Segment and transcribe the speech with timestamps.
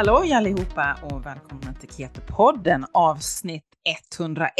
[0.00, 3.64] Halloj allihopa och välkomna till Keto-podden avsnitt
[4.18, 4.50] 101.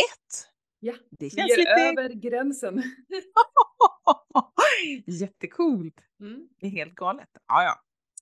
[0.80, 1.70] Ja, det känns vi är lite...
[1.70, 2.74] över gränsen.
[5.06, 5.94] Jättecoolt.
[6.20, 6.48] Mm.
[6.60, 7.28] Det är helt galet.
[7.48, 7.80] Ja, ja.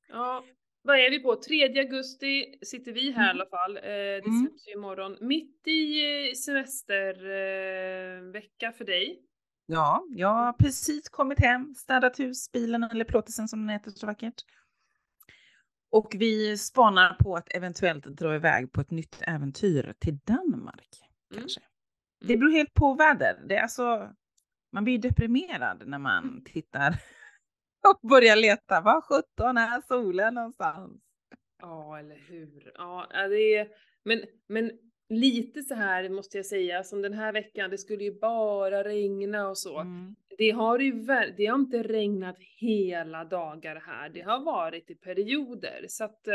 [0.08, 0.44] Ja,
[0.82, 1.36] vad är vi på?
[1.36, 3.36] 3 augusti sitter vi här mm.
[3.36, 3.76] i alla fall.
[3.76, 4.40] Eh, det mm.
[4.40, 5.16] släpps ju imorgon.
[5.20, 9.22] Mitt i eh, semestervecka eh, för dig.
[9.66, 14.06] Ja, jag har precis kommit hem, städat hus, bilen eller plåtisen som den heter så
[14.06, 14.44] vackert.
[15.90, 21.00] Och vi spanar på att eventuellt dra iväg på ett nytt äventyr till Danmark.
[21.30, 21.40] Mm.
[21.40, 21.60] Kanske.
[22.20, 23.40] Det beror helt på väder.
[23.48, 24.12] Det är alltså,
[24.72, 26.44] man blir deprimerad när man mm.
[26.44, 27.02] tittar
[27.88, 28.80] och börjar leta.
[28.80, 31.02] Var sjutton är solen någonstans?
[31.62, 32.72] Ja, eller hur.
[32.74, 33.68] Ja, det är,
[34.04, 34.70] men, men
[35.08, 39.48] lite så här måste jag säga, som den här veckan, det skulle ju bara regna
[39.48, 39.78] och så.
[39.78, 40.16] Mm.
[40.38, 40.92] Det har ju
[41.36, 45.84] det har inte regnat hela dagar här, det har varit i perioder.
[45.88, 46.34] Så att eh,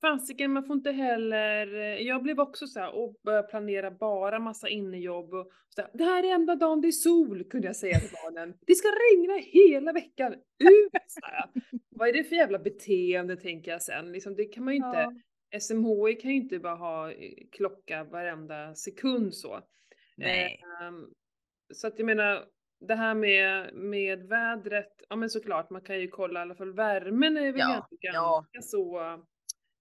[0.00, 4.38] fasiken, man får inte heller, eh, jag blev också så här och började planera bara
[4.38, 7.76] massa innejobb och så här, det här är enda dagen det är sol, kunde jag
[7.76, 8.54] säga till barnen.
[8.66, 10.92] Det ska regna hela veckan, ut!
[11.90, 14.12] Vad är det för jävla beteende, tänker jag sen.
[14.12, 15.12] Liksom, det kan man ju inte, ja.
[15.60, 19.60] SMHI kan ju inte bara ha eh, klocka varenda sekund så.
[20.16, 20.60] Nej.
[20.82, 20.92] Eh,
[21.74, 22.44] så att jag menar,
[22.80, 26.72] det här med, med vädret, ja men såklart man kan ju kolla i alla fall
[26.72, 28.44] värmen är väl ja, ganska, ja.
[28.62, 29.00] så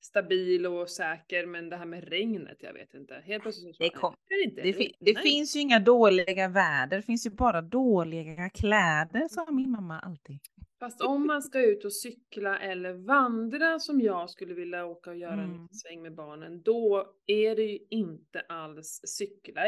[0.01, 3.23] stabil och säker men det här med regnet, jag vet inte.
[3.25, 6.97] Helt plötsligt så det, kom, det, inte, det, fi, det finns ju inga dåliga väder,
[6.97, 10.39] det finns ju bara dåliga kläder sa min mamma alltid.
[10.79, 15.17] Fast om man ska ut och cykla eller vandra som jag skulle vilja åka och
[15.17, 15.45] göra mm.
[15.45, 19.61] en liten sväng med barnen, då är det ju inte alls cykla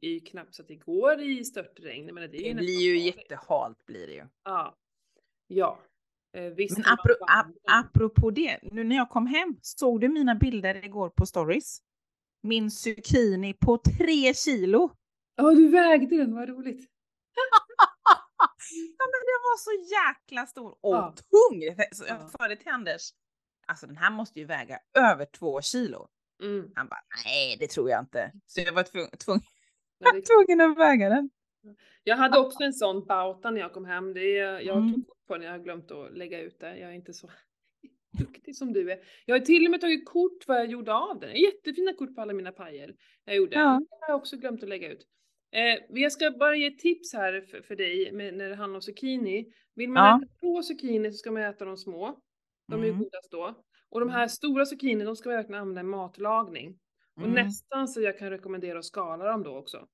[0.00, 2.14] är ju knappt så att det går i störtregn.
[2.14, 4.24] Men det, det blir ju jättehalt blir det ju.
[4.44, 4.76] Ja.
[5.46, 5.78] Ja.
[6.32, 10.34] Eh, visst, men apro ap apropå det, nu när jag kom hem, såg du mina
[10.34, 11.82] bilder igår på stories?
[12.42, 14.90] Min zucchini på tre kilo.
[15.36, 16.90] Ja, du vägde den, vad roligt.
[18.98, 21.14] ja, men den var så jäkla stor och ja.
[21.16, 21.86] tung.
[21.92, 23.02] Så jag sa det till Anders,
[23.66, 26.08] alltså den här måste ju väga över två kilo.
[26.42, 26.72] Mm.
[26.74, 28.32] Han bara, nej det tror jag inte.
[28.46, 29.42] Så jag var tvungen, tvungen,
[29.98, 30.22] det...
[30.26, 31.30] tvungen att väga den.
[32.04, 34.14] Jag hade också en sån bauta när jag kom hem.
[34.14, 34.94] Det är, jag mm.
[34.94, 36.78] tog kort på den, jag har glömt att lägga ut det.
[36.78, 37.30] Jag är inte så
[38.18, 38.98] duktig som du är.
[39.24, 41.36] Jag har till och med tagit kort vad jag gjorde av den.
[41.36, 42.94] Jättefina kort på alla mina pajer
[43.24, 43.56] jag gjorde.
[43.56, 43.80] Ja.
[43.90, 45.06] Det har jag också glömt att lägga ut.
[45.52, 48.76] Eh, jag ska bara ge ett tips här för, för dig med, när det handlar
[48.76, 49.52] om zucchini.
[49.74, 50.26] Vill man ja.
[50.26, 52.18] äta två zucchini så ska man äta de små.
[52.68, 53.02] De är ju mm.
[53.02, 53.54] godast då.
[53.90, 54.28] Och de här mm.
[54.28, 56.78] stora zucchini, de ska man verkligen använda i matlagning.
[57.16, 57.34] Och mm.
[57.34, 59.86] nästan så jag kan rekommendera att skala dem då också.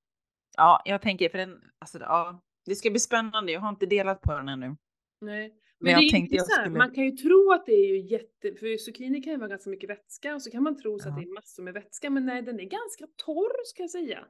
[0.57, 3.53] Ja, jag tänker för den, alltså ja, det ska bli spännande.
[3.53, 4.77] Jag har inte delat på den ännu.
[5.21, 5.49] Nej,
[5.79, 6.79] men, men det är tänkte jag skulle...
[6.79, 9.71] man kan ju tro att det är ju jätte, för zucchini kan ju vara ganska
[9.71, 11.11] mycket vätska och så kan man tro ja.
[11.11, 14.25] att det är massor med vätska, men nej, den är ganska torr ska jag säga.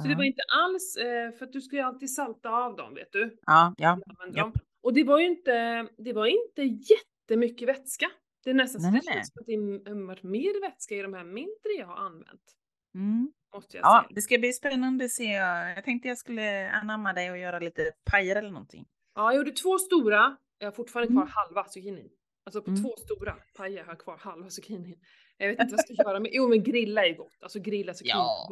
[0.00, 2.94] Så det var inte alls, eh, för att du ska ju alltid salta av dem,
[2.94, 3.38] vet du.
[3.46, 3.98] Ja, ja.
[4.32, 4.52] ja.
[4.82, 8.06] Och det var ju inte, det var inte jättemycket vätska.
[8.44, 9.46] Det är nästan nej, så det känns som att
[9.84, 12.56] det har varit mer vätska i de här mindre jag har använt.
[12.94, 13.32] Mm.
[13.54, 14.14] Måste jag ja, säga.
[14.14, 15.32] det ska bli spännande att se.
[15.76, 18.86] Jag tänkte jag skulle anamma dig och göra lite pajer eller någonting.
[19.14, 20.36] Ja, jag gjorde två stora.
[20.58, 21.32] Jag har fortfarande kvar mm.
[21.34, 22.10] halva zucchini.
[22.44, 22.82] Alltså på mm.
[22.82, 24.98] två stora pajer har jag kvar halva zucchini.
[25.42, 27.36] Jag vet inte vad jag ska göra, men jo men grilla är gott.
[27.40, 28.12] Alltså grilla zucchini.
[28.14, 28.48] Ja.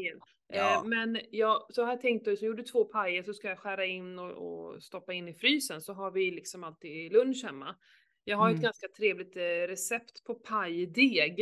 [0.53, 0.75] Ja.
[0.75, 3.49] Eh, men jag, så har jag tänkt då, så jag gjorde två pajer så ska
[3.49, 7.45] jag skära in och, och, stoppa in i frysen så har vi liksom alltid lunch
[7.45, 7.77] hemma.
[8.25, 8.57] Jag har mm.
[8.57, 11.41] ett ganska trevligt eh, recept på pajdeg.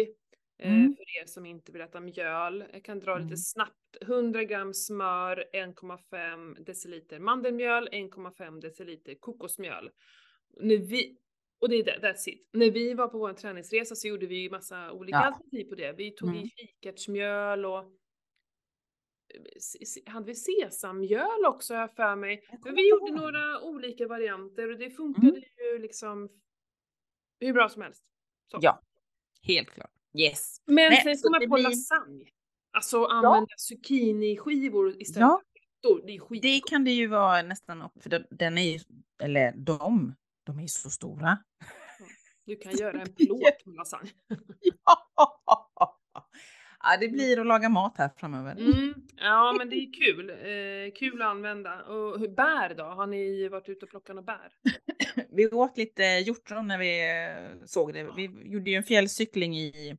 [0.58, 0.96] Eh, mm.
[0.96, 2.64] För er som inte vill äta mjöl.
[2.72, 3.24] Jag kan dra mm.
[3.24, 3.74] lite snabbt.
[4.00, 9.90] 100 gram smör, 1,5 deciliter mandelmjöl, 1,5 deciliter kokosmjöl.
[10.60, 11.16] När vi,
[11.60, 12.48] och det är that's it.
[12.52, 15.24] När vi var på vår träningsresa så gjorde vi massa olika ja.
[15.24, 15.92] alternativ på det.
[15.92, 16.40] Vi tog mm.
[16.40, 17.84] i kikärtsmjöl och
[20.06, 22.42] hade vi sesammjöl också jag för mig.
[22.64, 25.42] Men vi gjorde några olika varianter och det funkade mm.
[25.72, 26.28] ju liksom
[27.40, 28.04] hur bra som helst.
[28.50, 28.58] Så.
[28.60, 28.82] Ja,
[29.42, 29.90] helt klart.
[30.18, 30.62] Yes.
[30.66, 31.64] Men Nej, sen ska man på blir...
[31.64, 32.24] lasagne.
[32.70, 33.54] Alltså använda ja.
[33.56, 35.42] zucchiniskivor istället ja.
[35.82, 36.40] för Det.
[36.40, 38.78] Det kan det ju vara nästan, för den är ju,
[39.22, 40.14] eller de,
[40.48, 41.38] de är så stora.
[42.46, 44.10] Du kan göra en plåt med lasagne.
[44.84, 45.98] ja.
[46.80, 48.52] Ja, det blir att laga mat här framöver.
[48.52, 50.30] Mm, ja, men det är kul.
[50.30, 51.82] Eh, kul att använda.
[51.84, 52.84] Och bär då?
[52.84, 54.52] Har ni varit ute och plockat några bär?
[55.30, 58.10] vi åt lite hjortron när vi eh, såg det.
[58.16, 59.96] Vi gjorde ju en fjällcykling i...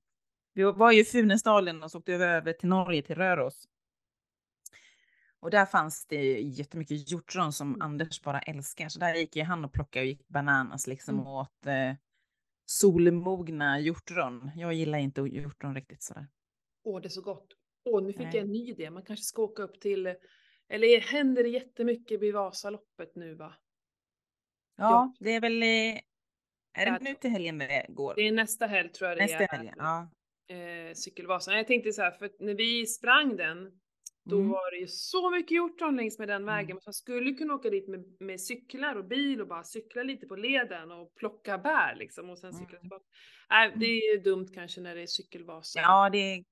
[0.53, 3.67] Vi var ju i Funäsdalen och så åkte över till Norge, till Röros.
[5.41, 7.81] Och där fanns det jättemycket hjortron som mm.
[7.81, 8.89] Anders bara älskar.
[8.89, 11.27] Så där gick ju han och plockade och gick bananas liksom mm.
[11.27, 11.93] och åt eh,
[12.65, 14.51] solmogna hjortron.
[14.55, 16.27] Jag gillar inte hjortron riktigt sådär.
[16.83, 17.47] Åh, det är så gott.
[17.85, 18.35] Åh, nu fick Nej.
[18.35, 18.89] jag en ny idé.
[18.89, 20.15] Man kanske ska åka upp till,
[20.69, 23.55] eller händer det jättemycket vid Vasaloppet nu va?
[24.77, 25.63] Ja, det är väl,
[26.73, 28.15] är det nu till helgen det går?
[28.15, 29.41] Det är nästa helg tror jag det nästa är.
[29.41, 30.09] Nästa helg, ja.
[30.55, 31.57] Eh, cykelvasan.
[31.57, 33.79] Jag tänkte så här, för när vi sprang den,
[34.29, 34.49] då mm.
[34.49, 36.71] var det ju så mycket hjortron längs med den vägen.
[36.71, 36.81] Mm.
[36.85, 40.35] Man skulle kunna åka dit med, med cyklar och bil och bara cykla lite på
[40.35, 42.81] leden och plocka bär liksom och sen cykla mm.
[42.81, 43.05] tillbaka.
[43.49, 45.83] Äh, det är ju dumt kanske när det är cykelvasan.
[45.83, 46.43] Ja, det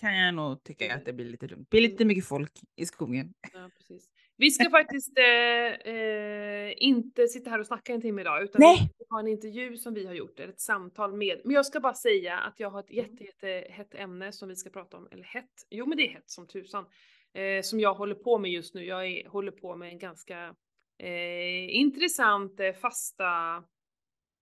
[0.00, 1.58] kan jag nog tycka att det blir lite dumt.
[1.58, 2.08] Det blir lite mm.
[2.08, 3.34] mycket folk i skogen.
[3.52, 4.10] Ja, precis.
[4.36, 8.90] Vi ska faktiskt eh, eh, inte sitta här och snacka en timme idag utan Nej.
[8.98, 11.40] vi har en intervju som vi har gjort, ett samtal med.
[11.44, 13.04] Men jag ska bara säga att jag har ett mm.
[13.04, 16.12] jätte, jätte hett ämne som vi ska prata om, eller hett, jo men det är
[16.12, 16.86] hett som tusan,
[17.34, 18.84] eh, som jag håller på med just nu.
[18.84, 20.54] Jag är, håller på med en ganska
[20.98, 23.64] eh, intressant eh, fasta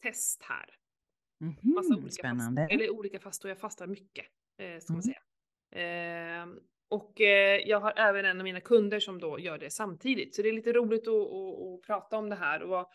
[0.02, 0.76] test här.
[1.40, 2.62] Mm -hmm, Massa olika spännande.
[2.62, 4.26] Fast, eller olika fastor, jag fastar mycket
[4.58, 5.14] eh, ska man mm.
[5.14, 5.22] säga.
[5.74, 6.46] Eh,
[6.88, 10.34] och eh, jag har även en av mina kunder som då gör det samtidigt.
[10.34, 12.62] Så det är lite roligt att, att, att prata om det här.
[12.62, 12.90] Och,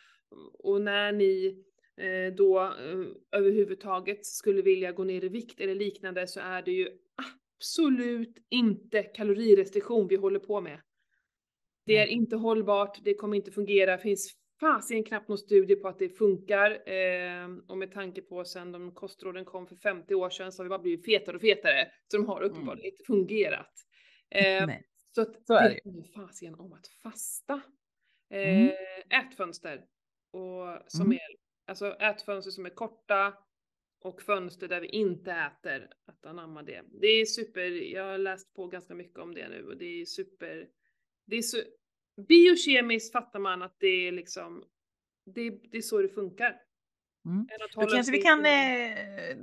[0.54, 1.64] och när ni
[1.98, 6.72] eh, då eh, överhuvudtaget skulle vilja gå ner i vikt eller liknande så är det
[6.72, 6.90] ju
[7.58, 10.82] absolut inte kalorirestriktion vi håller på med.
[11.86, 15.88] Det är inte hållbart, det kommer inte fungera, det finns fasiken knappt någon studie på
[15.88, 16.72] att det funkar.
[16.90, 20.66] Eh, och med tanke på sen de kostråden kom för 50 år sedan så har
[20.66, 21.88] vi bara blivit fetare och fetare.
[22.08, 22.94] Så de har uppenbarligen mm.
[22.94, 23.74] inte fungerat.
[24.30, 24.70] Eh,
[25.16, 27.62] så att så är det handlar fasiken om att fasta.
[28.30, 28.72] Eh, mm.
[29.10, 29.86] Ätfönster.
[30.32, 31.14] Och som mm.
[31.14, 33.34] är, alltså ätfönster som är korta
[34.08, 36.84] och fönster där vi inte äter, att anamma det.
[37.02, 37.62] Det är super,
[37.94, 40.68] jag har läst på ganska mycket om det nu och det är super,
[41.26, 41.58] det är så,
[42.28, 44.64] biokemiskt fattar man att det är liksom,
[45.26, 46.56] det, det är så det funkar.
[47.26, 47.48] Mm.
[47.76, 49.38] Då kanske vi kan eh,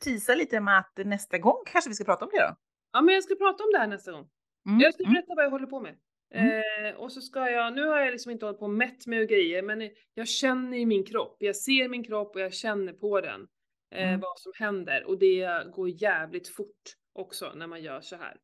[0.00, 2.56] tisa lite med att nästa gång kanske vi ska prata om det då?
[2.92, 4.28] Ja, men jag ska prata om det här nästa gång.
[4.66, 4.80] Mm.
[4.80, 5.14] Jag ska mm.
[5.14, 5.96] berätta vad jag håller på med.
[6.34, 6.62] Mm.
[6.86, 9.62] Eh, och så ska jag, nu har jag liksom inte hållit på mätt med grejer,
[9.62, 11.36] men jag känner i min kropp.
[11.38, 13.48] Jag ser min kropp och jag känner på den
[13.90, 14.20] eh, mm.
[14.20, 16.82] vad som händer och det går jävligt fort
[17.12, 18.36] också när man gör så här.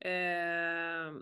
[0.00, 1.12] Eh,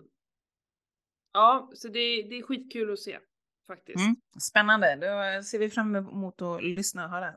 [1.33, 3.19] ja, så det, det är skitkul att se
[3.67, 3.99] faktiskt.
[3.99, 7.33] Mm, spännande, då ser vi fram emot att lyssna och höra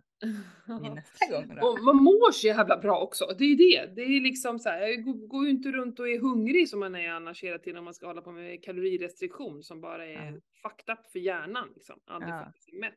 [0.95, 1.57] nästa gång.
[1.57, 1.69] Då.
[1.69, 3.95] Och man mår så jävla bra också, det är ju det.
[3.95, 6.95] Det är liksom så här, jag går ju inte runt och är hungrig som man
[6.95, 10.41] är annars hela tiden om man ska hålla på med kalorirestriktion som bara är ja.
[10.63, 12.01] fucked up för hjärnan liksom.
[12.07, 12.53] Aldrig ja.
[12.81, 12.95] mätt.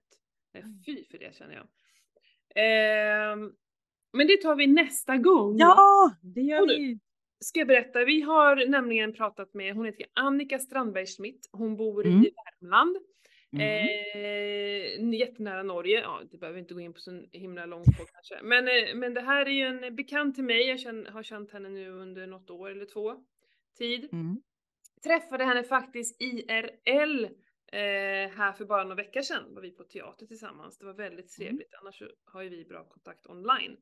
[0.53, 0.83] Nej, mm.
[0.85, 1.67] fy för det känner jag.
[2.55, 3.37] Eh,
[4.13, 5.57] men det tar vi nästa gång.
[5.57, 6.99] Ja, det gör vi
[7.41, 12.05] ska jag berätta, vi har nämligen pratat med, hon heter Annika Strandberg Schmidt, hon bor
[12.05, 12.25] mm.
[12.25, 12.31] i
[12.61, 12.97] Värmland.
[13.53, 13.67] Mm.
[13.67, 18.05] Eh, jättenära Norge, ja det behöver vi inte gå in på så himla långt på
[18.05, 18.39] kanske.
[18.43, 21.51] Men, eh, men det här är ju en bekant till mig, jag känner, har känt
[21.51, 23.15] henne nu under något år eller två
[23.77, 24.09] tid.
[24.11, 24.41] Mm.
[25.03, 27.27] Träffade henne faktiskt IRL
[27.71, 30.77] eh, här för bara några veckor sedan var vi på teater tillsammans.
[30.77, 31.47] Det var väldigt mm.
[31.47, 31.79] trevligt, mm.
[31.81, 33.77] annars har ju vi bra kontakt online.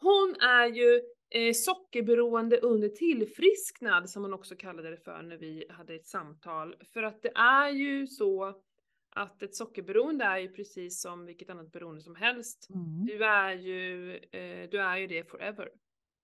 [0.00, 5.66] Hon är ju eh, sockerberoende under tillfrisknad som man också kallade det för när vi
[5.70, 6.76] hade ett samtal.
[6.92, 8.62] För att det är ju så
[9.10, 12.68] att ett sockerberoende är ju precis som vilket annat beroende som helst.
[12.70, 13.06] Mm.
[13.06, 15.68] Du är ju, eh, du är ju det forever.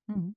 [0.08, 0.34] Mm.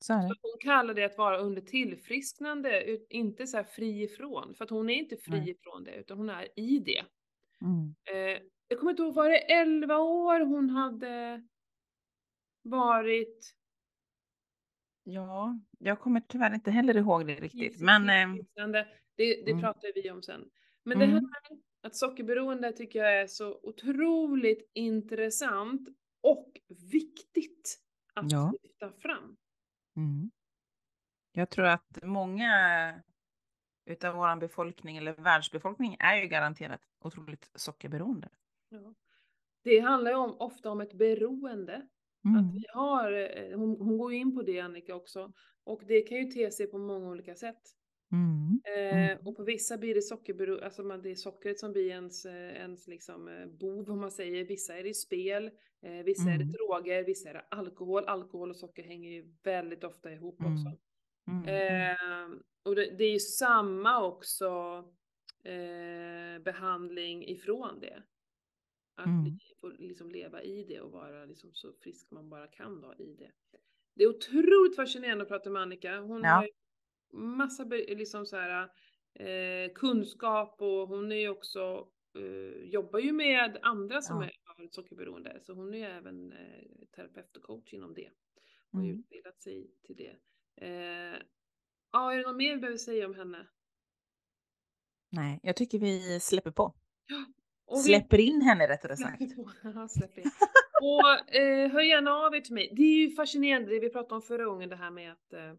[0.00, 0.28] Så, är det.
[0.28, 4.54] så hon kallar det att vara under tillfrisknande, inte så fri ifrån.
[4.54, 5.50] För att hon är inte fri Nej.
[5.50, 7.04] ifrån det, utan hon är i det.
[7.62, 7.94] Mm.
[8.12, 11.42] Eh, jag kommer inte ihåg, var det 11 år hon hade
[12.62, 13.54] varit?
[15.04, 17.80] Ja, jag kommer tyvärr inte heller ihåg det riktigt.
[17.80, 18.42] Men, eh,
[19.16, 19.62] det, det mm.
[19.62, 20.50] pratar vi om sen.
[20.84, 21.10] Men mm.
[21.10, 25.88] det här att sockerberoende tycker jag är så otroligt intressant
[26.20, 26.60] och
[26.92, 27.78] viktigt
[28.14, 28.52] att ja.
[28.62, 29.36] lyfta fram.
[30.00, 30.30] Mm.
[31.32, 32.50] Jag tror att många
[33.86, 38.28] utav vår befolkning eller världsbefolkning är ju garanterat otroligt sockerberoende.
[38.68, 38.94] Ja.
[39.62, 41.88] Det handlar ju om, ofta om ett beroende.
[42.24, 42.36] Mm.
[42.36, 45.32] Att vi har, eh, hon, hon går ju in på det Annika också,
[45.64, 47.62] och det kan ju te sig på många olika sätt.
[48.12, 48.60] Mm.
[48.64, 49.26] Eh, mm.
[49.26, 52.56] och på vissa blir det sockerberoende, alltså man, det är sockret som blir ens, eh,
[52.56, 54.44] ens liksom, eh, bov om man säger.
[54.44, 55.50] Vissa är det spel,
[55.82, 56.34] eh, vissa mm.
[56.34, 56.52] är det mm.
[56.52, 58.04] droger, vissa är det alkohol.
[58.04, 60.52] Alkohol och socker hänger ju väldigt ofta ihop mm.
[60.52, 60.76] också.
[61.28, 61.48] Mm.
[61.48, 64.84] Eh, och det, det, är ju samma också
[65.44, 68.02] eh, behandling ifrån det.
[68.96, 69.38] Att mm.
[69.60, 73.14] får liksom leva i det och vara liksom så frisk man bara kan då i
[73.14, 73.30] det.
[73.94, 76.00] Det är otroligt fascinerande att prata med Annika.
[76.00, 76.30] Hon ja.
[76.30, 76.48] har
[77.12, 78.68] massa liksom så här,
[79.14, 81.88] eh, kunskap och hon är ju också,
[82.18, 84.24] eh, jobbar ju med andra som ja.
[84.24, 85.40] är har ett sockerberoende.
[85.42, 88.10] Så hon är ju även eh, terapeut och coach inom det.
[88.70, 88.98] Och har mm.
[88.98, 90.16] utbildat sig till det.
[90.66, 91.22] Eh,
[91.92, 93.46] ja, är det något mer vi behöver säga om henne?
[95.10, 96.74] Nej, jag tycker vi släpper på.
[97.66, 98.22] Ja, släpper vi...
[98.22, 99.22] in henne rättare sagt.
[99.62, 100.30] Ja, släpper in.
[100.82, 102.72] och eh, hör gärna av er till mig.
[102.76, 105.54] Det är ju fascinerande det vi pratade om förra gången, det här med att eh,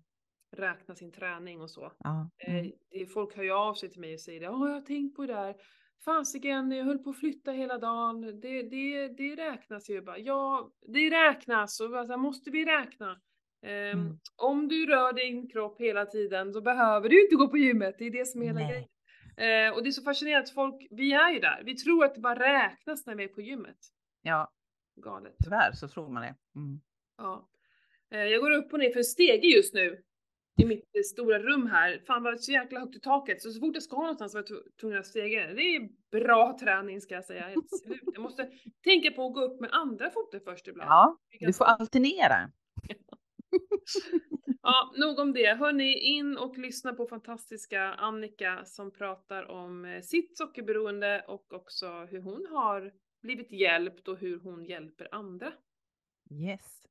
[0.52, 1.92] räkna sin träning och så.
[1.98, 2.30] Ja.
[2.40, 2.72] Mm.
[2.92, 5.26] Eh, folk hör ju av sig till mig och säger ja, jag har tänkt på
[5.26, 5.56] det där.
[6.06, 8.22] Fasiken, jag höll på att flytta hela dagen.
[8.22, 10.18] Det, det, det räknas ju bara.
[10.18, 13.12] Ja, det räknas och alltså, måste vi räkna.
[13.64, 14.20] Um, mm.
[14.36, 17.96] Om du rör din kropp hela tiden så behöver du inte gå på gymmet.
[17.98, 18.84] Det är det som är hela grejen.
[18.84, 21.62] Uh, och det är så fascinerande, folk, vi är ju där.
[21.66, 23.78] Vi tror att det bara räknas när vi är på gymmet.
[24.22, 24.52] Ja.
[24.96, 25.36] Galet.
[25.44, 26.36] Tyvärr så tror man det.
[26.56, 26.82] Mm.
[27.18, 27.50] Ja.
[28.14, 30.04] Uh, jag går upp och ner för en stege just nu
[30.58, 32.04] i mitt stora rum här.
[32.08, 33.42] Fan vad så jäkla högt i taket.
[33.42, 35.54] Så, så fort jag ska någonstans var jag tvungen att stega.
[35.54, 37.50] Det är bra träning ska jag säga.
[38.14, 38.50] Jag måste
[38.84, 40.90] tänka på att gå upp med andra foten först ibland.
[40.90, 42.52] Ja, du får alternera.
[44.62, 45.54] ja, nog om det.
[45.54, 51.88] Hörni, in och lyssna på fantastiska Annika som pratar om eh, sitt sockerberoende och också
[52.10, 52.92] hur hon har
[53.22, 55.54] blivit hjälpt och hur hon hjälper andra.
[56.32, 56.82] Yes.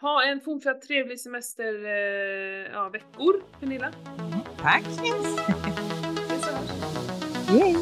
[0.00, 3.92] Ha en fortsatt trevlig semester, eh, ja, veckor, Pernilla.
[4.18, 4.84] Mm, tack!
[4.86, 5.36] Yes.
[7.50, 7.74] Yay.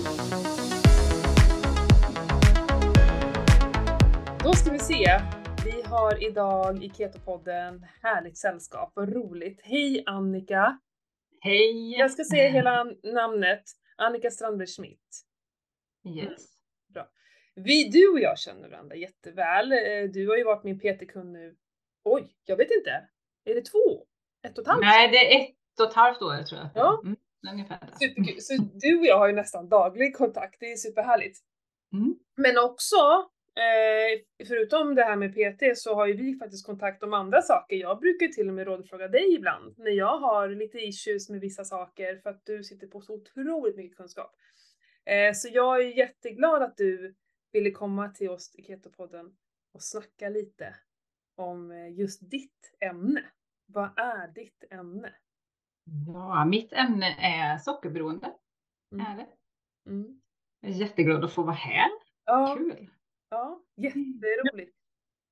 [4.45, 5.21] Då ska vi se.
[5.65, 9.61] Vi har idag i Keto-podden härligt sällskap, vad roligt.
[9.63, 10.79] Hej Annika!
[11.41, 11.99] Hej!
[11.99, 12.85] Jag ska säga hela
[13.15, 13.63] namnet.
[13.97, 15.25] Annika Strandberg Schmidt.
[16.05, 16.27] Yes.
[16.27, 16.37] Mm,
[16.89, 17.09] bra.
[17.55, 19.73] Vi, du och jag känner varandra jätteväl.
[19.73, 21.57] Eh, du har ju varit min PT-kund nu
[22.05, 23.09] Oj, jag vet inte.
[23.45, 24.07] Är det två?
[24.43, 24.81] Ett och ett halvt?
[24.81, 26.71] Nej, det är ett och ett halvt år tror jag.
[26.75, 27.01] Ja.
[27.05, 27.17] Mm,
[27.53, 27.79] ungefär.
[28.01, 28.41] Superkul.
[28.41, 30.57] Så du och jag har ju nästan daglig kontakt.
[30.61, 31.39] Det är superhärligt.
[31.93, 32.19] Mm.
[32.37, 32.97] Men också,
[33.57, 37.77] eh, förutom det här med PT så har ju vi faktiskt kontakt om andra saker.
[37.77, 41.65] Jag brukar till och med rådfråga dig ibland när jag har lite issues med vissa
[41.65, 44.35] saker för att du sitter på så otroligt mycket kunskap.
[45.05, 47.15] Eh, så jag är jätteglad att du
[47.53, 49.37] ville komma till oss i Keto-podden
[49.75, 50.75] och snacka lite
[51.39, 53.25] om eh, just ditt ämne.
[53.67, 55.13] Vad är ditt ämne?
[56.07, 58.33] Ja, mitt ämne är sockerberoende.
[58.95, 59.07] Mm.
[59.07, 59.27] Är det.
[59.91, 60.21] Mm.
[60.61, 61.91] Jag är jätteglad att få vara här.
[62.25, 62.55] Ja.
[62.59, 62.91] Kul!
[63.31, 64.77] Ja, jätteroligt.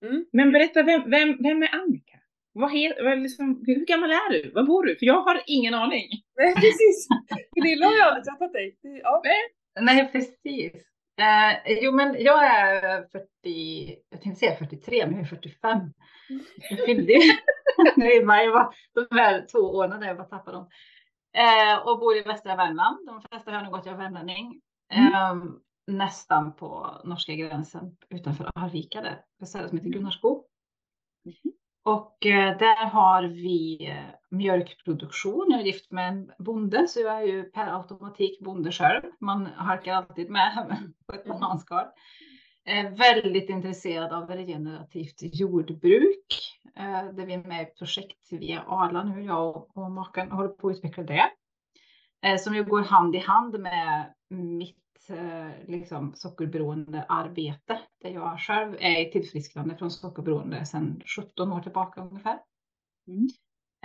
[0.05, 0.27] Mm.
[0.33, 2.21] Men berätta, vem, vem, vem är Annika?
[2.53, 4.51] Vad heter, vad liksom, hur gammal är du?
[4.51, 4.97] Var bor du?
[4.97, 6.09] För jag har ingen aning.
[6.37, 7.09] Nej, precis.
[7.55, 8.79] Gunilla har ju aldrig träffat dig.
[8.83, 9.23] Ja.
[9.81, 10.73] Nej, precis.
[11.19, 15.93] Eh, jo, men jag är 40, jag tänkte säga 43, men jag är 45.
[16.71, 17.33] Jag fyllde ju
[18.21, 18.47] i maj,
[18.95, 20.69] de här två åren när jag bara tappade dem.
[21.37, 23.07] Eh, och bor i västra Värmland.
[23.07, 24.61] De flesta har nog gått jag värmlänning.
[24.93, 25.15] Mm.
[25.15, 25.53] Eh,
[25.87, 30.45] nästan på norska gränsen utanför Arvika där, ett ställe som heter Gunnarsko.
[31.25, 31.56] Mm.
[31.87, 35.47] Och eh, där har vi eh, mjölkproduktion.
[35.51, 39.03] Jag är gift med en bonde så jag är ju per automatik bonde själv.
[39.21, 40.77] Man halkar alltid med
[41.07, 41.85] på ett bananskal.
[42.65, 46.27] Eh, väldigt intresserad av regenerativt jordbruk.
[47.13, 50.69] Där vi är med i ett projekt via Arla nu, jag och maken håller på
[50.69, 51.31] att utveckla det.
[52.39, 58.77] Som ju går hand i hand med mitt Eh, liksom, sockerberoende arbete där jag själv
[58.81, 62.39] är i tillfrisknande från sockerberoende sedan 17 år tillbaka ungefär.
[63.09, 63.29] Mm.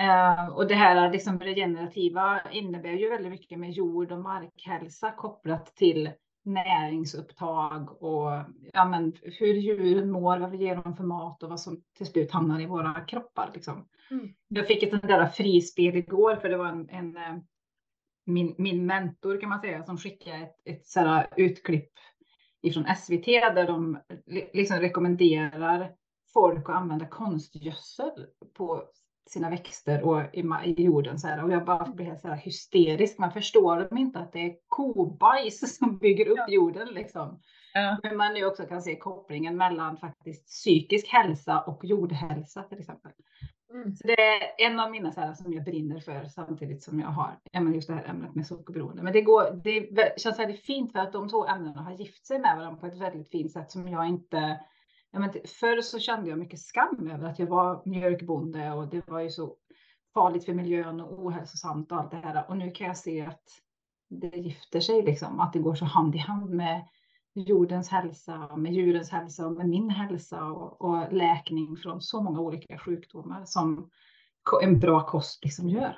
[0.01, 5.75] Uh, och det här liksom regenerativa innebär ju väldigt mycket med jord och markhälsa kopplat
[5.75, 6.11] till
[6.43, 8.31] näringsupptag och
[8.73, 12.05] ja, men, hur djuren mår, vad vi ger dem för mat och vad som till
[12.05, 13.51] slut hamnar i våra kroppar.
[13.53, 13.87] Liksom.
[14.11, 14.33] Mm.
[14.47, 17.37] Jag fick ett sånt där frispel igår för det var en, en eh,
[18.33, 21.91] min, min mentor kan man säga som skickade ett, ett sådär utklipp
[22.61, 23.99] ifrån SVT där de
[24.53, 25.91] liksom rekommenderar
[26.33, 28.25] folk att använda konstgödsel
[28.57, 28.83] på
[29.29, 31.19] sina växter och i, i jorden.
[31.19, 31.43] Så här.
[31.43, 33.17] Och jag bara blir så här hysterisk.
[33.17, 36.87] Man förstår de inte att det är kobajs som bygger upp jorden.
[36.87, 37.41] Liksom.
[37.73, 37.97] Ja.
[38.03, 43.11] Men man nu också kan se kopplingen mellan faktiskt psykisk hälsa och jordhälsa till exempel.
[43.73, 43.95] Mm.
[43.95, 47.37] Så det är en av mina så som jag brinner för samtidigt som jag har
[47.73, 49.03] just det här ämnet med sockerberoende.
[49.03, 52.39] Men det, går, det känns väldigt fint för att de två ämnena har gift sig
[52.39, 54.59] med varandra på ett väldigt fint sätt som jag inte
[55.11, 59.07] Ja, men förr så kände jag mycket skam över att jag var mjölkbonde och det
[59.07, 59.55] var ju så
[60.13, 62.49] farligt för miljön och ohälsosamt och allt det här.
[62.49, 63.43] Och nu kan jag se att
[64.09, 66.87] det gifter sig liksom, att det går så hand i hand med
[67.33, 72.39] jordens hälsa, med djurens hälsa och med min hälsa och, och läkning från så många
[72.39, 73.89] olika sjukdomar som
[74.63, 75.95] en bra kost liksom gör.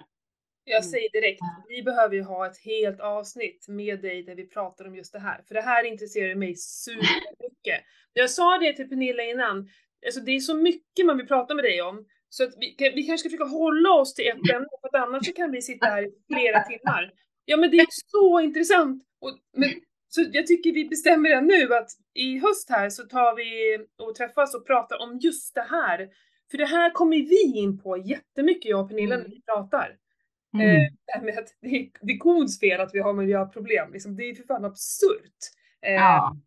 [0.66, 0.90] Jag mm.
[0.90, 4.96] säger direkt, vi behöver ju ha ett helt avsnitt med dig där vi pratar om
[4.96, 5.44] just det här.
[5.48, 7.84] För det här intresserar mig supermycket.
[8.14, 9.70] Jag sa det till Pernilla innan,
[10.06, 12.06] alltså det är så mycket man vill prata med dig om.
[12.30, 15.52] Så att vi, vi kanske ska försöka hålla oss till ett ämne, för annars kan
[15.52, 17.12] vi sitta här i flera timmar.
[17.46, 19.04] Ja men det är så intressant!
[19.20, 19.70] Och, men,
[20.16, 23.78] så jag tycker vi bestämmer det nu att i höst här så tar vi
[24.08, 26.10] och träffas och pratar om just det här.
[26.52, 29.98] För det här kommer vi in på jättemycket jag och Pernilla när vi pratar.
[30.54, 30.70] Mm.
[30.70, 33.94] Eh, det här med att det är, det är kods fel att vi har miljöproblem,
[33.94, 35.40] liksom, det är för fan absurt.
[35.82, 36.38] Eh, ja.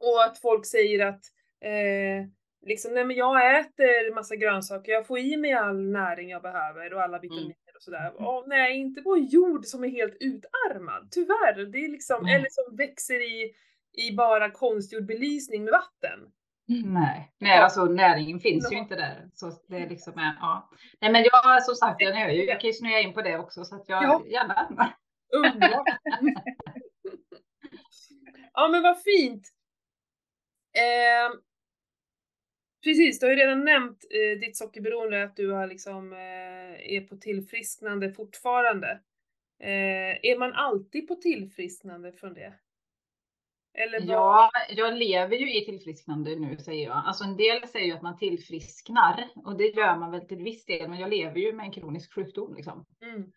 [0.00, 1.20] Och att folk säger att
[1.60, 2.28] eh,
[2.66, 6.94] liksom, nej men jag äter massa grönsaker, jag får i mig all näring jag behöver
[6.94, 7.65] och alla vitaminer mm.
[7.76, 8.12] Och sådär.
[8.28, 11.64] Och, nej, inte på jord som är helt utarmad, tyvärr.
[11.72, 12.36] Det är liksom, mm.
[12.36, 13.54] eller som växer i,
[13.92, 16.32] i bara konstgjord belysning med vatten.
[16.68, 19.30] Nej, nej alltså näringen finns ju inte där.
[19.34, 20.70] Så det är liksom, ja.
[21.00, 23.38] Nej men jag som sagt, jag, hör ju, jag kan ju snöa in på det
[23.38, 24.22] också så att jag ja.
[24.26, 24.92] gärna.
[25.32, 25.86] Underbart.
[28.52, 29.48] ja men vad fint.
[30.72, 31.38] Eh,
[32.86, 37.08] precis, du har ju redan nämnt eh, ditt sockerberoende, att du har liksom, eh, är
[37.08, 39.00] på tillfrisknande fortfarande.
[39.60, 42.52] Eh, är man alltid på tillfrisknande från det?
[43.74, 47.02] Eller Ja, jag lever ju i tillfrisknande nu säger jag.
[47.06, 50.64] Alltså en del säger ju att man tillfrisknar och det gör man väl till viss
[50.64, 52.86] del, men jag lever ju med en kronisk sjukdom liksom.
[53.02, 53.32] Mm.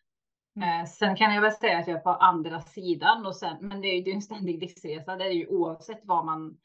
[0.56, 0.86] Mm.
[0.88, 3.88] sen kan jag väl säga att jag är på andra sidan och sen, men det
[3.88, 5.16] är ju en ständig livsresa.
[5.16, 6.58] Det är ju oavsett vad man,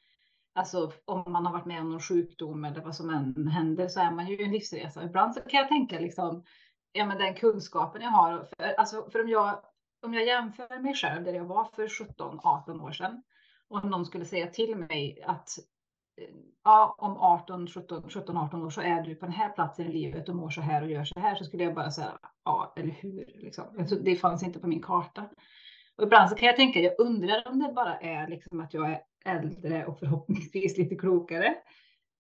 [0.55, 4.01] alltså om man har varit med om någon sjukdom eller vad som än händer så
[4.01, 5.05] är man ju en livsresa.
[5.05, 6.45] Ibland så kan jag tänka liksom,
[6.93, 9.61] ja men den kunskapen jag har, för, alltså för om jag,
[10.03, 13.23] om jag jämför mig själv där jag var för 17-18 år sedan
[13.69, 15.49] och någon skulle säga till mig att
[16.21, 16.35] eh,
[16.65, 19.93] ja, om 18, 17, 17, 18 år så är du på den här platsen i
[19.93, 22.73] livet och mår så här och gör så här så skulle jag bara säga ja,
[22.77, 23.25] eller hur?
[23.35, 23.65] Liksom.
[23.79, 25.25] Alltså, det fanns inte på min karta.
[25.97, 28.91] Och ibland så kan jag tänka, jag undrar om det bara är liksom att jag
[28.91, 31.55] är äldre och förhoppningsvis lite klokare.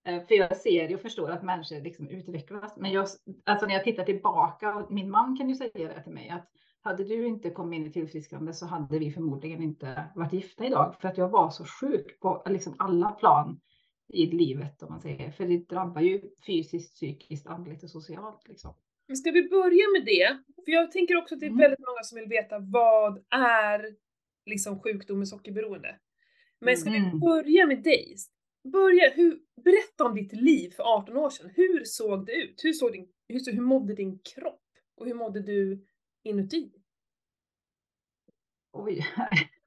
[0.06, 2.76] Eh, för jag ser och förstår att människor liksom utvecklas.
[2.76, 3.06] Men jag,
[3.44, 6.50] alltså när jag tittar tillbaka, och min man kan ju säga det till mig, att
[6.80, 10.96] hade du inte kommit in i tillfrisknande så hade vi förmodligen inte varit gifta idag.
[11.00, 13.60] För att jag var så sjuk på liksom alla plan
[14.08, 15.30] i livet om man säger.
[15.30, 18.48] För det drabbar ju fysiskt, psykiskt, andligt och socialt.
[18.48, 18.74] Liksom.
[19.06, 20.38] Men ska vi börja med det?
[20.64, 21.60] För jag tänker också att det är mm.
[21.60, 23.96] väldigt många som vill veta vad är
[24.46, 25.98] liksom sjukdom med sockerberoende?
[26.64, 27.10] Men ska mm.
[27.12, 28.16] vi börja med dig?
[28.72, 31.50] Börja, hur, berätta om ditt liv för 18 år sedan.
[31.54, 32.64] Hur såg det ut?
[32.64, 34.60] Hur, såg din, hur, hur mådde din kropp?
[34.96, 35.84] Och hur mådde du
[36.22, 36.72] inuti?
[38.72, 39.06] Oj.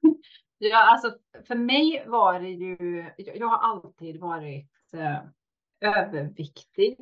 [0.58, 5.22] ja, alltså för mig var det ju, jag har alltid varit eh,
[5.80, 6.98] överviktig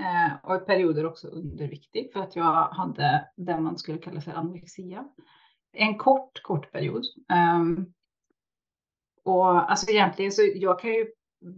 [0.00, 4.32] eh, och i perioder också underviktig för att jag hade det man skulle kalla för
[4.32, 5.08] anorexia.
[5.72, 7.04] En kort, kort period.
[7.56, 7.94] Um,
[9.28, 11.06] och alltså egentligen så jag kan ju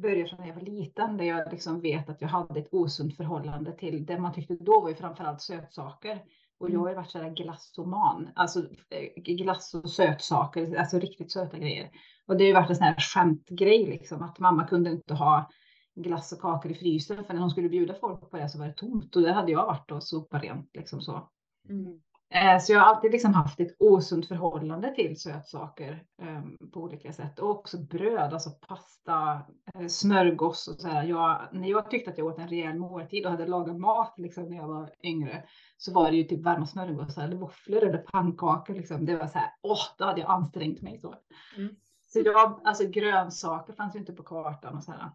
[0.03, 3.17] börja från när jag var liten där jag liksom vet att jag hade ett osunt
[3.17, 6.23] förhållande till det man tyckte då var ju framförallt sötsaker.
[6.59, 11.59] Och jag har ju varit sådär glassoman, alltså eh, glass och sötsaker, alltså riktigt söta
[11.59, 11.91] grejer.
[12.27, 15.51] Och det har ju varit en sån här skämtgrej liksom, att mamma kunde inte ha
[15.95, 18.67] glass och kakor i frysen, för när hon skulle bjuda folk på det så var
[18.67, 21.31] det tomt och det hade jag varit och sopat rent liksom så.
[21.69, 22.01] Mm.
[22.35, 27.13] Eh, så jag har alltid liksom haft ett osunt förhållande till sötsaker um, på olika
[27.13, 27.39] sätt.
[27.39, 29.41] Och också bröd, alltså pasta,
[29.75, 31.05] eh, smörgås och så här.
[31.05, 34.45] Jag, när jag tyckte att jag åt en rejäl måltid och hade lagat mat liksom,
[34.45, 35.45] när jag var yngre
[35.77, 38.75] så var det ju typ varma smörgåsar eller våfflor eller pannkakor.
[38.75, 39.07] Liksom.
[39.07, 41.15] Det var så här, åh, då hade jag ansträngt mig så.
[41.57, 41.75] Mm.
[42.07, 45.11] Så jag, alltså grönsaker fanns ju inte på kartan och så här.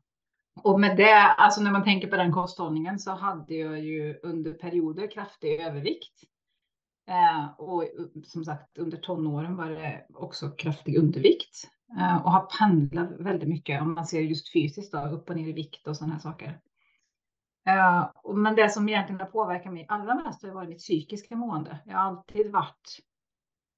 [0.64, 4.54] Och med det, alltså när man tänker på den kosthållningen så hade jag ju under
[4.54, 6.24] perioder kraftig övervikt.
[7.08, 7.84] Eh, och
[8.24, 11.70] som sagt under tonåren var det också kraftig undervikt.
[12.00, 15.48] Eh, och har pendlat väldigt mycket om man ser just fysiskt då, upp och ner
[15.48, 16.60] i vikt och sådana här saker.
[17.70, 21.80] Uh, men det som egentligen har påverkat mig allra mest har varit mitt psykiska mående.
[21.86, 23.00] Jag har alltid varit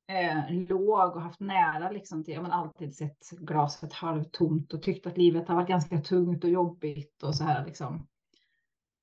[0.08, 5.08] eh, låg och haft nära liksom till, jag har alltid sett glaset halvtomt och tyckt
[5.08, 8.08] att livet har varit ganska tungt och jobbigt och så här liksom.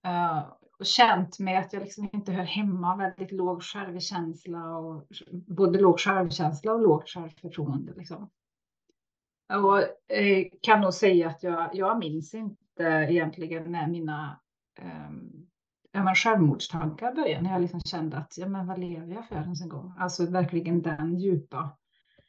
[0.06, 0.42] Eh,
[0.78, 6.00] och känt mig att jag liksom inte hör hemma, väldigt låg självkänsla och både låg
[6.00, 8.30] självkänsla och lågt självförtroende liksom.
[9.52, 9.78] Och
[10.16, 14.40] eh, kan nog säga att jag, jag minns inte egentligen när mina
[15.94, 19.34] ja, men självmordstankar började när jag liksom kände att ja, men vad lever jag för
[19.34, 19.94] ens en gång?
[19.98, 21.76] Alltså verkligen den djupa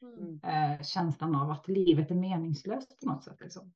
[0.01, 0.39] mm.
[0.43, 3.41] eh, känslan av att livet är meningslöst på något sätt.
[3.41, 3.73] Liksom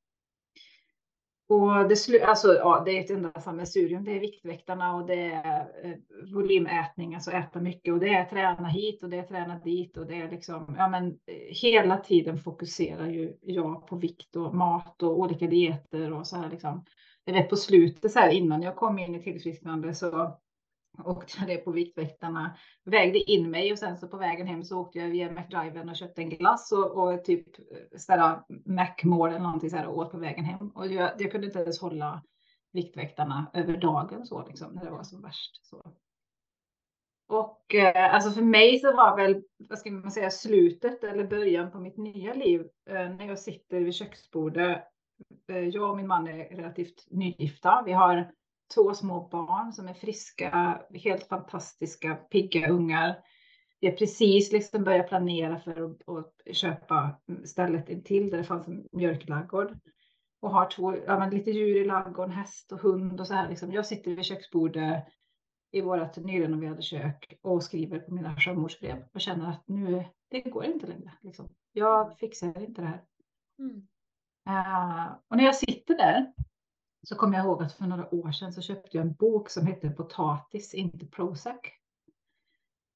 [1.50, 4.04] och det, alltså, ja, det är ett enda sammelsurium.
[4.04, 5.96] Det är Viktväktarna och det är eh,
[6.34, 10.06] volymätning, alltså äta mycket och det är träna hit och det är träna dit och
[10.06, 15.04] det är liksom, ja men eh, hela tiden fokuserar ju jag på vikt och mat
[15.04, 16.86] och olika dieter och så här liksom.
[17.26, 20.40] Jag på slutet så här innan jag kom in i tillfrisknande så
[21.06, 24.80] åkte jag det på Viktväktarna, vägde in mig och sen så på vägen hem så
[24.80, 27.48] åkte jag via McDriven och köpte en glass och, och typ
[27.98, 30.70] ställa Macmål eller någonting så här och åt på vägen hem.
[30.70, 32.24] Och jag, jag kunde inte ens hålla
[32.72, 35.66] Viktväktarna över dagen så liksom när det var som värst.
[35.66, 35.94] Så.
[37.30, 41.72] Och eh, alltså för mig så var väl, vad ska man säga, slutet eller början
[41.72, 44.84] på mitt nya liv eh, när jag sitter vid köksbordet.
[45.48, 47.84] Eh, jag och min man är relativt nygifta.
[47.86, 48.32] Vi har
[48.76, 53.16] två små barn som är friska, helt fantastiska, pigga ungar.
[53.80, 58.68] Vi har precis liksom börjat planera för att, att köpa stället intill där det fanns
[58.68, 59.78] en mjölklaggård.
[60.42, 63.50] Och har två, ja, lite djur i ladugården, häst och hund och så här.
[63.50, 63.72] Liksom.
[63.72, 65.06] Jag sitter vid köksbordet
[65.72, 70.66] i vårt nyrenoverade kök och skriver på mina självmordsbrev och känner att nu, det går
[70.66, 71.12] inte längre.
[71.22, 71.50] Liksom.
[71.72, 73.04] Jag fixar inte det här.
[73.60, 73.88] Mm.
[74.50, 76.34] Uh, och när jag sitter där
[77.04, 79.68] så kommer jag ihåg att för några år sedan så köpte jag en bok som
[79.68, 81.60] hette Potatis, inte Prozac.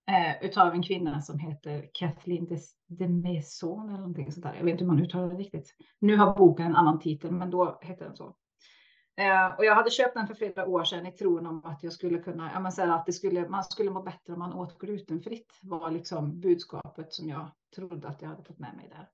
[0.07, 4.55] Eh, utav en kvinna som heter Kathleen de, de Maison eller någonting sånt där.
[4.55, 5.75] Jag vet inte hur man uttalar det riktigt.
[5.99, 8.35] Nu har boken en annan titel, men då hette den så.
[9.17, 11.93] Eh, och jag hade köpt den för flera år sedan i tron om att jag
[11.93, 14.79] skulle kunna, ja men så att det skulle, man skulle må bättre om man åt
[14.79, 19.09] glutenfritt var liksom budskapet som jag trodde att jag hade fått med mig där.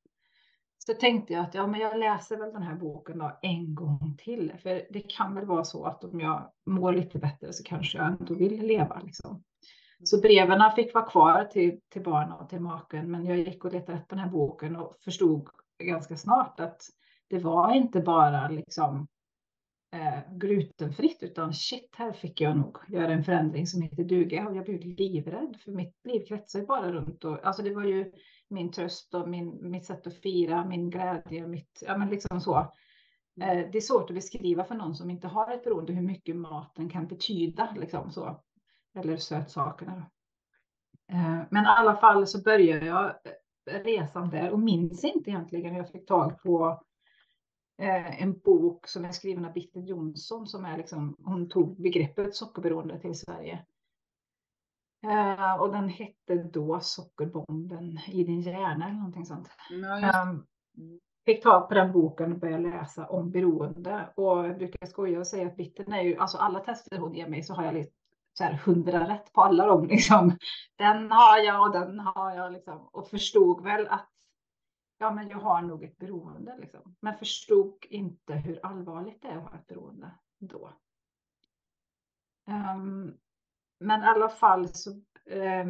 [0.90, 4.18] Så tänkte jag att ja, men jag läser väl den här boken då en gång
[4.18, 4.54] till.
[4.64, 8.08] För det kan väl vara så att om jag mår lite bättre så kanske jag
[8.08, 9.02] ändå vill leva.
[9.06, 9.44] Liksom.
[10.04, 13.12] Så breven fick vara kvar till, till barnen och till maken.
[13.12, 15.48] Men jag gick och letade efter den här boken och förstod
[15.84, 16.82] ganska snart att
[17.30, 19.08] det var inte bara liksom
[19.94, 24.48] eh, glutenfritt utan shit, här fick jag nog göra en förändring som heter duga.
[24.48, 28.12] Och jag blev livrädd för mitt liv kretsar bara runt och alltså det var ju
[28.50, 32.56] min tröst och min, mitt sätt att fira, min glädje, mitt, ja men liksom så.
[33.42, 36.36] Eh, det är svårt att beskriva för någon som inte har ett beroende hur mycket
[36.36, 38.42] maten kan betyda, liksom så.
[38.96, 40.10] Eller sötsakerna.
[41.12, 45.72] Eh, men i alla fall så började jag eh, resan där och minns inte egentligen
[45.72, 46.84] hur jag fick tag på
[47.82, 53.00] en bok som är skriven av Bitte Jonsson som är liksom, hon tog begreppet sockerberoende
[53.00, 53.66] till Sverige.
[55.06, 59.50] Uh, och den hette då Sockerbomben i din hjärna eller någonting sånt.
[59.70, 60.48] Ja, um,
[61.26, 64.10] fick tag på den boken och började läsa om beroende.
[64.16, 67.28] Och jag brukar skoja och säga att bitten är ju, alltså alla tester hon ger
[67.28, 67.92] mig så har jag lite
[68.34, 70.38] så här hundra rätt på alla dem liksom.
[70.76, 72.90] Den har jag och den har jag liksom.
[72.92, 74.10] Och förstod väl att
[74.98, 76.96] ja, men jag har nog ett beroende liksom.
[77.00, 80.74] Men förstod inte hur allvarligt det är att ha ett beroende då.
[82.48, 83.18] Um,
[83.80, 84.90] men i alla fall så,
[85.26, 85.66] eh,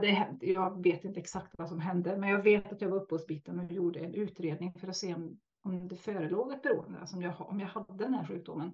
[0.00, 3.14] det, jag vet inte exakt vad som hände, men jag vet att jag var uppe
[3.14, 6.98] hos biten och gjorde en utredning för att se om, om det förelåg ett beroende,
[7.00, 8.72] alltså om jag, om jag hade den här sjukdomen.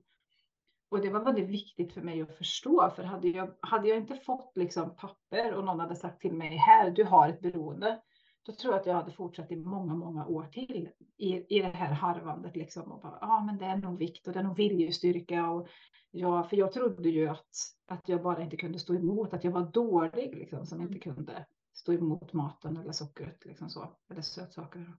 [0.89, 4.15] Och det var väldigt viktigt för mig att förstå, för hade jag, hade jag inte
[4.15, 8.01] fått liksom papper och någon hade sagt till mig här, du har ett beroende,
[8.47, 11.69] då tror jag att jag hade fortsatt i många, många år till i, i det
[11.69, 14.45] här harvandet liksom och bara, ja, ah, men det är nog vikt och det är
[14.45, 15.69] nog viljestyrka och
[16.11, 17.49] ja, för jag trodde ju att,
[17.87, 21.47] att jag bara inte kunde stå emot, att jag var dålig liksom som inte kunde
[21.75, 24.95] stå emot maten eller sockret liksom så, eller sötsaker.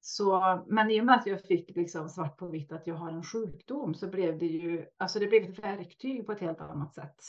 [0.00, 3.10] Så, men i och med att jag fick liksom svart på vitt att jag har
[3.10, 6.94] en sjukdom så blev det ju, alltså det blev ett verktyg på ett helt annat
[6.94, 7.20] sätt.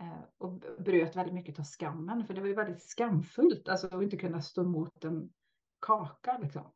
[0.00, 4.02] Eh, och bröt väldigt mycket av skammen, för det var ju väldigt skamfullt alltså, att
[4.02, 5.32] inte kunna stå emot en
[5.80, 6.38] kaka.
[6.38, 6.72] Liksom.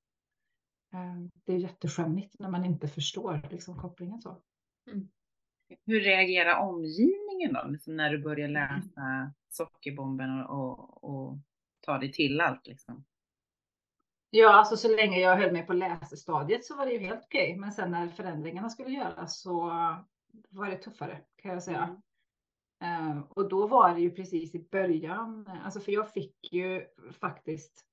[0.93, 4.43] Eh, det är jätteskämmigt när man inte förstår liksom, kopplingen så.
[4.93, 5.09] Mm.
[5.87, 8.53] Hur reagerar omgivningen då, liksom när du börjar mm.
[8.53, 11.39] läsa sockerbomben och, och, och
[11.81, 12.67] ta dig till allt?
[12.67, 13.05] Liksom?
[14.31, 17.57] Ja, alltså så länge jag höll mig på läsestadiet så var det ju helt okej.
[17.57, 19.61] Men sen när förändringarna skulle göras så
[20.49, 22.03] var det tuffare kan jag säga.
[22.85, 26.85] Uh, och då var det ju precis i början, alltså för jag fick ju
[27.21, 27.85] faktiskt,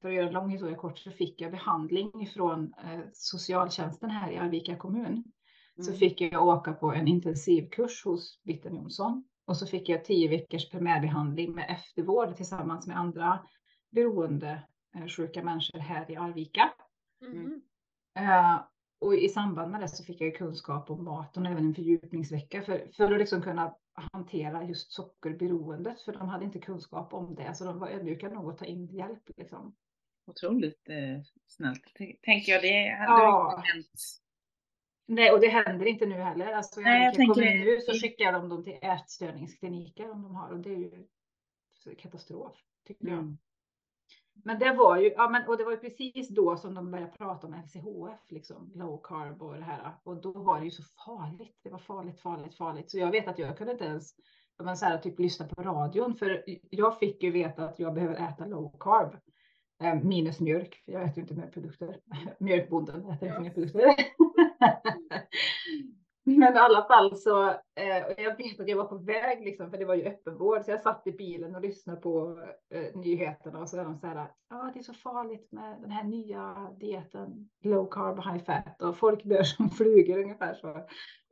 [0.00, 4.30] för att göra en lång historia kort, så fick jag behandling från uh, socialtjänsten här
[4.30, 5.06] i Arvika kommun.
[5.06, 5.24] Mm.
[5.84, 10.28] Så fick jag åka på en intensivkurs hos Bitten Jonsson och så fick jag tio
[10.28, 13.38] veckors primärbehandling med eftervård tillsammans med andra
[13.90, 14.62] beroende
[14.96, 16.72] uh, sjuka människor här i Arvika.
[17.22, 17.60] Mm.
[18.98, 22.62] Och i samband med det så fick jag kunskap om maten och även en fördjupningsvecka
[22.62, 23.74] för, för att liksom kunna
[24.12, 28.50] hantera just sockerberoendet, för de hade inte kunskap om det, så de var ödmjuka nog
[28.50, 29.22] att ta in hjälp.
[29.36, 29.76] Liksom.
[30.26, 31.82] Otroligt eh, snällt,
[32.22, 32.62] tänker jag.
[32.62, 33.54] Det hade ja.
[33.56, 34.00] inte hänt
[35.08, 36.52] Nej, och det händer inte nu heller.
[36.52, 40.50] Alltså, Nej, jag tänker kommer nu så skickar de dem till ätstörningskliniker om de har
[40.50, 41.06] och det är ju
[41.98, 42.56] katastrof
[42.86, 43.36] tycker jag.
[44.44, 47.12] Men det var ju, ja men och det var ju precis då som de började
[47.12, 49.94] prata om LCHF, liksom low carb och det här.
[50.04, 51.60] Och då var det ju så farligt.
[51.62, 52.90] Det var farligt, farligt, farligt.
[52.90, 54.14] Så jag vet att jag kunde inte ens,
[54.62, 58.14] man så här, typ lyssna på radion, för jag fick ju veta att jag behöver
[58.14, 59.16] äta low carb.
[59.82, 62.00] Eh, minus mjölk, jag äter inte mer produkter.
[62.40, 63.82] Mjölkbonden äter inte mer produkter.
[66.28, 69.78] Men i alla fall så, eh, jag vet att jag var på väg liksom, för
[69.78, 72.38] det var ju öppenvård, så jag satt i bilen och lyssnade på
[72.74, 75.80] eh, nyheterna och så är de så här, ja ah, det är så farligt med
[75.80, 80.70] den här nya dieten, low carb, high fat och folk dör som flugor ungefär så.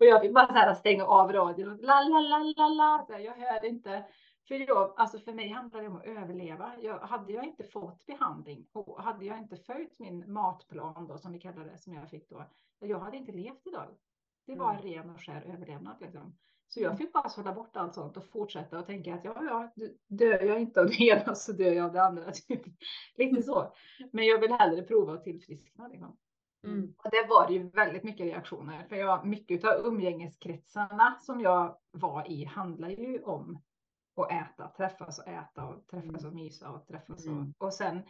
[0.00, 3.18] Och jag fick bara så här stänga av radion och la la la la la,
[3.18, 4.04] jag hörde inte.
[4.48, 6.72] För, jag, alltså för mig handlar det om att överleva.
[6.80, 11.32] Jag, hade jag inte fått behandling och hade jag inte följt min matplan då, som
[11.32, 12.44] vi kallar det, som jag fick då,
[12.78, 13.88] jag hade inte levt idag.
[14.46, 14.92] Det var en mm.
[14.92, 15.96] ren och skär överlevnad.
[16.00, 16.36] Liksom.
[16.68, 19.72] Så jag fick bara sålla bort allt sånt och fortsätta och tänka att ja, ja,
[20.08, 22.30] dör jag inte av det ena så dör jag av det andra.
[22.30, 22.62] Typ.
[23.16, 23.74] Lite så.
[24.12, 25.88] Men jag vill hellre prova att tillfriskna.
[25.88, 26.16] Liksom.
[26.64, 26.94] Mm.
[27.04, 28.86] Och det var ju väldigt mycket reaktioner.
[28.88, 33.58] För jag, mycket av umgängeskretsarna som jag var i handlar ju om
[34.16, 36.26] att äta, träffas och äta och träffas mm.
[36.26, 37.26] och mysa och träffas.
[37.26, 37.54] Mm.
[37.58, 38.02] Och, och sen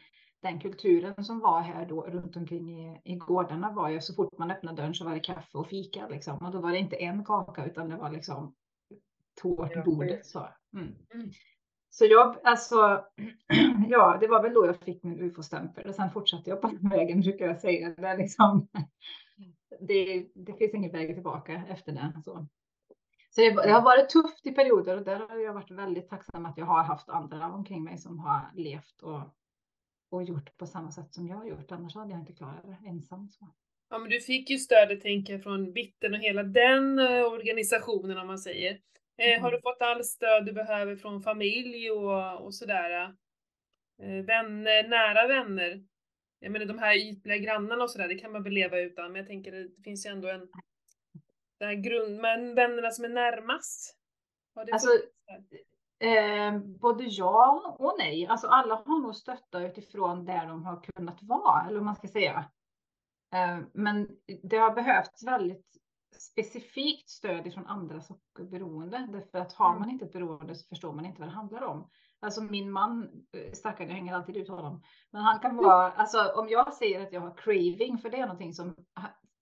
[0.45, 4.39] den kulturen som var här då runt omkring i, i gårdarna var ju så fort
[4.39, 6.39] man öppnade dörren så var det kaffe och fika liksom.
[6.39, 8.55] Och då var det inte en kaka utan det var liksom
[9.43, 10.27] tårtbordet.
[10.27, 10.49] Så.
[10.73, 10.95] Mm.
[11.15, 11.31] Mm.
[11.91, 13.05] så jag, alltså,
[13.89, 16.91] ja, det var väl då jag fick min ufo-stämpel och sen fortsatte jag på den
[16.91, 17.95] vägen brukar jag säga.
[17.97, 18.69] Det, liksom,
[19.81, 22.23] det, det finns ingen väg tillbaka efter det.
[22.25, 22.47] Så.
[23.35, 26.47] Så det, det, har varit tufft i perioder och där har jag varit väldigt tacksam
[26.47, 29.21] att jag har haft andra omkring mig som har levt och
[30.15, 31.73] och gjort på samma sätt som jag har gjort.
[31.73, 33.29] Annars hade jag inte klarat det ensam.
[33.29, 33.49] Så.
[33.91, 38.19] Ja, men du fick ju stödet, tänker jag, från Bitten och hela den eh, organisationen,
[38.19, 38.81] om man säger.
[39.17, 39.43] Mm.
[39.43, 43.15] Har du fått all stöd du behöver från familj och, och sådär?
[44.03, 45.85] Eh, vänner, nära vänner?
[46.39, 49.19] Jag menar de här ytliga grannarna och sådär, det kan man väl leva utan, men
[49.19, 50.49] jag tänker det finns ju ändå en
[51.59, 53.97] den här grund, men vännerna som är närmast?
[54.73, 54.89] alltså,
[55.99, 58.27] Eh, både ja och nej.
[58.27, 62.09] Alltså alla har nog stöttat utifrån där de har kunnat vara, eller vad man ska
[62.09, 62.45] säga.
[63.35, 64.09] Eh, men
[64.43, 65.67] det har behövts väldigt
[66.19, 69.09] specifikt stöd från andra sockerberoende.
[69.13, 69.81] Därför att har mm.
[69.81, 71.91] man inte ett beroende så förstår man inte vad det handlar om.
[72.21, 74.83] Alltså min man, eh, stackarn, jag hänger alltid ut honom.
[75.11, 78.27] Men han kan vara, alltså om jag säger att jag har craving, för det är
[78.27, 78.77] någonting som,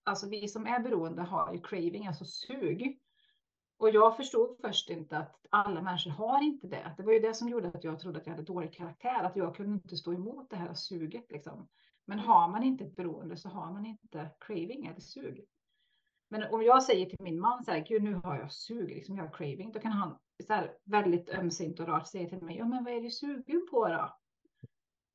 [0.04, 2.98] alltså vi som är beroende har ju craving, alltså sug.
[3.76, 6.94] Och jag förstod först inte att alla människor har inte det.
[6.96, 9.36] Det var ju det som gjorde att jag trodde att jag hade dålig karaktär, att
[9.36, 11.30] jag kunde inte stå emot det här suget.
[11.30, 11.68] Liksom.
[12.06, 15.44] Men har man inte ett beroende så har man inte craving eller sug.
[16.28, 19.16] Men om jag säger till min man så här, gud nu har jag sug, liksom
[19.16, 22.56] jag har craving, då kan han så här, väldigt ömsint och rart säga till mig,
[22.56, 24.16] ja men vad är du sugen på då?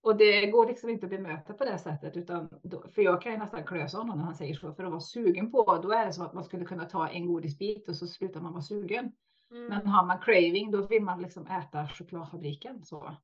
[0.08, 3.32] Och det går liksom inte att bemöta på det sättet, utan då, för jag kan
[3.32, 6.06] ju nästan klösa honom när han säger så, för att vara sugen på, då är
[6.06, 9.12] det som att man skulle kunna ta en godisbit och så slutar man vara sugen.
[9.52, 9.68] Mm.
[9.68, 13.16] Men har man craving, då vill man liksom äta chokladfabriken så.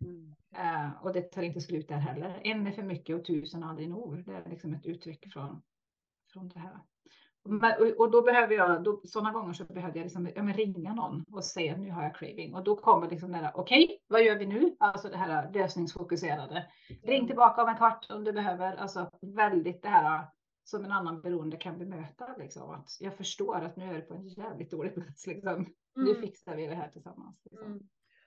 [0.00, 0.34] Mm.
[0.58, 2.40] Uh, och det tar inte slut där heller.
[2.44, 4.24] En är för mycket och tusen aldrig nog.
[4.24, 5.62] Det är liksom ett uttryck från,
[6.32, 6.78] från det här.
[7.98, 11.44] Och då behöver jag, då, sådana gånger så behövde jag liksom, ja, ringa någon och
[11.44, 14.38] säga nu har jag craving och då kommer liksom det där, okej, okay, vad gör
[14.38, 14.76] vi nu?
[14.80, 16.66] Alltså det här lösningsfokuserade.
[17.02, 20.26] Ring tillbaka om en kvart om du behöver, alltså väldigt det här
[20.64, 22.70] som en annan beroende kan bemöta liksom.
[22.70, 25.52] Att jag förstår att nu är det på en jävligt dålig plats liksom.
[25.52, 25.68] Mm.
[25.94, 27.40] Nu fixar vi det här tillsammans.
[27.44, 27.66] Liksom.
[27.66, 27.80] Mm.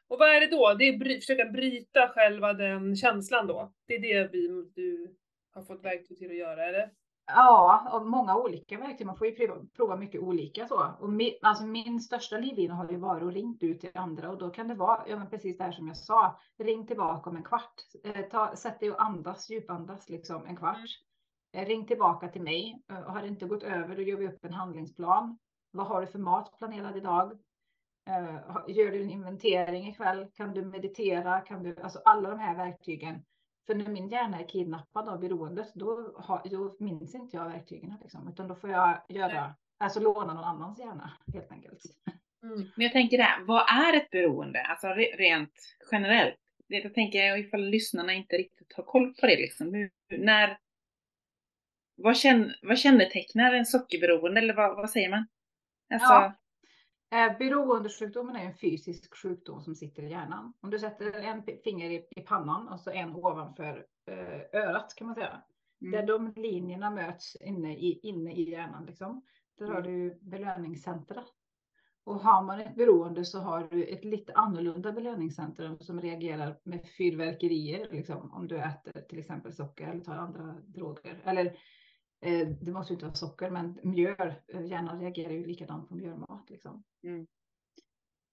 [0.08, 0.76] Och vad är det då?
[0.80, 3.74] Det är bry försöka bryta själva den känslan då?
[3.88, 5.16] Det är det vi, du
[5.54, 6.92] har fått verktyg till att göra, eller?
[7.36, 9.08] Ja, och många olika verktyg.
[9.08, 10.96] Man får ju prova, prova mycket olika så.
[11.00, 14.38] Och min, alltså min största livlina har ju varit att ringt ut till andra och
[14.38, 16.40] då kan det vara ja, men precis det här som jag sa.
[16.58, 17.74] Ring tillbaka om en kvart.
[18.04, 20.78] Eh, ta, sätt dig och andas, djupandas liksom en kvart.
[20.78, 21.66] Mm.
[21.66, 22.84] Eh, ring tillbaka till mig.
[22.92, 25.38] Eh, och har det inte gått över, då gör vi upp en handlingsplan.
[25.72, 27.32] Vad har du för mat planerad idag?
[28.10, 28.36] Eh,
[28.68, 30.28] gör du en inventering ikväll?
[30.34, 31.42] Kan du meditera?
[31.42, 33.24] Kan du, alltså alla de här verktygen
[33.66, 37.98] för när min hjärna är kidnappad av beroendet, då, har, då minns inte jag verktygen.
[38.02, 41.82] Liksom, utan då får jag göra, alltså låna någon annans hjärna helt enkelt.
[42.44, 42.58] Mm.
[42.76, 44.62] Men jag tänker det här, vad är ett beroende?
[44.62, 45.54] Alltså rent
[45.92, 46.40] generellt.
[46.68, 49.90] Jag tänker ifall lyssnarna inte riktigt har koll på det liksom.
[50.10, 50.58] När,
[51.96, 55.28] vad, känn, vad kännetecknar en sockerberoende eller vad, vad säger man?
[55.94, 56.34] Alltså, ja.
[57.12, 60.54] Eh, beroendesjukdomen är en fysisk sjukdom som sitter i hjärnan.
[60.62, 65.08] Om du sätter en finger i, i pannan och så en ovanför eh, örat kan
[65.08, 65.42] man säga.
[65.82, 65.92] Mm.
[65.92, 68.86] Där de linjerna möts inne i, inne i hjärnan.
[68.86, 69.22] Liksom.
[69.58, 69.92] Där har mm.
[69.92, 71.24] du belöningscentra.
[72.04, 76.86] Och har man ett beroende så har du ett lite annorlunda belöningscentrum som reagerar med
[76.98, 77.88] fyrverkerier.
[77.92, 81.22] Liksom, om du äter till exempel socker eller tar andra droger.
[81.24, 81.58] Eller
[82.62, 84.34] det måste inte vara socker, men mjöl.
[84.48, 86.50] Eh, hjärnan reagerar ju likadant på mjölmat.
[86.50, 86.84] Liksom.
[87.04, 87.28] Mm.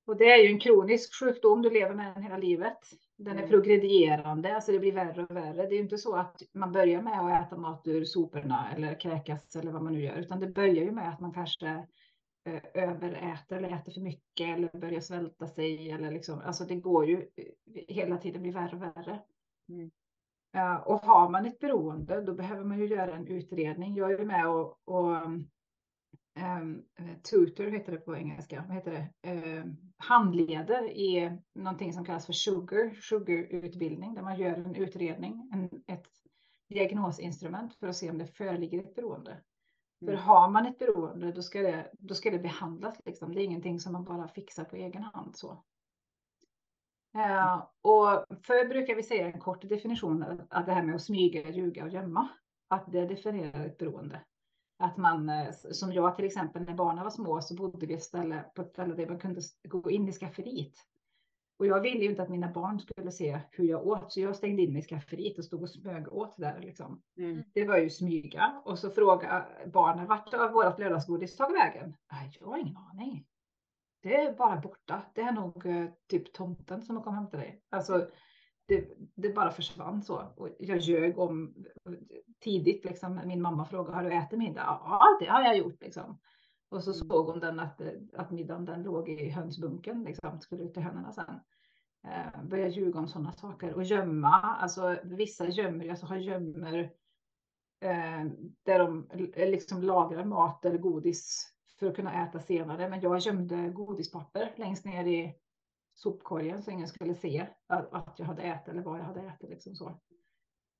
[0.07, 2.79] Och det är ju en kronisk sjukdom, du lever med den hela livet.
[3.17, 3.51] Den är mm.
[3.51, 5.67] progredierande, alltså det blir värre och värre.
[5.67, 9.57] Det är inte så att man börjar med att äta mat ur soporna eller kräkas
[9.57, 11.87] eller vad man nu gör, utan det börjar ju med att man kanske
[12.45, 17.07] eh, överäter eller äter för mycket eller börjar svälta sig eller liksom, alltså det går
[17.07, 17.45] ju eh,
[17.89, 19.23] hela tiden blir värre och värre.
[19.69, 19.91] Mm.
[20.85, 23.97] Och har man ett beroende, då behöver man ju göra en utredning.
[23.97, 25.27] Jag är med och, och
[26.41, 26.83] um,
[27.31, 29.33] tutor heter det på engelska, vad heter det?
[29.33, 29.65] Uh,
[29.97, 36.07] handleder i någonting som kallas för sugar, sugarutbildning, där man gör en utredning, en, ett
[36.69, 39.31] diagnosinstrument för att se om det föreligger ett beroende.
[40.03, 40.15] Mm.
[40.17, 43.01] För har man ett beroende, då ska det, då ska det behandlas.
[43.05, 43.35] Liksom.
[43.35, 45.37] Det är ingenting som man bara fixar på egen hand.
[45.37, 45.65] Så.
[47.17, 51.51] Uh, och för brukar vi säga en kort definition av det här med att smyga,
[51.51, 52.29] ljuga och gömma.
[52.69, 54.21] Att det definierar ett beroende.
[54.79, 58.45] Att man, eh, som jag till exempel, när barnen var små så bodde vi ställe,
[58.55, 60.75] på ett ställe där man kunde gå in i skafferiet.
[61.59, 64.37] Och jag ville ju inte att mina barn skulle se hur jag åt, så jag
[64.37, 66.61] stängde in mig i skafferiet och stod och smög åt där.
[66.61, 67.03] Liksom.
[67.17, 67.43] Mm.
[67.55, 68.63] Det var ju smyga.
[68.65, 71.97] Och så frågade barnen, vart har vårt lördagsgodis tagit vägen?
[72.41, 73.27] Jag har ingen aning.
[74.09, 75.03] Det är bara borta.
[75.15, 77.63] Det är nog uh, typ tomten som har kommit hem till dig.
[77.71, 78.09] Alltså,
[78.67, 80.33] det, det, bara försvann så.
[80.37, 81.55] Och jag ljög om
[82.41, 84.81] tidigt, liksom, min mamma frågade, har du ätit middag?
[84.85, 85.83] Ja, det har jag gjort.
[85.83, 86.21] Liksom.
[86.69, 87.09] Och så mm.
[87.09, 87.81] såg hon den att,
[88.13, 91.41] att middagen den låg i hönsbunken, liksom, skulle ut till hönorna sen.
[92.05, 96.79] Eh, började ljuga om sådana saker och gömma, alltså vissa gömmer, alltså har gömmer
[97.81, 98.25] eh,
[98.63, 102.89] där de liksom lagrar mat eller godis för att kunna äta senare.
[102.89, 105.35] Men jag gömde godispapper längst ner i
[105.95, 109.51] sopkorgen så ingen skulle se att jag hade ätit eller vad jag hade ätit.
[109.51, 110.01] Liksom så.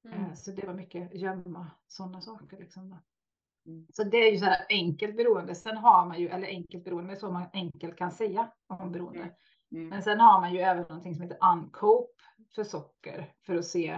[0.05, 0.25] Mm.
[0.25, 2.59] Eh, så det var mycket gömma sådana saker.
[2.59, 2.99] Liksom.
[3.67, 3.87] Mm.
[3.93, 5.55] Så det är ju så här enkelt beroende.
[5.55, 9.21] Sen har man ju, eller enkelt beroende, så man enkelt kan säga om beroende.
[9.21, 9.33] Mm.
[9.71, 9.89] mm.
[9.89, 12.23] Men sen har man ju även någonting som heter uncope
[12.55, 13.91] för socker för att se,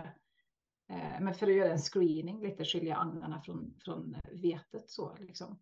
[0.89, 5.59] eh, men för att göra en screening, lite skilja agnarna från, från vetet så liksom.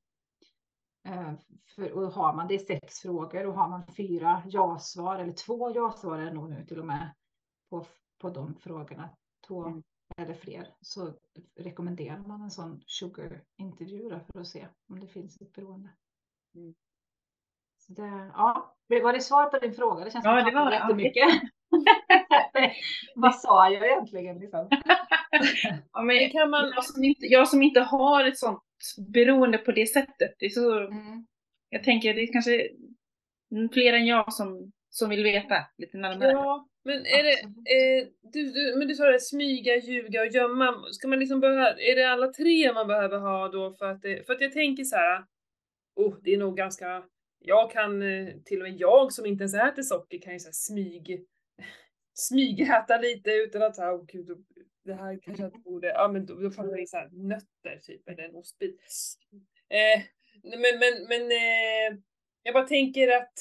[1.08, 1.32] Eh,
[1.74, 5.70] för, och har man det är sex frågor och har man fyra ja-svar eller två
[5.74, 7.14] ja-svar är det nog nu till och med
[7.70, 7.86] på,
[8.18, 9.08] på de frågorna,
[9.46, 9.82] två mm.
[10.16, 11.12] eller fler, så
[11.56, 15.90] rekommenderar man en sån sugar-intervju för att se om det finns ett beroende.
[16.54, 16.74] Mm.
[17.78, 20.04] Så det, ja, var det svar på din fråga?
[20.04, 21.28] Det känns ja, som det var jättemycket.
[23.14, 24.38] Vad sa jag egentligen?
[24.38, 24.68] Liksom?
[25.92, 26.72] ja, men kan man...
[26.74, 28.67] jag, som inte, jag som inte har ett sånt
[29.14, 30.34] beroende på det sättet.
[30.38, 31.26] Det är så, mm.
[31.70, 32.68] Jag tänker det är kanske
[33.72, 36.30] fler än jag som, som vill veta lite närmare.
[36.30, 37.40] Ja, men är det,
[37.74, 40.84] eh, du, du, men du sa det, smyga, ljuga och gömma.
[40.92, 44.26] Ska man liksom behöva, är det alla tre man behöver ha då för att det,
[44.26, 45.24] för att jag tänker så här.
[45.96, 47.04] Oh, det är nog ganska,
[47.38, 50.52] jag kan, eh, till och med jag som inte ens äter socker kan ju så
[50.52, 51.24] smyg,
[52.14, 54.44] smygäta lite utan att, oh, gud,
[54.88, 57.08] det här kanske jag inte borde, ja men då, då får man i så här
[57.12, 58.80] nötter typ eller en ostbit.
[59.68, 60.02] Eh,
[60.42, 61.98] men men, men eh,
[62.42, 63.32] jag bara tänker att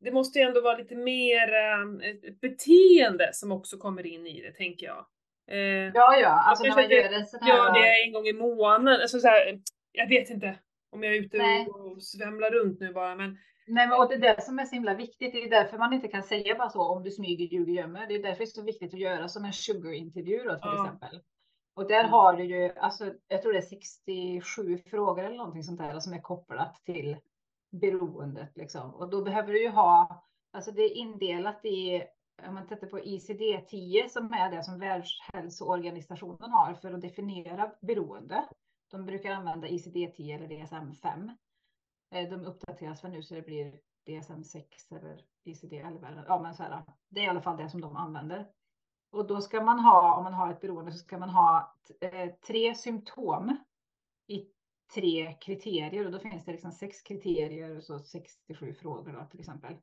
[0.00, 4.40] det måste ju ändå vara lite mer eh, ett beteende som också kommer in i
[4.40, 5.06] det tänker jag.
[5.50, 7.48] Eh, ja, ja, alltså när man gör en sån här...
[7.48, 9.60] Gör det en gång i månaden, alltså så här,
[9.92, 10.58] jag vet inte
[10.90, 11.66] om jag är ute Nej.
[11.66, 14.74] och svämlar runt nu bara men Nej, men och det är det som är så
[14.74, 15.32] himla viktigt.
[15.32, 18.06] Det är därför man inte kan säga bara så om du smyger, ljuger, gömmer.
[18.06, 20.84] Det är därför det är så viktigt att göra som en sugar-intervju då till ja.
[20.84, 21.20] exempel.
[21.74, 22.10] Och där mm.
[22.10, 26.12] har du ju, alltså, jag tror det är 67 frågor eller någonting sånt där som
[26.12, 27.16] är kopplat till
[27.70, 28.94] beroendet liksom.
[28.94, 32.02] Och då behöver du ju ha, alltså det är indelat i,
[32.48, 38.44] om man tittar på ICD-10 som är det som Världshälsoorganisationen har för att definiera beroende.
[38.90, 41.30] De brukar använda ICD-10 eller DSM-5.
[42.12, 46.08] Eh, de uppdateras för nu så det blir DSM 6 eller ICD 11.
[46.08, 48.46] Eller, ja, men så här, det är i alla fall det som de använder.
[49.10, 52.30] Och då ska man ha, om man har ett beroende, så ska man ha eh,
[52.46, 53.56] tre symptom
[54.26, 54.46] i
[54.94, 56.06] tre kriterier.
[56.06, 59.76] Och då finns det liksom sex kriterier och så 67 frågor då, till exempel.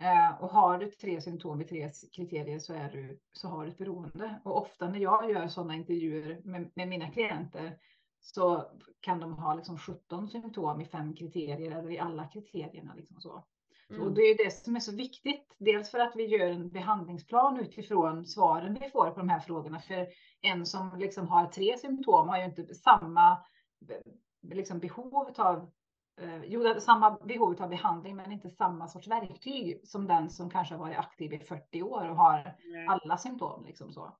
[0.00, 3.70] Eh, och har du tre symptom i tre kriterier så, är du, så har du
[3.70, 4.40] ett beroende.
[4.44, 7.78] Och ofta när jag gör sådana intervjuer med, med mina klienter
[8.26, 8.70] så
[9.00, 12.94] kan de ha liksom 17 symptom i fem kriterier eller i alla kriterierna.
[12.94, 13.44] Liksom så.
[13.90, 14.02] Mm.
[14.02, 15.56] Och det är det som är så viktigt.
[15.58, 19.80] Dels för att vi gör en behandlingsplan utifrån svaren vi får på de här frågorna.
[19.80, 20.08] För
[20.40, 23.38] en som liksom har tre symptom har ju inte samma
[24.42, 25.70] liksom behov av
[26.20, 30.74] eh, Jo, samma behov av behandling, men inte samma sorts verktyg som den som kanske
[30.74, 32.56] har varit aktiv i 40 år och har
[32.88, 33.64] alla symptom.
[33.66, 34.16] Liksom så.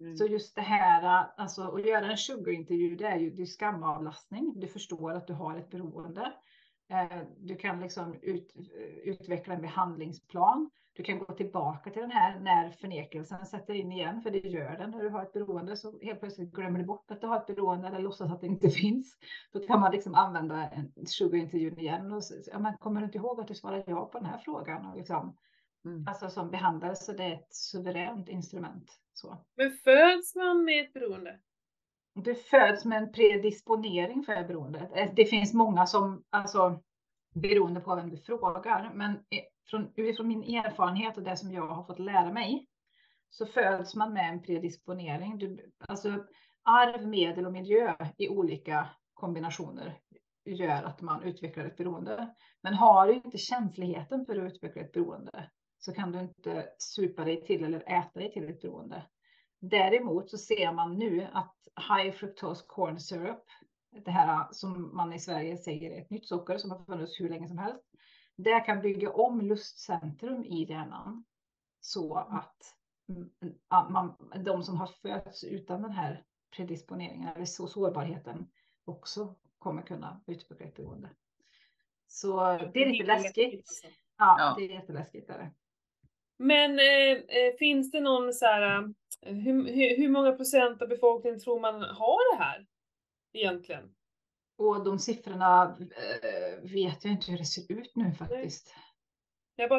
[0.00, 0.16] Mm.
[0.16, 4.52] Så just det här, alltså att göra en sugarintervju, det är ju det är skamavlastning.
[4.56, 6.32] Du förstår att du har ett beroende.
[6.88, 8.54] Eh, du kan liksom ut,
[9.04, 10.70] utveckla en behandlingsplan.
[10.92, 14.78] Du kan gå tillbaka till den här när förnekelsen sätter in igen, för det gör
[14.78, 15.76] den när du har ett beroende.
[15.76, 18.46] Så helt plötsligt glömmer du bort att du har ett beroende eller låtsas att det
[18.46, 19.16] inte finns.
[19.52, 22.22] Då kan man liksom använda en sugarintervjun igen och
[22.52, 24.86] ja, men kommer du inte ihåg att du svarade ja på den här frågan?
[24.86, 25.36] Och liksom,
[25.86, 26.04] mm.
[26.08, 28.92] Alltså som behandlare så det är ett suveränt instrument.
[29.12, 29.44] Så.
[29.56, 31.40] Men föds man med ett beroende?
[32.14, 34.90] Du föds med en predisponering för beroendet.
[34.94, 36.82] Eh, det finns många som, alltså
[37.34, 39.18] beroende på vem du frågar, men
[39.70, 42.66] från, utifrån min erfarenhet och det som jag har fått lära mig
[43.30, 45.38] så föds man med en predisponering.
[45.38, 46.24] Du, alltså
[46.62, 49.98] arv, medel och miljö i olika kombinationer
[50.44, 52.34] gör att man utvecklar ett beroende.
[52.62, 57.24] Men har du inte känsligheten för att utveckla ett beroende så kan du inte supa
[57.24, 59.06] dig till eller äta dig till ett beroende.
[59.60, 61.56] Däremot så ser man nu att
[61.88, 63.44] high fructose corn syrup,
[64.04, 67.28] det här som man i Sverige säger är ett nytt socker som har funnits hur
[67.28, 67.84] länge som helst,
[68.36, 71.24] det kan bygga om lustcentrum i hjärnan
[71.80, 72.56] så att
[73.90, 76.24] man, de som har fötts utan den här
[76.56, 78.48] predisponeringen eller så sårbarheten
[78.84, 81.10] också kommer kunna utveckla ett beroende.
[82.06, 82.36] Så
[82.74, 83.70] det är lite läskigt.
[84.18, 85.30] Ja, det är jätteläskigt.
[85.30, 85.50] Är det.
[86.38, 88.82] Men eh, eh, finns det någon så här,
[89.22, 92.66] eh, hur, hur, hur, många procent av befolkningen tror man har det här
[93.32, 93.94] egentligen?
[94.58, 98.74] Och de siffrorna eh, vet jag inte hur det ser ut nu faktiskt.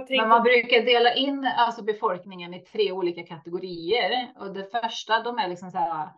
[0.09, 5.37] Men man brukar dela in alltså befolkningen i tre olika kategorier och det första de
[5.37, 6.09] är liksom så här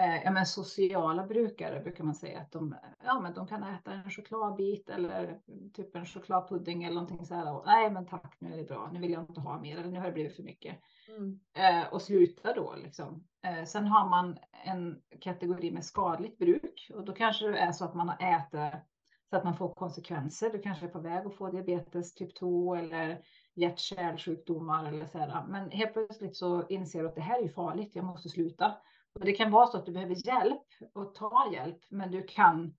[0.00, 3.92] eh, ja, men sociala brukare brukar man säga att de, ja, men de kan äta
[3.92, 5.38] en chokladbit eller
[5.74, 7.54] typ en chokladpudding eller någonting så här.
[7.54, 8.90] Och, Nej, men tack, nu är det bra.
[8.92, 10.76] Nu vill jag inte ha mer eller nu har det blivit för mycket.
[11.08, 11.40] Mm.
[11.54, 13.24] Eh, och sluta då liksom.
[13.42, 17.84] Eh, sen har man en kategori med skadligt bruk och då kanske det är så
[17.84, 18.82] att man har ätit
[19.30, 20.50] så att man får konsekvenser.
[20.50, 23.22] Du kanske är på väg att få diabetes typ 2 eller
[23.54, 25.46] hjärt-kärlsjukdomar eller så här.
[25.48, 27.94] Men helt plötsligt så inser du att det här är farligt.
[27.94, 28.74] Jag måste sluta.
[29.12, 32.74] Och det kan vara så att du behöver hjälp och ta hjälp, men du kan,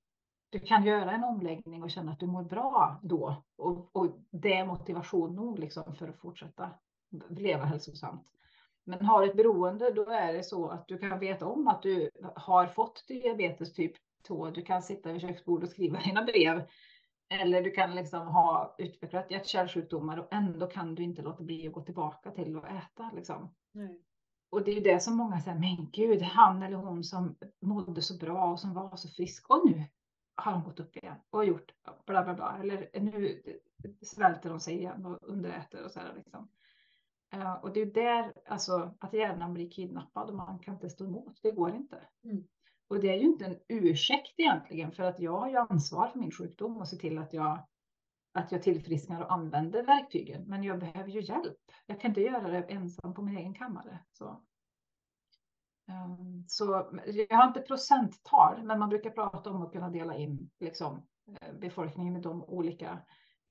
[0.49, 3.43] du kan göra en omläggning och känna att du mår bra då.
[3.57, 6.69] Och, och det är motivation nog liksom för att fortsätta
[7.29, 8.27] leva hälsosamt.
[8.83, 12.09] Men har ett beroende, då är det så att du kan veta om att du
[12.35, 13.93] har fått diabetes typ
[14.27, 14.49] 2.
[14.49, 16.67] Du kan sitta vid köksbordet och skriva dina brev.
[17.29, 21.73] Eller du kan liksom ha utvecklat hjärt-kärlsjukdomar och ändå kan du inte låta bli att
[21.73, 23.11] gå tillbaka till att äta.
[23.13, 23.55] Liksom.
[23.71, 24.01] Nej
[24.51, 28.01] och det är ju det som många säger, men gud, han eller hon som mådde
[28.01, 29.83] så bra och som var så frisk och nu
[30.35, 31.71] har de gått upp igen och gjort
[32.05, 32.57] bla bla bla.
[32.59, 33.41] Eller nu
[34.01, 36.49] svälter de sig igen och underäter och så här liksom.
[37.35, 41.05] Uh, och det är där, alltså att hjärnan blir kidnappad och man kan inte stå
[41.05, 41.39] emot.
[41.41, 42.07] Det går inte.
[42.23, 42.43] Mm.
[42.87, 46.19] Och det är ju inte en ursäkt egentligen för att jag har ju ansvar för
[46.19, 47.59] min sjukdom och se till att jag
[48.33, 50.43] att jag tillfrisknar och använder verktygen.
[50.43, 51.57] Men jag behöver ju hjälp.
[51.85, 53.99] Jag kan inte göra det ensam på min egen kammare.
[54.11, 54.25] Så,
[55.87, 56.91] um, så
[57.29, 61.07] jag har inte procenttal, men man brukar prata om att kunna dela in liksom,
[61.41, 63.01] eh, befolkningen i de olika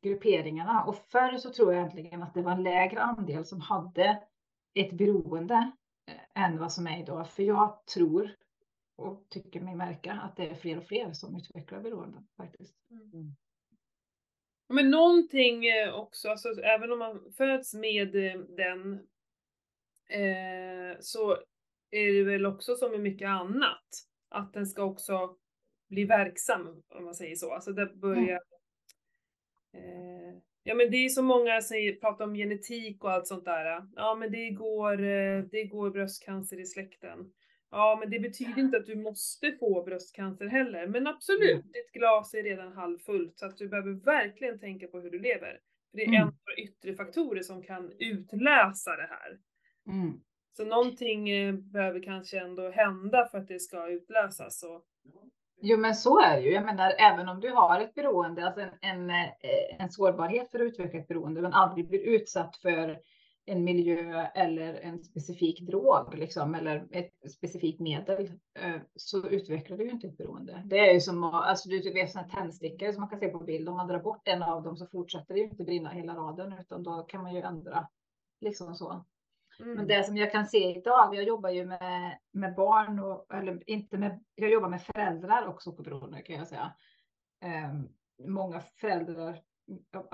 [0.03, 0.85] grupperingarna.
[0.85, 4.23] Och förr så tror jag egentligen att det var en lägre andel som hade
[4.75, 5.71] ett beroende
[6.07, 7.29] eh, än vad som är idag.
[7.29, 8.37] För jag tror
[8.97, 12.75] och tycker mig märka att det är fler och fler som utvecklar beroende faktiskt.
[12.91, 13.37] Mm.
[14.73, 18.93] Men någonting eh, också, alltså, även om man föds med eh, den
[20.09, 21.37] eh, så
[21.91, 23.89] är det väl också som med mycket annat,
[24.29, 25.37] att den ska också
[25.89, 27.53] bli verksam, om man säger så.
[27.53, 28.41] Alltså det börjar...
[29.73, 30.31] Mm.
[30.35, 33.87] Eh, ja men det är så många säger, pratar om genetik och allt sånt där.
[33.97, 37.33] Ja men det går, eh, det går bröstcancer i släkten.
[37.71, 40.87] Ja, men det betyder inte att du måste få bröstcancer heller.
[40.87, 41.73] Men absolut, mm.
[41.73, 45.61] ditt glas är redan halvfullt så att du behöver verkligen tänka på hur du lever.
[45.91, 46.21] För det är mm.
[46.21, 49.39] en av yttre faktorer som kan utläsa det här.
[49.87, 50.21] Mm.
[50.57, 54.63] Så någonting eh, behöver kanske ändå hända för att det ska utlösas.
[54.63, 54.85] Och...
[55.61, 56.51] Jo, men så är det ju.
[56.51, 59.27] Jag menar, även om du har ett beroende, alltså en, en, eh,
[59.79, 62.99] en sårbarhet för att utveckla ett beroende, men aldrig blir utsatt för
[63.51, 69.85] en miljö eller en specifik drog liksom, eller ett specifikt medel eh, så utvecklar du
[69.85, 70.63] ju inte ett beroende.
[70.67, 73.69] Det är ju som alltså du vet sådana tändstickor som man kan se på bild.
[73.69, 76.55] Om man drar bort en av dem så fortsätter det ju inte brinna hela raden
[76.61, 77.89] utan då kan man ju ändra
[78.41, 79.05] liksom så.
[79.61, 79.75] Mm.
[79.75, 83.71] Men det som jag kan se idag, jag jobbar ju med, med barn och eller
[83.71, 86.73] inte med, jag jobbar med föräldrar och sockerberoende kan jag säga.
[87.71, 87.89] Um,
[88.29, 89.41] många föräldrar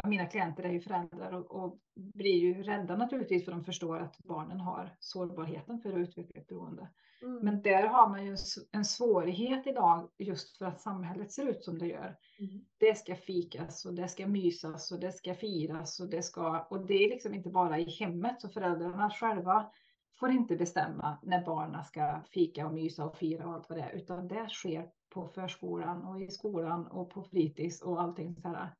[0.04, 4.18] mina klienter är ju föräldrar och, och, blir ju rädda naturligtvis för de förstår att
[4.18, 6.88] barnen har sårbarheten för att utveckla ett beroende.
[7.22, 7.38] Mm.
[7.44, 8.36] Men där har man ju
[8.72, 12.16] en svårighet idag just för att samhället ser ut som det gör.
[12.38, 12.64] Mm.
[12.78, 16.86] Det ska fikas och det ska mysas och det ska firas och det ska och
[16.86, 19.70] det är liksom inte bara i hemmet så föräldrarna själva
[20.18, 23.84] får inte bestämma när barnen ska fika och mysa och fira och allt vad det
[23.84, 28.48] är utan det sker på förskolan och i skolan och på fritids och allting så
[28.48, 28.74] här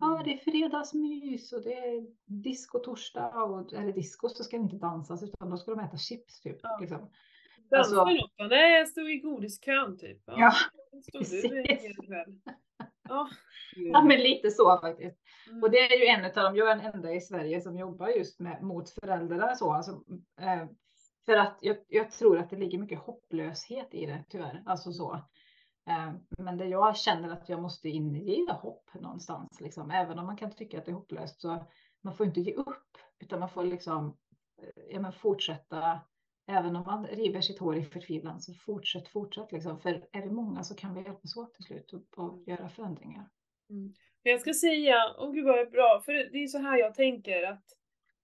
[0.00, 3.42] Ja, det är fredagsmys och det är disco-torsdag.
[3.42, 6.58] Och, eller disco så ska det inte dansas utan då ska de äta chips typ.
[6.62, 6.78] Ja.
[6.80, 7.10] Liksom.
[7.70, 8.50] Dansa alltså, något?
[8.50, 10.22] Nej, jag stod i godiskön typ.
[10.26, 10.52] Ja, ja
[11.12, 11.44] precis.
[13.10, 13.28] Ja.
[13.76, 15.18] ja, men lite så faktiskt.
[15.48, 15.62] Mm.
[15.62, 18.08] Och det är ju en av dem, jag är den enda i Sverige som jobbar
[18.08, 19.72] just med, mot föräldrar så.
[19.72, 19.92] Alltså,
[20.40, 20.66] eh,
[21.26, 24.62] för att jag, jag, tror att det ligger mycket hopplöshet i det tyvärr.
[24.66, 25.20] Alltså så.
[25.90, 29.90] Eh, men det jag känner att jag måste inge hopp någonstans, liksom.
[29.90, 31.66] även om man kan tycka att det är hopplöst så
[32.00, 34.16] man får inte ge upp utan man får liksom
[34.62, 36.00] eh, ja, men fortsätta.
[36.46, 39.80] Även om man river sitt hår i förtvivlan så fortsätt, fortsätt liksom.
[39.80, 43.28] För är vi många så kan vi hjälpas åt till slut och, och göra förändringar.
[43.70, 43.94] Mm.
[44.22, 47.42] Jag ska säga, åh oh gud vad bra, för det är så här jag tänker
[47.42, 47.64] att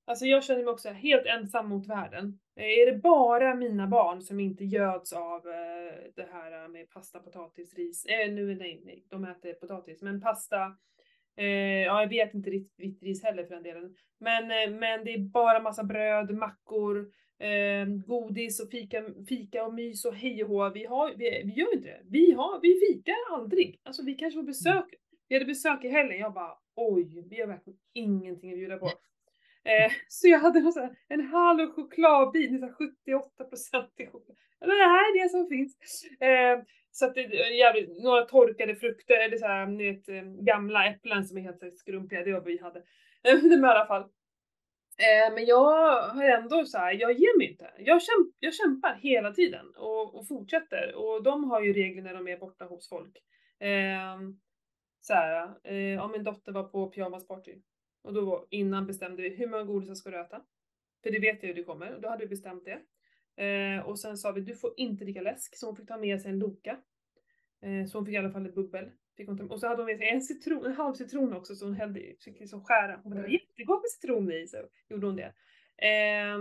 [0.09, 2.39] Alltså jag känner mig också helt ensam mot världen.
[2.57, 6.91] Eh, är det bara mina barn som inte göds av eh, det här eh, med
[6.91, 10.77] pasta, potatis, ris, eh, nu nej, nej, de äter potatis, men pasta,
[11.37, 11.47] eh,
[11.85, 13.95] ja jag vet inte riktigt vitt ris heller för den delen.
[14.21, 19.75] Men, eh, men det är bara massa bröd, mackor, eh, godis och fika, fika och
[19.75, 20.71] mys och hej och hå.
[20.71, 22.01] Vi, har, vi, vi gör inte det.
[22.05, 23.81] Vi, har, vi fikar aldrig.
[23.83, 24.85] Alltså vi kanske får besök.
[25.29, 28.91] Vi hade besök i helgen, jag bara oj, vi har verkligen ingenting att bjuda på.
[29.67, 34.37] Eh, så jag hade så här, en halv chokladbit, 78 procent i choklad.
[34.61, 36.05] Det här är det som finns.
[36.21, 36.59] Eh,
[36.91, 41.25] så att det är jävligt, några torkade frukter, eller så här, vet, eh, gamla äpplen
[41.25, 42.79] som är helt skrumpiga, det var vad vi hade.
[43.23, 44.03] Eh, men i alla fall.
[44.99, 47.71] Eh, men jag har ändå så här, jag ger mig inte.
[47.79, 50.95] Jag, kämp, jag kämpar hela tiden och, och, fortsätter.
[50.95, 53.17] Och de har ju regler när de är borta hos folk.
[53.61, 54.19] Eh,
[55.01, 57.55] så här, eh, om min dotter var på pyjamasparty
[58.07, 60.43] och då innan bestämde vi hur många godisar ska du äta?
[61.03, 61.95] För det vet jag hur det kommer.
[61.95, 62.81] Och då hade vi bestämt det.
[63.45, 65.57] Eh, och sen sa vi, du får inte dricka läsk.
[65.57, 66.79] Så hon fick ta med sig en Loka.
[67.63, 68.91] Eh, så hon fick i alla fall ett bubbel.
[69.17, 71.55] Fick hon ta, och så hade hon med sig en, citron, en halv citron också
[71.55, 73.01] så hon hällde i, fick liksom skära.
[73.03, 74.47] Hon bara, det var jättegott med citron i.
[74.47, 74.57] Så
[74.89, 75.33] gjorde hon det.
[75.89, 76.39] Eh,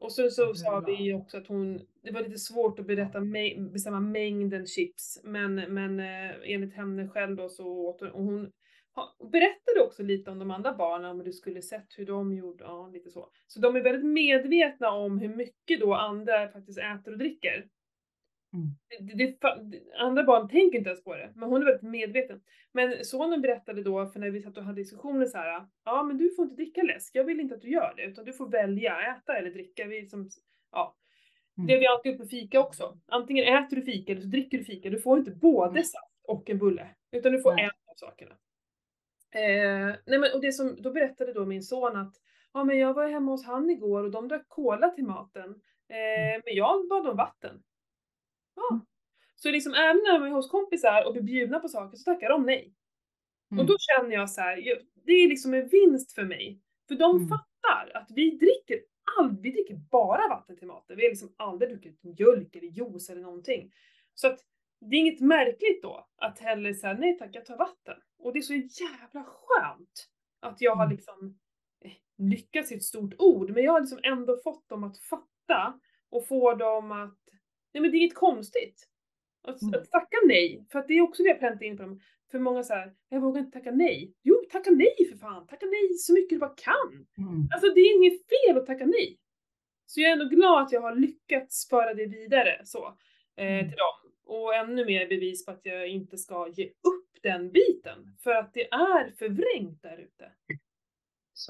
[0.00, 3.20] och så, så sa vi också att hon, det var lite svårt att berätta,
[3.72, 8.52] bestämma mängden chips, men, men eh, enligt henne själv då så åt hon, och hon
[9.32, 12.88] berättade också lite om de andra barnen, om du skulle sett hur de gjorde, ja
[12.88, 13.30] lite så.
[13.46, 17.66] Så de är väldigt medvetna om hur mycket då andra faktiskt äter och dricker.
[18.52, 19.16] Mm.
[19.16, 22.40] Det, det, andra barn tänker inte ens på det, men hon är väldigt medveten.
[22.72, 26.18] Men sonen berättade då, för när vi satt och hade diskussioner så här, ja men
[26.18, 28.48] du får inte dricka läsk, jag vill inte att du gör det, utan du får
[28.48, 29.86] välja, äta eller dricka.
[29.86, 30.28] Vi som,
[30.72, 30.96] ja.
[31.58, 31.66] Mm.
[31.66, 32.98] Det vi alltid gjort med fika också.
[33.06, 35.84] Antingen äter du fika eller så dricker du fika, du får inte både mm.
[35.84, 38.34] saft och en bulle, utan du får en av sakerna.
[39.36, 42.14] Eh, nej men, och det som, då berättade då min son att
[42.52, 45.50] ja, men jag var hemma hos han igår och de drack cola till maten.
[45.88, 46.42] Eh, mm.
[46.44, 47.62] men jag bad om vatten.
[48.56, 48.68] Ja.
[48.70, 48.86] Mm.
[49.36, 52.28] Så liksom även när man är hos kompisar och blir bjudna på saker så tackar
[52.28, 52.74] de nej.
[53.50, 53.60] Mm.
[53.60, 54.56] Och då känner jag så här,
[55.06, 56.60] det är liksom en vinst för mig.
[56.88, 57.28] För de mm.
[57.28, 58.80] fattar att vi dricker
[59.18, 60.96] aldrig, vi dricker bara vatten till maten.
[60.96, 63.72] Vi har liksom aldrig druckit mjölk eller juice eller någonting.
[64.14, 64.40] Så att
[64.80, 67.96] det är inget märkligt då att hellre säga nej tack, jag tar vatten.
[68.18, 70.08] Och det är så jävla skönt
[70.40, 70.96] att jag har mm.
[70.96, 71.38] liksom
[71.84, 75.80] eh, lyckats i ett stort ord, men jag har liksom ändå fått dem att fatta
[76.10, 77.18] och få dem att,
[77.74, 78.88] nej men det är inget konstigt.
[79.42, 79.80] Att, mm.
[79.80, 82.00] att tacka nej, för att det är också det jag präntat in på dem.
[82.30, 84.14] För många säger jag vågar inte tacka nej.
[84.22, 85.46] Jo, tacka nej för fan!
[85.46, 87.06] Tacka nej så mycket du bara kan!
[87.18, 87.48] Mm.
[87.54, 89.18] Alltså det är inget fel att tacka nej.
[89.86, 92.86] Så jag är ändå glad att jag har lyckats föra det vidare så,
[93.36, 93.68] eh, mm.
[93.68, 94.05] till dem.
[94.26, 98.16] Och ännu mer bevis på att jag inte ska ge upp den biten.
[98.22, 100.32] För att det är förvrängt där ute.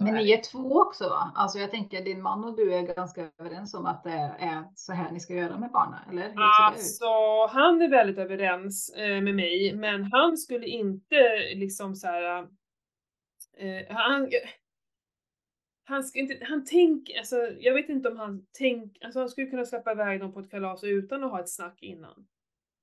[0.00, 1.32] Men ni är två också va?
[1.34, 4.92] Alltså jag tänker din man och du är ganska överens om att det är så
[4.92, 6.32] här ni ska göra med barnen, eller?
[6.36, 7.06] Alltså
[7.48, 12.48] han är väldigt överens eh, med mig, men han skulle inte liksom så här.
[13.56, 14.30] Eh, han,
[15.84, 19.46] han, ska inte, han tänker, alltså jag vet inte om han tänker, alltså han skulle
[19.46, 22.26] kunna släppa iväg dem på ett kalas utan att ha ett snack innan.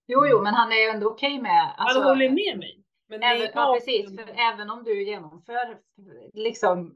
[0.07, 1.73] Jo, jo, men han är ju ändå okej med.
[1.77, 2.83] Alltså, han håller med mig.
[3.09, 4.15] Men även, ja, precis.
[4.15, 5.79] För även om du genomför,
[6.33, 6.95] liksom,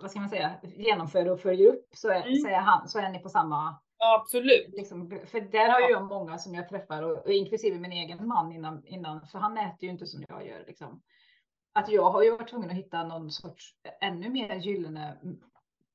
[0.00, 2.34] vad ska man säga, genomför och följer upp så är, mm.
[2.34, 4.68] så är, han, så är ni på samma Absolut.
[4.72, 8.26] Liksom, för där har ju jag många som jag träffar, och, och inklusive min egen
[8.26, 10.64] man innan, innan, för han äter ju inte som jag gör.
[10.66, 11.02] Liksom.
[11.72, 15.18] Att jag har ju varit tvungen att hitta någon sorts ännu mer gyllene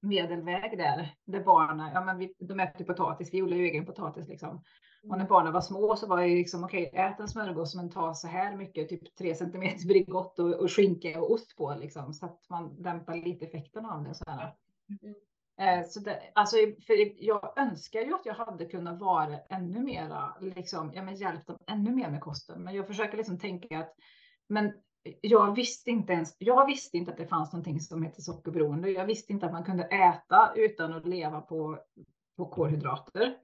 [0.02, 4.28] medelväg där, där barnen, ja men vi, de äter potatis, vi odlar ju egen potatis
[4.28, 4.64] liksom.
[5.04, 7.89] Och när barnen var små så var det liksom okej, okay, ät en smörgås men
[7.89, 12.14] ta så här mycket, typ tre centimeter Bregott och, och skinka och ost på liksom,
[12.14, 14.14] så att man dämpar lite effekten av det.
[14.14, 14.56] Så här.
[15.02, 15.16] Mm.
[15.60, 16.56] Eh, så det, alltså,
[16.88, 21.47] för jag önskar ju att jag hade kunnat vara ännu mera, liksom, ja, men hjälpt
[21.47, 22.64] dem ännu mer med kosten.
[22.64, 23.93] Men jag försöker liksom tänka att,
[24.47, 24.74] men
[25.22, 28.89] jag visste inte ens, jag visste inte att det fanns någonting som heter sockerberoende.
[28.89, 31.80] Jag visste inte att man kunde äta utan att leva på,
[32.38, 33.36] på kolhydrater.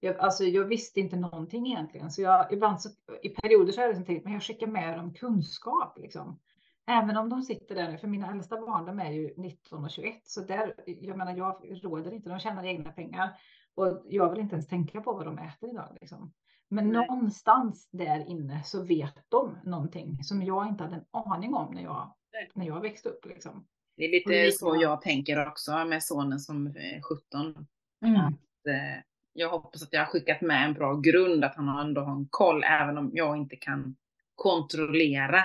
[0.00, 2.88] Jag, alltså, jag visste inte någonting egentligen, så jag ibland så,
[3.22, 6.40] i perioder så har jag liksom tänkt, men jag skickar med dem kunskap liksom.
[6.86, 9.90] Även om de sitter där nu, för mina äldsta barn de är ju 19 och
[9.90, 13.40] 21, så där, jag menar jag råder inte, de tjänar egna pengar
[13.74, 15.96] och jag vill inte ens tänka på vad de äter idag.
[16.00, 16.32] Liksom.
[16.68, 17.06] Men Nej.
[17.06, 21.82] någonstans där inne så vet de någonting som jag inte hade en aning om när
[21.82, 22.14] jag,
[22.54, 23.26] när jag växte upp.
[23.26, 23.66] Liksom.
[23.96, 27.66] Det är lite så jag tänker också med sonen som är 17.
[28.06, 28.20] Mm.
[28.20, 29.02] Att, eh,
[29.38, 32.28] jag hoppas att jag har skickat med en bra grund, att han ändå har en
[32.30, 33.96] koll, även om jag inte kan
[34.34, 35.44] kontrollera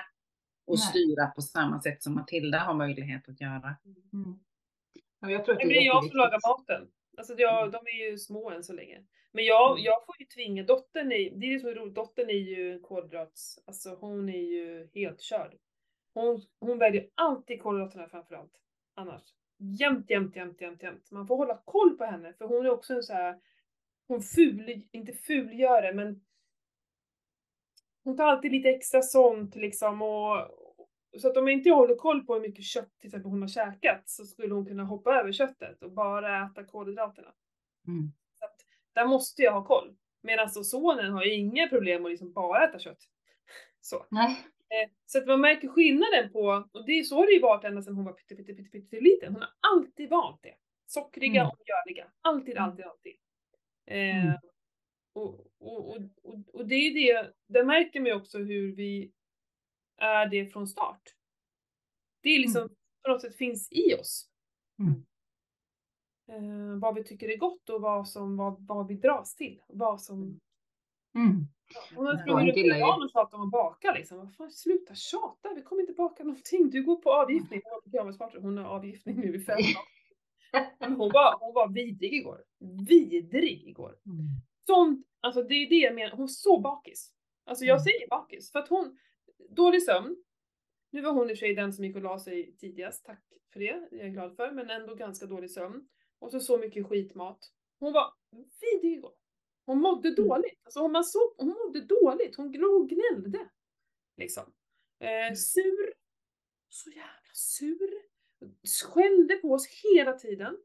[0.67, 0.87] och Nej.
[0.87, 3.75] styra på samma sätt som Matilda har möjlighet att göra.
[4.13, 4.39] Mm.
[5.19, 6.87] Ja, jag tror att det, det är jag som lagar maten.
[7.17, 7.71] Alltså jag, mm.
[7.71, 9.03] de är ju små än så länge.
[9.31, 9.83] Men jag, mm.
[9.83, 13.59] jag får ju tvinga dottern, i, det är ju så roligt, dottern är ju kolhydrats,
[13.65, 15.53] alltså hon är ju helt körd.
[16.13, 18.53] Hon, hon väljer alltid kolhydraterna framförallt.
[18.95, 19.21] Annars.
[19.79, 21.11] Jämt, jämt, jämt, jämt, jämt.
[21.11, 23.39] Man får hålla koll på henne för hon är också en så här,
[24.07, 26.21] hon ful, inte fulgör det men
[28.03, 30.37] hon tar alltid lite extra sånt liksom och
[31.17, 33.49] så att om inte jag håller koll på hur mycket kött till exempel hon har
[33.49, 37.33] käkat så skulle hon kunna hoppa över köttet och bara äta kolhydraterna.
[37.87, 38.11] Mm.
[38.39, 38.55] Så att
[38.93, 39.95] där måste jag ha koll.
[40.21, 42.99] Medan så sonen har ju inga problem att liksom bara äta kött.
[43.81, 44.05] Så.
[44.09, 44.31] Nej.
[44.69, 47.81] Eh, så att man märker skillnaden på, och det, så har det ju varit ända
[47.81, 49.33] sedan hon var pytte, pytte, pytte, pytte liten.
[49.33, 50.55] Hon har alltid valt det.
[50.85, 51.47] Sockriga mm.
[51.47, 52.11] och mjöliga.
[52.21, 52.63] Alltid, mm.
[52.63, 53.13] alltid, alltid.
[53.85, 54.37] Eh, mm.
[55.13, 59.11] och, och, och, och, och det är det, där märker man ju också hur vi
[59.97, 61.01] är det från start.
[62.21, 62.75] Det är liksom mm.
[63.03, 64.29] på något sätt finns i oss.
[64.79, 65.05] Mm.
[66.27, 69.61] Eh, vad vi tycker är gott och vad, som, vad, vad vi dras till.
[69.67, 70.39] Vad som...
[71.15, 71.47] Mm.
[71.73, 74.17] Ja, hon sprungit runt i och tjatat om att baka liksom.
[74.17, 76.69] Vad fan, sluta tjata, vi kommer inte baka någonting.
[76.69, 77.61] Du går på avgiftning.
[78.41, 79.92] Hon har avgiftning nu i fem dagar.
[80.79, 82.43] Hon, var, hon var vidrig igår.
[82.87, 83.97] Vidrig igår.
[84.05, 84.27] Mm.
[84.67, 87.11] Sånt, alltså det är det jag menar, hon är så bakis.
[87.45, 87.83] Alltså jag mm.
[87.83, 88.97] säger bakis för att hon,
[89.49, 90.23] dålig sömn.
[90.91, 93.23] Nu var hon i och för sig den som gick och la sig tidigast, tack
[93.53, 95.87] för det, det är jag glad för, men ändå ganska dålig sömn.
[96.19, 97.39] Och så så mycket skitmat.
[97.79, 98.13] Hon var
[98.61, 99.13] vidrig igår.
[99.65, 100.27] Hon mådde mm.
[100.27, 100.61] dåligt.
[100.63, 102.35] Alltså man såg, hon mådde dåligt.
[102.35, 102.51] Hon
[102.87, 103.49] gnällde.
[104.17, 104.43] Liksom.
[104.99, 105.35] Eh, mm.
[105.35, 105.93] sur.
[106.69, 108.12] Så jävla sur.
[108.85, 110.57] Skällde på oss hela tiden.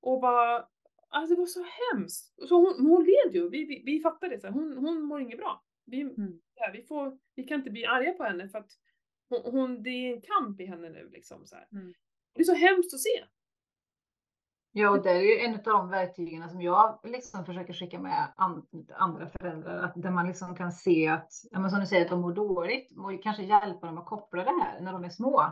[0.00, 0.68] Och bara,
[1.08, 2.48] alltså det var så hemskt.
[2.48, 4.40] Så hon, hon led ju, vi, vi, vi fattade det.
[4.40, 5.64] Så hon, hon mår inget bra.
[5.86, 6.40] Vi, mm.
[6.54, 8.70] ja, vi, får, vi kan inte bli arga på henne för att
[9.28, 11.10] hon, hon det är en kamp i henne nu.
[11.12, 11.94] Liksom, så mm.
[12.34, 13.24] Det är så hemskt att se.
[14.76, 18.32] Ja, och det är ju en av de verktygen som jag liksom försöker skicka med
[18.94, 19.82] andra föräldrar.
[19.82, 22.98] Att där man liksom kan se att, ja, som du säger, att de mår dåligt.
[22.98, 25.44] Och kanske hjälpa dem att koppla det här när de är små.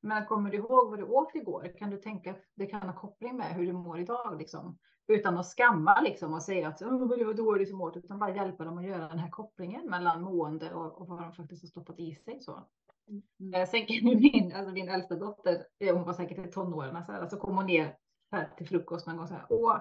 [0.00, 1.72] Men kommer du ihåg vad du åt igår?
[1.78, 4.38] Kan du tänka att det kan ha koppling med hur du mår idag?
[4.38, 4.78] Liksom?
[5.08, 8.36] Utan att skamma liksom och säga att oh, det var dåligt som åt, utan bara
[8.36, 11.68] hjälpa dem att göra den här kopplingen mellan mående och, och vad de faktiskt har
[11.68, 12.40] stoppat i sig.
[12.40, 12.66] Så.
[13.08, 13.54] Mm.
[13.54, 17.12] Eh, sen kan min, alltså min äldsta dotter, eh, hon var säkert i tonåren, så,
[17.12, 17.96] här, så kom hon ner
[18.32, 19.76] här till frukost någon gång så här, åh,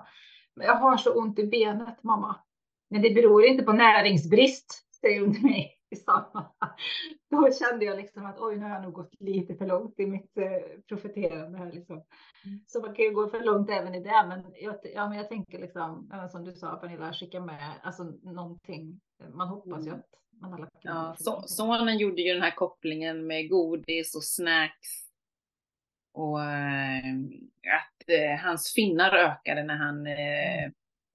[0.56, 2.36] jag har så ont i benet mamma.
[2.90, 6.52] Men det beror inte på näringsbrist, säger hon till mig i samma.
[7.30, 10.06] Då kände jag liksom att oj, nu har jag nog gått lite för långt i
[10.06, 11.96] mitt eh, profeterande här liksom.
[12.46, 12.60] Mm.
[12.68, 14.26] Så man kan ju gå för långt även i det.
[14.28, 19.00] Men jag, ja, men jag tänker liksom, som du sa Pernilla, skicka med alltså någonting.
[19.34, 20.00] Man hoppas ju mm.
[20.00, 24.24] att man har lagt Ja, så, sonen gjorde ju den här kopplingen med godis och
[24.24, 25.08] snacks.
[26.14, 27.16] Och äh,
[27.78, 30.72] att äh, hans finnar ökade när han äh,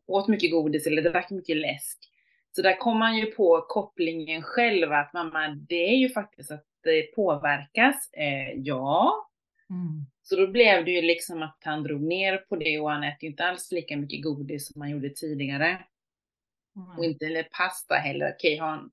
[0.06, 2.11] åt mycket godis eller drack mycket läsk.
[2.53, 6.64] Så där kom man ju på kopplingen själv att mamma, det är ju faktiskt att
[6.82, 8.11] det påverkas.
[8.12, 9.28] Eh, ja,
[9.72, 10.07] Mm.
[10.22, 13.24] Så då blev det ju liksom att han drog ner på det och han äter
[13.24, 15.84] ju inte alls lika mycket godis som han gjorde tidigare.
[16.76, 16.98] Mm.
[16.98, 18.32] Och inte eller pasta heller.
[18.32, 18.90] Okej, han,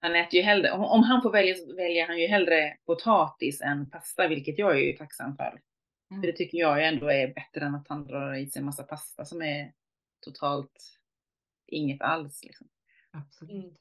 [0.00, 3.90] han äter ju hellre, om han får välja så väljer han ju hellre potatis än
[3.90, 5.60] pasta, vilket jag är ju tacksam för.
[6.10, 6.22] Mm.
[6.22, 8.66] För det tycker jag ju ändå är bättre än att han drar i sig en
[8.66, 9.72] massa pasta som är
[10.20, 10.99] totalt
[11.72, 12.44] inget alls.
[12.44, 12.68] Liksom.
[13.12, 13.80] Absolut.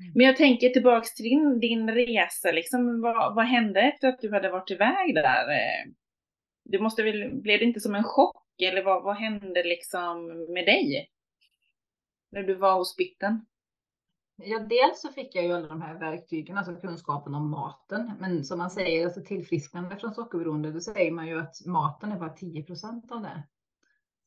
[0.00, 0.12] Mm.
[0.14, 4.32] Men jag tänker tillbaks till din, din resa, liksom, vad, vad hände efter att du
[4.32, 5.46] hade varit iväg där?
[6.64, 10.66] Det måste väl, blev det inte som en chock eller vad, vad hände liksom med
[10.66, 11.10] dig?
[12.30, 13.46] När du var hos Bitten?
[14.36, 18.12] Ja, dels så fick jag ju alla de här verktygen, alltså kunskapen om maten.
[18.20, 22.18] Men som man säger, alltså tillfrisknande från sockerberoende, då säger man ju att maten är
[22.18, 23.42] bara 10 procent av det.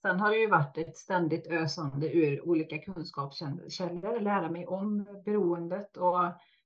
[0.06, 5.98] Sen har det ju varit ett ständigt ösande ur olika kunskapskällor, lära mig om beroendet
[5.98, 6.20] och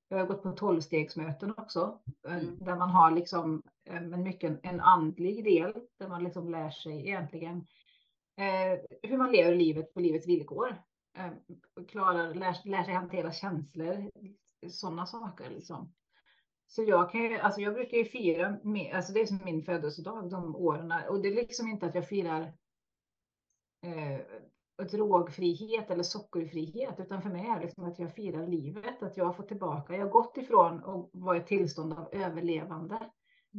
[0.08, 2.58] jag har gått på tolvstegsmöten också, eh, mm.
[2.58, 7.08] där man har liksom eh, en mycket en andlig del där man liksom lär sig
[7.08, 7.56] egentligen
[8.36, 10.82] eh, hur man lever livet på livets villkor.
[11.18, 11.30] Eh,
[11.88, 14.10] klarar, lär, lär sig hantera känslor,
[14.68, 15.92] sådana saker liksom.
[16.66, 19.62] Så jag kan ju, alltså jag brukar ju fira, med, alltså det är som min
[19.62, 22.52] födelsedag de åren och det är liksom inte att jag firar
[23.82, 24.20] eh,
[24.84, 29.24] drogfrihet eller sockerfrihet, utan för mig är det liksom att jag firar livet, att jag
[29.24, 32.98] har fått tillbaka, jag har gått ifrån att vara i tillstånd av överlevande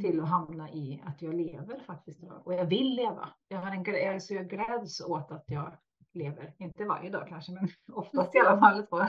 [0.02, 3.30] till att hamna i att jag lever faktiskt och jag vill leva.
[3.48, 5.78] Jag, har en, alltså jag gläds åt att jag
[6.14, 8.88] lever, inte varje dag kanske, men oftast i alla fall.
[8.88, 8.98] Så,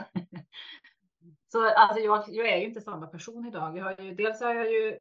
[1.51, 3.77] så alltså jag, jag är ju inte samma person idag.
[3.77, 4.97] Jag har ju, dels har jag ju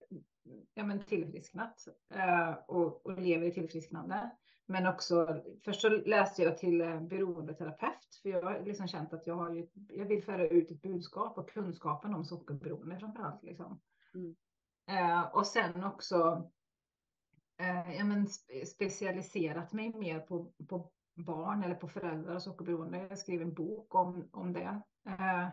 [0.74, 1.84] ja, men tillfrisknat
[2.14, 4.30] eh, och, och lever i tillfrisknande.
[4.66, 9.26] Men också, först så läste jag till eh, beroendeterapeut, för jag har liksom känt att
[9.26, 13.42] jag, har ju, jag vill föra ut ett budskap och kunskapen om sockerberoende framför allt.
[13.42, 13.80] Liksom.
[14.14, 14.36] Mm.
[14.86, 16.50] Eh, och sen också
[17.58, 18.28] eh, ja, men
[18.66, 23.06] specialiserat mig mer på, på barn eller på föräldrar och sockerberoende.
[23.08, 24.82] Jag skrev en bok om, om det.
[25.06, 25.48] Eh,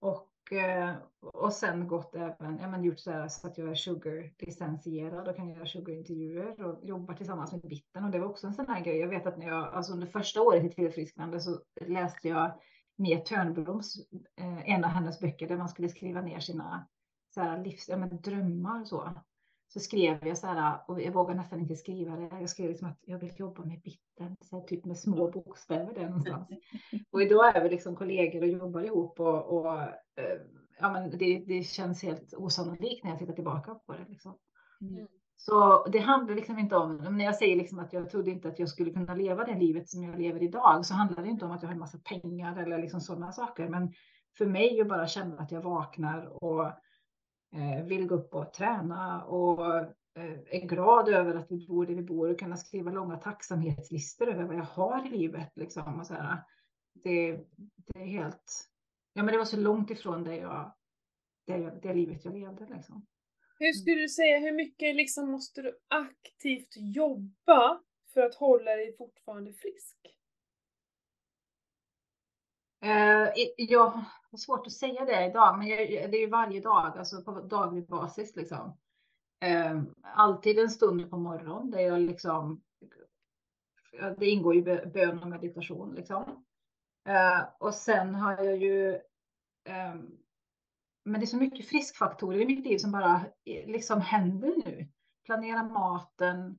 [0.00, 3.74] och, Eh, och sen gått även, ja, men gjort så, här, så att jag är
[3.74, 8.04] sugar-licensierad och kan göra sugarintervjuer och jobbar tillsammans med Bitten.
[8.04, 8.96] Och det var också en sån här grej.
[8.96, 12.60] Jag vet att när jag, alltså under första året i tillfrisknande så läste jag
[12.96, 13.96] Mia Törnbloms,
[14.36, 16.88] eh, en av hennes böcker där man skulle skriva ner sina
[17.34, 19.00] så här, livs, ja, men drömmar så
[19.72, 22.40] så skrev jag så här, och jag vågar nästan inte skriva det.
[22.40, 25.94] Jag skrev liksom att jag vill jobba med bitten, så här, typ med små bokstäver
[25.94, 26.48] där någonstans.
[27.12, 30.40] Och idag är vi liksom kollegor och jobbar ihop och, och eh,
[30.80, 34.06] ja, men det, det känns helt osannolikt när jag tittar tillbaka på det.
[34.08, 34.38] Liksom.
[34.80, 35.06] Mm.
[35.36, 38.58] Så det handlar liksom inte om, när jag säger liksom att jag trodde inte att
[38.58, 41.50] jag skulle kunna leva det livet som jag lever idag, så handlar det inte om
[41.50, 43.68] att jag har en massa pengar eller liksom sådana saker.
[43.68, 43.92] Men
[44.38, 46.72] för mig att bara känna att jag vaknar och
[47.84, 49.76] vill gå upp och träna och
[50.16, 54.28] eh, är glad över att vi bor där vi bor och kunna skriva långa tacksamhetslistor
[54.28, 55.52] över vad jag har i livet.
[55.54, 56.14] Liksom, och så.
[56.94, 57.32] Det,
[57.76, 58.68] det är helt,
[59.12, 60.72] ja men det var så långt ifrån det, jag,
[61.46, 62.66] det, det livet jag levde.
[62.66, 63.06] Liksom.
[63.58, 67.80] Hur skulle du säga, hur mycket liksom måste du aktivt jobba
[68.14, 69.96] för att hålla dig fortfarande frisk?
[72.84, 76.98] Uh, jag har svårt att säga det idag, men jag, det är ju varje dag,
[76.98, 78.76] alltså på daglig basis liksom.
[79.40, 82.62] Ehm, alltid en stund på morgonen där jag liksom,
[84.18, 86.44] det ingår ju bön och meditation liksom.
[87.08, 88.92] Uh, och sen har jag ju,
[89.94, 90.18] um,
[91.04, 93.14] men det är så mycket friskfaktorer i mitt liv som bara
[93.44, 94.88] eh, liksom händer nu.
[95.24, 96.58] Planera maten,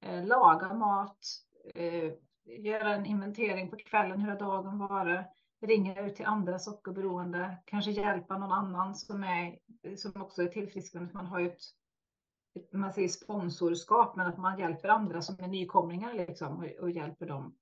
[0.00, 1.26] eh, laga mat,
[1.74, 2.12] eh,
[2.44, 5.26] göra en inventering på kvällen, hur har dagen varit?
[5.62, 9.58] Ringa ut till andra sockerberoende, kanske hjälpa någon annan som, är,
[9.96, 11.14] som också är tillfrisknande.
[11.14, 16.14] Man har ju ett, man säger sponsorskap, men att man hjälper andra som är nykomlingar
[16.14, 17.56] liksom, och, och hjälper dem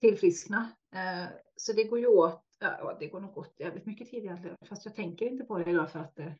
[0.00, 0.72] tillfriskna.
[0.94, 4.56] Eh, så det går ju åt, ja, det går nog åt jävligt mycket tid egentligen,
[4.68, 6.34] fast jag tänker inte på det idag för att det,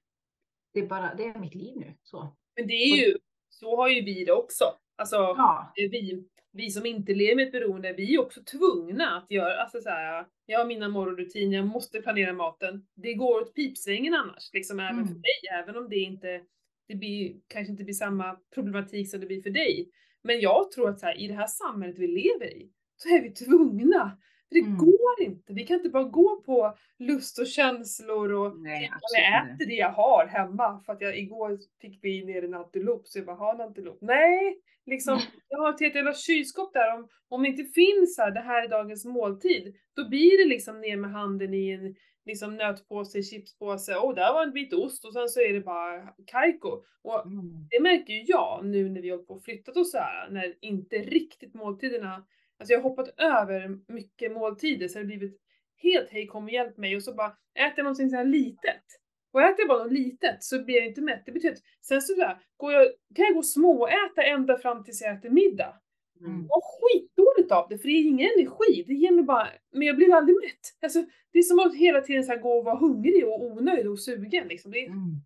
[0.73, 1.95] det är bara, det är mitt liv nu.
[2.03, 2.37] Så.
[2.57, 4.65] Men det är ju, så har ju vi det också.
[5.01, 5.73] Alltså, ja.
[5.77, 9.81] vi, vi som inte lever med ett beroende, vi är också tvungna att göra, alltså
[9.81, 12.87] så här, jag har mina morgonrutiner, jag måste planera maten.
[12.95, 15.07] Det går åt pipsvängen annars, liksom även mm.
[15.07, 16.41] för dig, även om det inte,
[16.89, 19.91] det blir, kanske inte blir samma problematik som det blir för dig.
[20.23, 23.23] Men jag tror att så här, i det här samhället vi lever i, så är
[23.23, 24.19] vi tvungna.
[24.51, 24.79] För det mm.
[24.79, 25.53] går inte.
[25.53, 29.93] Vi kan inte bara gå på lust och känslor och Nej, jag äter det jag
[29.93, 33.55] har hemma för att jag igår fick vi ner en antilop så jag bara har
[33.55, 33.99] en antilop.
[34.01, 36.95] Nej, liksom jag har ett helt jävla kylskåp där.
[36.95, 40.81] Om, om det inte finns här, det här är dagens måltid, då blir det liksom
[40.81, 41.95] ner med handen i en
[42.27, 46.09] liksom nötpåse, chipspåse, och där var en bit ost och sen så är det bara
[46.27, 46.83] kajko.
[47.03, 47.67] Och mm.
[47.71, 50.55] det märker ju jag nu när vi håller på och flyttat och så här, när
[50.61, 52.27] inte riktigt måltiderna,
[52.61, 55.41] alltså jag har hoppat över mycket måltider så det har blivit
[55.83, 58.85] helt hej kom och hjälp mig och så bara äter jag någonting så här litet.
[59.33, 61.23] Och äter jag bara något litet så blir jag inte mätt.
[61.27, 64.85] Det betyder att sen så där, går jag, kan jag gå och småäta ända fram
[64.85, 65.81] tills jag äter middag.
[66.21, 66.47] Mm.
[66.51, 68.85] Och skitdåligt av det, för det är ingen energi.
[68.87, 70.65] Det ger mig bara, men jag blir aldrig mätt.
[70.83, 74.01] Alltså, det är som att hela tiden så gå och vara hungrig och onöjd och
[74.01, 74.49] sugen.
[74.49, 74.73] Liksom.
[74.73, 75.17] Det är mm.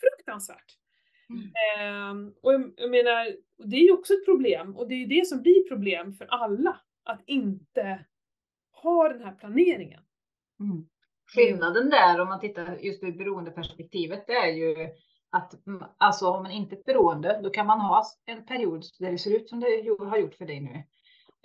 [0.00, 0.72] fruktansvärt.
[1.30, 1.42] Mm.
[1.44, 3.26] Eh, och jag, jag, menar,
[3.58, 6.26] det är ju också ett problem och det är ju det som blir problem för
[6.26, 6.80] alla.
[7.04, 8.04] Att inte
[8.82, 10.02] ha den här planeringen.
[10.60, 10.88] Mm.
[11.34, 14.88] Skillnaden där om man tittar just ur beroendeperspektivet det är ju
[15.30, 19.12] att mm, alltså om man inte är beroende, då kan man ha en period där
[19.12, 19.66] det ser ut som det
[19.98, 20.84] har gjort för dig nu.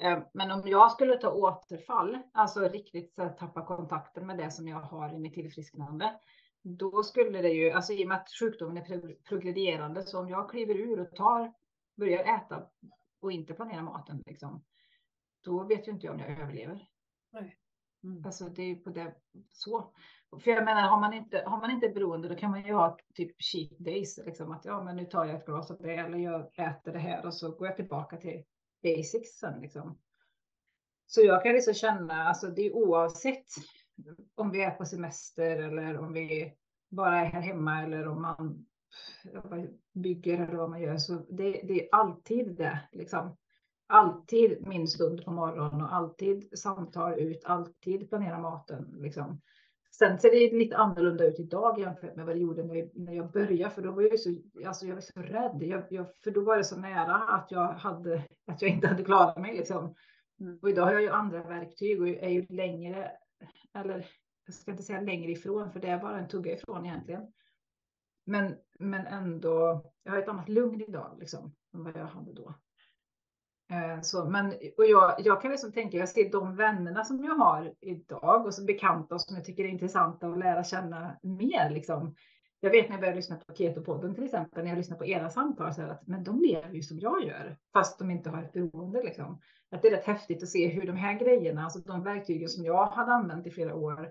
[0.08, 4.68] Eh, men om jag skulle ta återfall, alltså riktigt så tappa kontakten med det som
[4.68, 6.14] jag har i mitt tillfrisknande,
[6.64, 10.50] då skulle det ju, alltså i och med att sjukdomen är progredierande, så om jag
[10.50, 11.54] kliver ur och tar,
[12.02, 12.68] börjar äta
[13.20, 14.64] och inte planerar maten, liksom,
[15.44, 16.88] då vet ju inte jag om jag överlever.
[17.32, 17.58] Nej.
[18.04, 18.26] Mm.
[18.26, 19.16] Alltså det är ju på det
[19.50, 19.94] så.
[20.44, 22.98] För jag menar, har man inte, har man inte beroende, då kan man ju ha
[23.14, 26.18] typ cheat days, liksom att ja, men nu tar jag ett glas av det eller
[26.18, 28.44] jag äter det här och så går jag tillbaka till
[28.84, 30.00] basics sen liksom.
[31.08, 33.46] Så jag kan liksom känna, alltså det är oavsett
[34.36, 36.54] om vi är på semester eller om vi
[36.90, 38.66] bara är här hemma eller om man
[39.94, 43.38] bygger eller vad man gör, så det, det är alltid det liksom
[43.92, 48.96] alltid min stund på morgonen och alltid samtal ut, alltid planera maten.
[49.00, 49.42] Liksom.
[49.92, 53.14] Sen ser det lite annorlunda ut idag jämfört med vad det gjorde när, vi, när
[53.14, 54.30] jag började, för då var jag så,
[54.66, 55.64] alltså jag var så rädd.
[55.64, 59.04] Jag, jag, för då var det så nära att jag, hade, att jag inte hade
[59.04, 59.58] klarat mig.
[59.58, 59.96] Liksom.
[60.40, 60.60] Mm.
[60.62, 63.12] Och idag har jag ju andra verktyg och är ju längre,
[63.74, 64.06] eller
[64.46, 67.22] jag ska inte säga längre ifrån, för det är bara en tugga ifrån egentligen.
[68.26, 72.54] Men, men ändå, jag har ett annat lugn idag liksom, än vad jag hade då.
[73.72, 74.48] Eh, så, men,
[74.78, 78.54] och jag, jag kan liksom tänka, jag ser de vännerna som jag har idag och
[78.54, 81.70] som bekanta som jag tycker är intressanta att lära känna mer.
[81.70, 82.16] Liksom.
[82.60, 85.30] Jag vet när jag började lyssna på Keto-podden till exempel, när jag lyssnar på era
[85.30, 88.54] samtal, så att men de lever ju som jag gör, fast de inte har ett
[88.54, 89.04] beroende.
[89.04, 89.42] Liksom.
[89.72, 92.66] Att det är rätt häftigt att se hur de här grejerna, alltså de verktygen som
[92.66, 94.10] jag hade använt i flera år,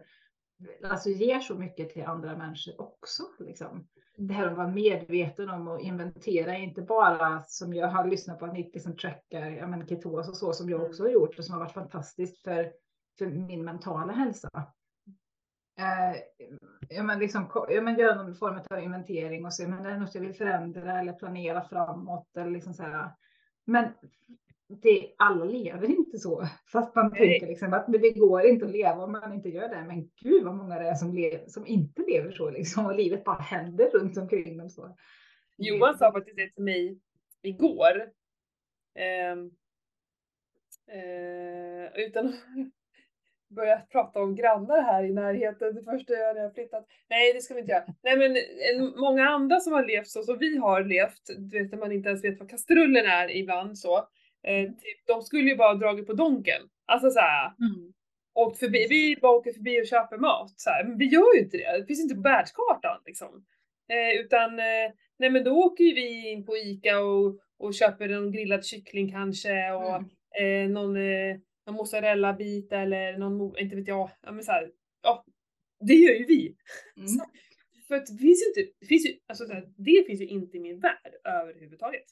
[0.84, 3.22] alltså ger så mycket till andra människor också.
[3.38, 3.86] Liksom
[4.16, 8.44] det här att vara medveten om och inventera, inte bara som jag har lyssnat på
[8.44, 11.44] att ni liksom trackar ja, men ketos och så som jag också har gjort och
[11.44, 12.72] som har varit fantastiskt för,
[13.18, 14.48] för min mentala hälsa.
[15.78, 16.20] Eh,
[16.88, 19.98] ja, men liksom, ja, men göra någon form av inventering och se men det är
[19.98, 22.36] något jag vill förändra eller planera framåt.
[22.36, 23.10] Eller liksom så här.
[23.64, 23.88] Men
[24.82, 26.46] det, alla lever inte så.
[26.72, 29.84] Fast man tänker liksom att det går inte att leva om man inte gör det.
[29.86, 32.86] Men gud vad många det är som, lever, som inte lever så liksom.
[32.86, 34.96] Och livet bara händer runt omkring dem så.
[35.56, 36.98] Johan sa faktiskt det till mig
[37.42, 38.10] igår.
[38.94, 39.32] Eh,
[40.98, 42.34] eh, utan att
[43.48, 46.86] börja prata om grannar här i närheten det första jag när jag flyttat.
[47.08, 47.84] Nej det ska vi inte göra.
[48.02, 51.72] Nej men en, många andra som har levt så som vi har levt, du vet
[51.72, 54.08] när man inte ens vet vad kastrullen är ibland så.
[54.42, 56.62] Eh, typ, de skulle ju bara dragit på donken.
[56.86, 57.46] Alltså såhär.
[57.46, 57.92] Mm.
[58.34, 60.52] Åkt förbi, vi bara åker förbi och köper mat.
[60.56, 60.84] Så här.
[60.84, 61.78] Men vi gör ju inte det.
[61.78, 63.44] Det finns inte på världskartan liksom.
[63.88, 68.08] Eh, utan, eh, nej men då åker ju vi in på ICA och, och köper
[68.08, 70.08] någon grillad kyckling kanske och mm.
[70.40, 71.36] eh, någon, eh,
[71.66, 74.10] någon mozzarella-bit eller någon, inte vet jag.
[74.22, 74.70] Ja men så här,
[75.02, 75.24] ja.
[75.80, 76.56] Det gör ju vi.
[76.96, 77.08] Mm.
[77.08, 77.24] Så,
[77.88, 80.26] för att det finns ju inte, det finns ju, alltså så här, det finns ju
[80.26, 82.04] inte i min värld överhuvudtaget.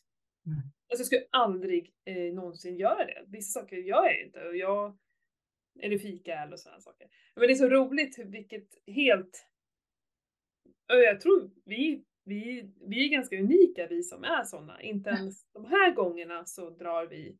[0.48, 0.60] Mm.
[0.88, 3.24] Alltså jag skulle aldrig eh, någonsin göra det.
[3.26, 4.98] Vissa saker gör jag inte och jag,
[5.80, 7.08] eller fika eller sådana saker.
[7.34, 9.46] Men det är så roligt vilket helt,
[10.86, 14.82] jag tror vi, vi, vi är ganska unika vi som är sådana.
[14.82, 17.38] Inte ens de här gångerna så drar vi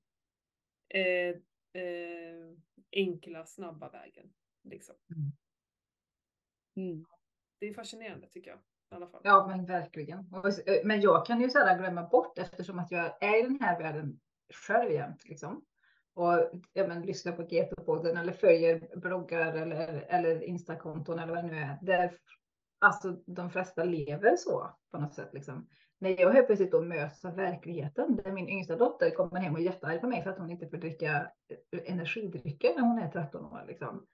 [0.89, 1.37] eh,
[1.83, 2.57] eh,
[2.93, 4.33] enkla, snabba vägen.
[4.65, 4.95] Liksom.
[5.17, 6.91] Mm.
[6.91, 7.07] mm.
[7.61, 8.61] Det är fascinerande tycker jag.
[9.23, 10.19] Ja, men verkligen.
[10.19, 13.79] Eh, men jag kan ju så glömma bort eftersom att jag är i den här
[13.83, 14.21] världen
[14.67, 15.29] själv jämt.
[15.29, 15.65] Liksom.
[16.15, 21.51] Och ja, men, lyssnar på GP-podden eller följer bloggar eller, eller Instakonton eller vad det
[21.51, 21.79] nu är.
[21.83, 22.13] Där
[22.79, 25.31] alltså, de flesta lever så på något sätt.
[25.33, 25.69] Liksom.
[25.99, 29.61] när jag helt plötsligt då möts av verkligheten där min yngsta dotter kommer hem och
[29.61, 31.31] är jättearg på mig för att hon inte får dricka
[31.71, 33.65] eh, energidrycker när hon är 13 år.
[33.67, 34.07] Liksom.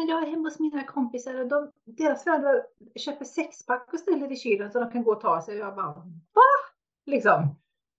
[0.00, 4.32] Men jag är hemma hos mina kompisar och de, deras föräldrar köper sexpack och ställer
[4.32, 5.54] i kylen så de kan gå och ta sig.
[5.54, 5.92] Och jag bara,
[6.32, 6.50] va?
[7.06, 7.56] Liksom,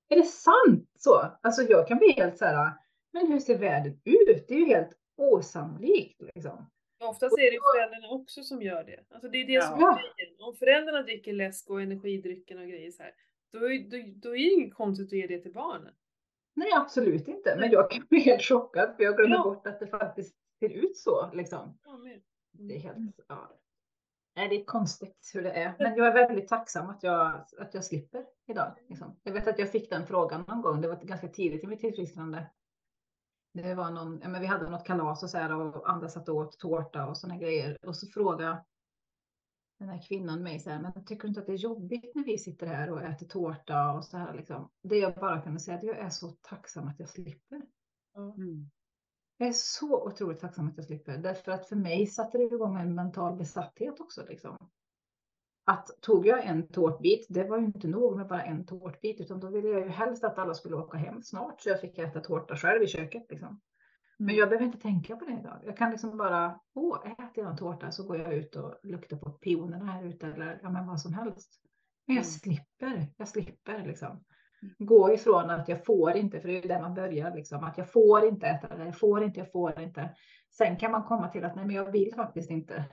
[0.10, 1.32] är det sant så?
[1.42, 2.74] Alltså jag kan bli helt så här,
[3.14, 4.48] men hur ser världen ut?
[4.48, 6.70] Det är ju helt osannolikt liksom.
[7.04, 9.00] Oftast är det föräldrarna också som gör det.
[9.14, 9.62] Alltså det är det ja.
[9.62, 10.36] som är grejen.
[10.40, 13.12] Om föräldrarna dricker läsk och energidrycken och grejer så här,
[13.52, 15.94] då, då, då är det inget konstigt att ge det till barnen.
[16.54, 17.56] Nej, absolut inte.
[17.60, 19.44] Men jag kan bli helt chockad för jag glömmer ja.
[19.44, 21.32] bort att det faktiskt ser ut så.
[21.34, 21.78] Liksom.
[21.84, 22.00] Ja,
[22.52, 23.58] det är helt, ja.
[24.36, 25.76] Nej, det är konstigt hur det är.
[25.80, 28.76] Men jag är väldigt tacksam att jag, att jag slipper idag.
[28.90, 29.20] Liksom.
[29.24, 30.82] Jag vet att jag fick den frågan någon gång.
[30.82, 32.52] Det var ganska tidigt i mitt tillfrisknande.
[33.54, 36.30] Det var någon, ja, men vi hade något kalas och så här och andra satt
[36.30, 37.78] och åt tårta och sådana grejer.
[37.86, 38.66] Och så frågade
[39.80, 42.24] den här kvinnan mig så här, men tycker du inte att det är jobbigt när
[42.24, 44.70] vi sitter här och äter tårta och så här liksom?
[44.82, 47.62] Det jag bara kunde säga att jag är så tacksam att jag slipper.
[48.16, 48.70] Mm.
[49.42, 52.78] Jag är så otroligt tacksam att jag slipper, därför att för mig satte det igång
[52.78, 54.58] en mental besatthet också liksom
[55.66, 59.40] att tog jag en tårtbit, det var ju inte nog med bara en tårtbit, utan
[59.40, 62.20] då ville jag ju helst att alla skulle åka hem snart så jag fick äta
[62.20, 63.26] tårta själv i köket.
[63.30, 63.62] Liksom.
[64.18, 64.40] Men mm.
[64.40, 65.60] jag behöver inte tänka på det idag.
[65.64, 69.18] Jag kan liksom bara, åh, äter jag en tårta så går jag ut och luktar
[69.18, 71.62] på pionerna här ute eller ja, men vad som helst.
[72.08, 72.32] Men jag mm.
[72.32, 74.24] slipper, jag slipper liksom.
[74.62, 74.76] Mm.
[74.80, 77.78] Gå ifrån att jag får inte, för det är ju där man börjar, liksom, att
[77.78, 80.16] jag får inte äta det, jag får inte, jag får inte.
[80.52, 82.86] Sen kan man komma till att nej, men jag vill faktiskt inte.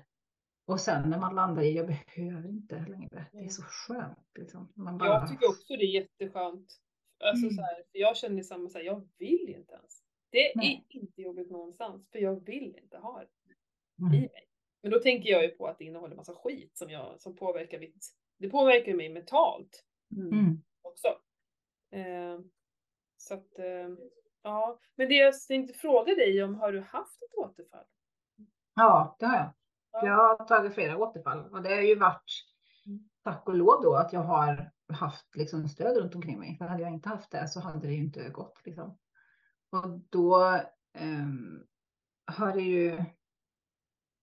[0.67, 3.27] Och sen när man landar i, jag behöver inte längre.
[3.33, 4.29] Det är så skönt.
[4.39, 4.73] Liksom.
[4.75, 5.09] Man bara...
[5.09, 6.67] Jag tycker också det är jätteskönt.
[7.25, 7.57] Alltså, mm.
[7.57, 10.03] så här, jag känner samma, så här, jag vill inte ens.
[10.31, 10.87] Det Nej.
[10.91, 14.15] är inte jobbigt någonstans, för jag vill inte ha det mm.
[14.15, 14.49] i mig.
[14.83, 17.79] Men då tänker jag ju på att det innehåller massa skit som, jag, som påverkar
[17.79, 18.07] mitt,
[18.39, 19.85] det påverkar mig mentalt
[20.17, 20.33] mm.
[20.33, 20.63] mm.
[20.83, 21.09] också.
[21.91, 22.41] Eh,
[23.17, 23.89] så att, eh,
[24.43, 24.81] ja.
[24.97, 27.85] Men det jag tänkte fråga dig om, har du haft ett återfall?
[28.75, 29.53] Ja, det har jag.
[30.05, 32.49] Jag har tagit flera återfall och det har ju varit
[33.25, 36.57] tack och lov då att jag har haft liksom stöd runt omkring mig.
[36.59, 38.61] För hade jag inte haft det så hade det ju inte gått.
[38.65, 38.99] Liksom.
[39.71, 40.61] Och då
[41.01, 41.67] um,
[42.27, 43.05] har det ju,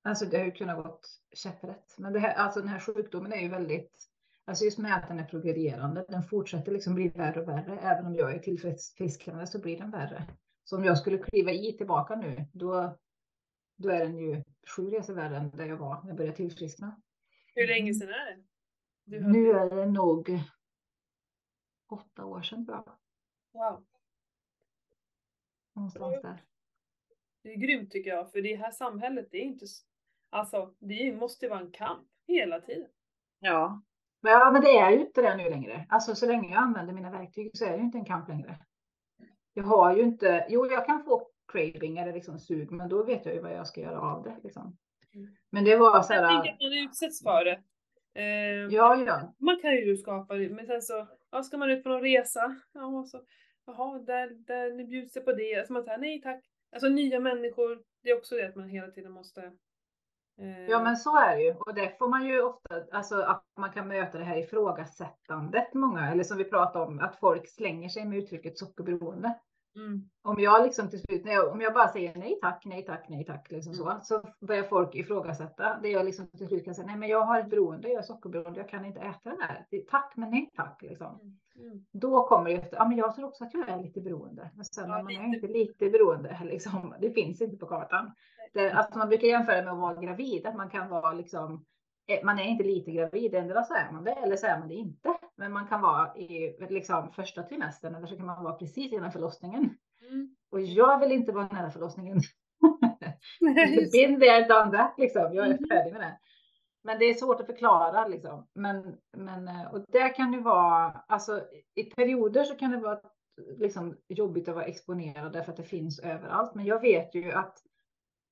[0.04, 1.96] alltså det har ju kunnat gått käpprätt.
[1.98, 4.10] Men det här, alltså den här sjukdomen är ju väldigt,
[4.46, 7.80] alltså just med att den är progredierande, den fortsätter liksom bli värre och värre.
[7.80, 10.28] Även om jag är tillfrisknande så blir den värre.
[10.64, 12.98] Så om jag skulle kliva i tillbaka nu, då
[13.78, 14.44] då är den ju
[14.76, 17.02] sju resor värre än där jag var när jag började tillfriskna.
[17.56, 18.44] Hur länge sedan är
[19.06, 19.20] det?
[19.20, 20.40] Nu är det nog
[21.90, 22.98] åtta år sedan tror jag.
[23.52, 23.86] Wow.
[25.74, 26.44] Någonstans där.
[27.42, 29.66] Det är grymt tycker jag, för det här samhället, det är inte,
[30.30, 32.90] alltså det måste vara en kamp hela tiden.
[33.40, 33.82] Ja.
[34.26, 35.86] Ja, men det är ju inte det nu längre.
[35.90, 38.60] Alltså så länge jag använder mina verktyg så är det ju inte en kamp längre.
[39.54, 43.26] Jag har ju inte, jo jag kan få craving eller liksom sug, men då vet
[43.26, 44.36] jag ju vad jag ska göra av det.
[44.44, 44.78] Liksom.
[45.16, 45.36] Mm.
[45.50, 46.22] Men det var så här.
[46.22, 47.64] Jag tänker att man utsätts för det.
[48.16, 49.34] Eh, ja, ja.
[49.38, 52.56] Man kan ju skapa det, men sen så ja, ska man ut på någon resa.
[52.74, 53.22] Ja, så,
[53.66, 55.56] jaha, där, där bjuds det på det.
[55.56, 56.46] Alltså man säger nej tack.
[56.72, 59.52] Alltså nya människor, det är också det att man hela tiden måste.
[60.68, 63.72] Ja men så är det ju och det får man ju ofta, alltså att man
[63.72, 68.06] kan möta det här ifrågasättandet många, eller som vi pratade om, att folk slänger sig
[68.06, 69.40] med uttrycket sockerberoende.
[69.76, 70.10] Mm.
[70.24, 73.26] Om jag liksom till slut, jag, om jag bara säger nej tack, nej tack, nej
[73.26, 74.02] tack, liksom mm.
[74.02, 75.80] så, så börjar folk ifrågasätta.
[75.82, 78.04] Det jag liksom till slut kan säga, nej men jag har ett beroende, jag är
[78.04, 79.66] sockerberoende, jag kan inte äta den här.
[79.90, 80.82] Tack men nej tack.
[80.82, 81.20] Liksom.
[81.56, 81.72] Mm.
[81.72, 81.86] mm.
[81.92, 84.52] Då kommer det efter, ja men jag tror också att jag är lite beroende.
[84.56, 88.12] Men sen ja, man är inte lite beroende, liksom, det finns inte på kartan.
[88.54, 91.66] Det, alltså, man brukar jämföra med att vara gravid, att man kan vara liksom
[92.08, 94.68] Eh, man är inte lite gravid, ändå så är man det eller så är man
[94.68, 95.18] det inte.
[95.36, 99.12] Men man kan vara i liksom, första trimestern eller så kan man vara precis innan
[99.12, 99.78] förlossningen.
[100.12, 100.36] Mm.
[100.52, 102.20] Och jag vill inte vara nära förlossningen.
[103.92, 105.34] Been there, done that, liksom.
[105.34, 105.68] Jag är mm.
[105.70, 106.18] färdig med det.
[106.84, 108.48] Men det är svårt att förklara liksom.
[108.56, 111.42] Men, men eh, och det kan ju vara, alltså
[111.76, 113.00] i perioder så kan det vara
[113.58, 116.56] liksom jobbigt att vara exponerad därför att det finns överallt.
[116.56, 117.58] Men jag vet ju att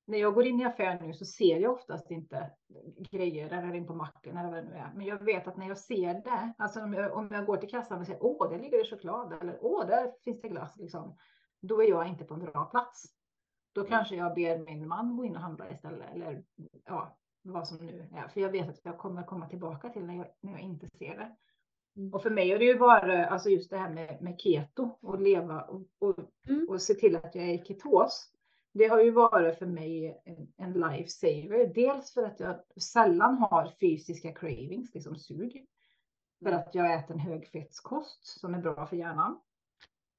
[0.06, 2.52] när jag går in i affären nu så ser jag oftast inte
[3.12, 4.92] grejer eller in på macken eller vad det nu är.
[4.96, 7.70] Men jag vet att när jag ser det, alltså om jag, om jag går till
[7.70, 11.18] kassan och säger åh, där ligger det choklad eller åh, där finns det glass, liksom,
[11.62, 13.04] då är jag inte på en bra plats.
[13.74, 13.92] Då mm.
[13.92, 16.44] kanske jag ber min man gå in och handla istället eller
[16.86, 18.28] ja, vad som nu är.
[18.28, 21.18] För jag vet att jag kommer komma tillbaka till när jag, när jag inte ser
[21.18, 21.36] det.
[21.96, 22.14] Mm.
[22.14, 25.22] Och för mig har det ju varit alltså just det här med, med keto och
[25.22, 26.16] leva och, och,
[26.48, 26.70] mm.
[26.70, 28.33] och se till att jag är i ketos
[28.74, 31.74] det har ju varit för mig en, en lifesaver.
[31.74, 35.66] Dels för att jag sällan har fysiska cravings, liksom sug.
[36.44, 39.40] För att jag äter en högfettskost som är bra för hjärnan.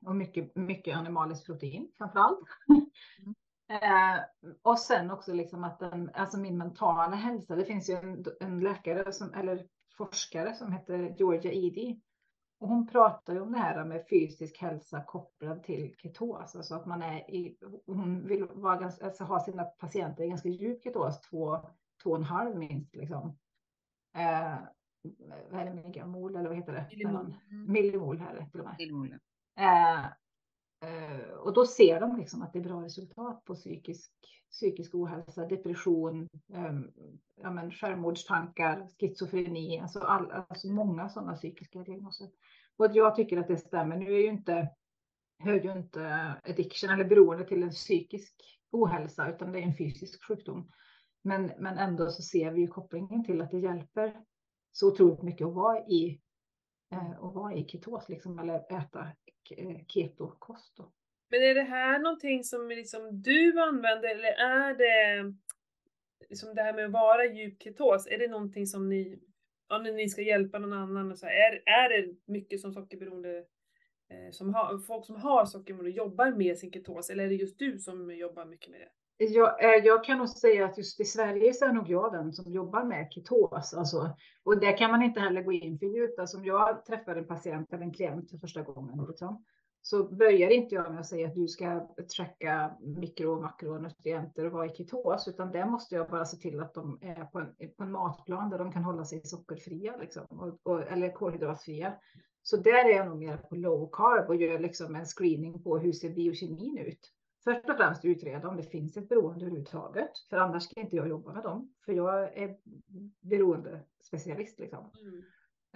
[0.06, 2.40] Och mycket, mycket animaliskt protein framför allt.
[2.68, 3.34] Mm.
[3.82, 4.20] eh,
[4.62, 7.56] och sen också liksom att den, alltså min mentala hälsa.
[7.56, 12.00] Det finns ju en, en läkare som, eller forskare som heter Georgia Eady.
[12.58, 16.56] Och hon pratar ju om det här med fysisk hälsa kopplad till ketos.
[16.56, 20.48] Alltså att man är i, hon vill vara ganska, alltså ha sina patienter i ganska
[20.48, 21.60] djup ketos, två,
[22.02, 22.96] två och en halv minst.
[22.96, 23.38] Liksom.
[24.16, 24.56] Eh,
[25.50, 26.86] vad är det, megamol eller vad heter det?
[26.90, 27.34] Millimol.
[27.68, 28.76] Millimol här till och med.
[28.78, 29.12] Millimol.
[29.58, 30.06] Eh,
[30.80, 34.12] Eh, och då ser de liksom att det är bra resultat på psykisk,
[34.50, 36.80] psykisk ohälsa, depression, eh,
[37.40, 42.28] ja, men självmordstankar, schizofreni, alltså, all, alltså många sådana psykiska diagnoser.
[42.76, 43.96] Och jag tycker att det stämmer.
[43.96, 44.68] Nu är ju inte,
[45.38, 48.34] hör ju inte addiction eller beroende till en psykisk
[48.70, 50.70] ohälsa, utan det är en fysisk sjukdom.
[51.22, 54.20] Men, men ändå så ser vi ju kopplingen till att det hjälper
[54.72, 56.20] så otroligt mycket att vara i
[56.94, 59.06] Eh, och vara i ketos liksom, eller äta
[59.56, 60.76] eh, ketokost.
[60.76, 60.92] Då.
[61.30, 65.34] Men är det här någonting som liksom du använder eller är det
[66.28, 69.18] liksom det här med att vara djup ketos, är det någonting som ni,
[69.68, 73.38] om ni ska hjälpa någon annan, och så här, är, är det mycket som sockerberoende,
[74.08, 77.58] eh, som har, folk som har sockerberoende jobbar med sin ketos, eller är det just
[77.58, 78.90] du som jobbar mycket med det?
[79.16, 82.32] Jag, eh, jag, kan nog säga att just i Sverige så är nog jag den
[82.32, 83.74] som jobbar med ketos.
[83.74, 86.18] Alltså, och där kan man inte heller gå in för djupt.
[86.18, 89.44] Alltså, om jag träffar en patient eller en klient för första gången liksom,
[89.82, 94.52] så börjar inte jag med att säga att du ska tracka mikro och makronutrienter och
[94.52, 97.54] vara i ketos, utan där måste jag bara se till att de är på en,
[97.76, 101.94] på en matplan där de kan hålla sig sockerfria liksom, och, och, eller kolhydratfria.
[102.42, 105.78] Så där är jag nog mer på low carb och gör liksom en screening på
[105.78, 107.10] hur ser biokemin ut
[107.44, 110.18] först och främst utreda om det finns ett beroende överhuvudtaget.
[110.30, 111.74] För annars ska inte jag jobba med dem.
[111.84, 112.56] För jag är
[113.20, 114.90] beroendespecialist liksom.
[115.00, 115.22] Mm.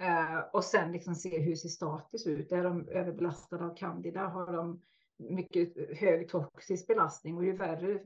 [0.01, 2.51] Uh, och sen liksom se hur ser status ut.
[2.51, 4.27] Är de överbelastade av candida?
[4.27, 4.81] Har de
[5.17, 7.37] mycket hög toxisk belastning?
[7.37, 7.99] Och ju värre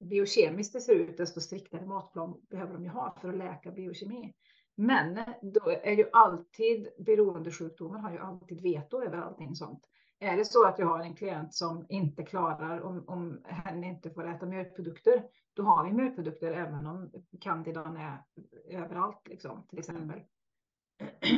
[0.00, 4.34] biokemiskt det ser ut, desto striktare matplan behöver de ju ha för att läka biokemi.
[4.74, 9.84] Men då är ju alltid beroendesjukdomen har ju alltid veto över allting sånt.
[10.18, 14.10] Är det så att jag har en klient som inte klarar, om, om hen inte
[14.10, 15.22] får äta mjölkprodukter,
[15.54, 17.10] då har vi mjölkprodukter även om
[17.40, 18.22] candidan är
[18.68, 20.20] överallt, liksom, till exempel.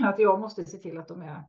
[0.05, 1.45] Att jag måste se till att de är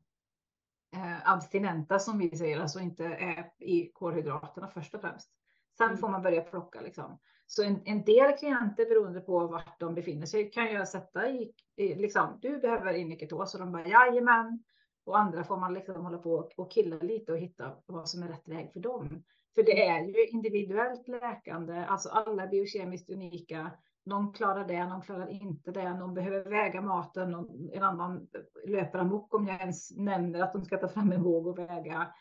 [0.95, 5.29] eh, abstinenta som vi säger, alltså inte är i kolhydraterna först och främst.
[5.77, 5.97] Sen mm.
[5.97, 7.19] får man börja plocka liksom.
[7.47, 11.53] Så en, en, del klienter beroende på vart de befinner sig kan jag sätta i,
[11.75, 14.63] i liksom, du behöver in i ketos och de bara jajamän,
[15.09, 18.27] och andra får man liksom hålla på och killa lite och hitta vad som är
[18.27, 19.23] rätt väg för dem.
[19.55, 23.71] För det är ju individuellt läkande, alltså alla är biokemiskt unika.
[24.05, 28.27] Någon klarar det, någon klarar inte det, någon behöver väga maten, någon, en annan
[28.67, 32.13] löper amok om jag ens nämner att de ska ta fram en våg och väga.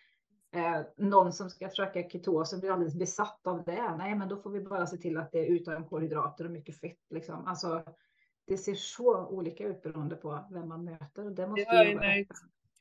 [0.55, 3.97] Eh, någon som ska försöka ketos och blir alldeles besatt av det.
[3.99, 6.81] Nej, men då får vi bara se till att det är utan kolhydrater och mycket
[6.81, 7.07] fett.
[7.11, 7.47] Liksom.
[7.47, 7.83] Alltså,
[8.47, 11.31] det ser så olika ut beroende på vem man möter.
[11.31, 12.33] Det måste det har jag märkt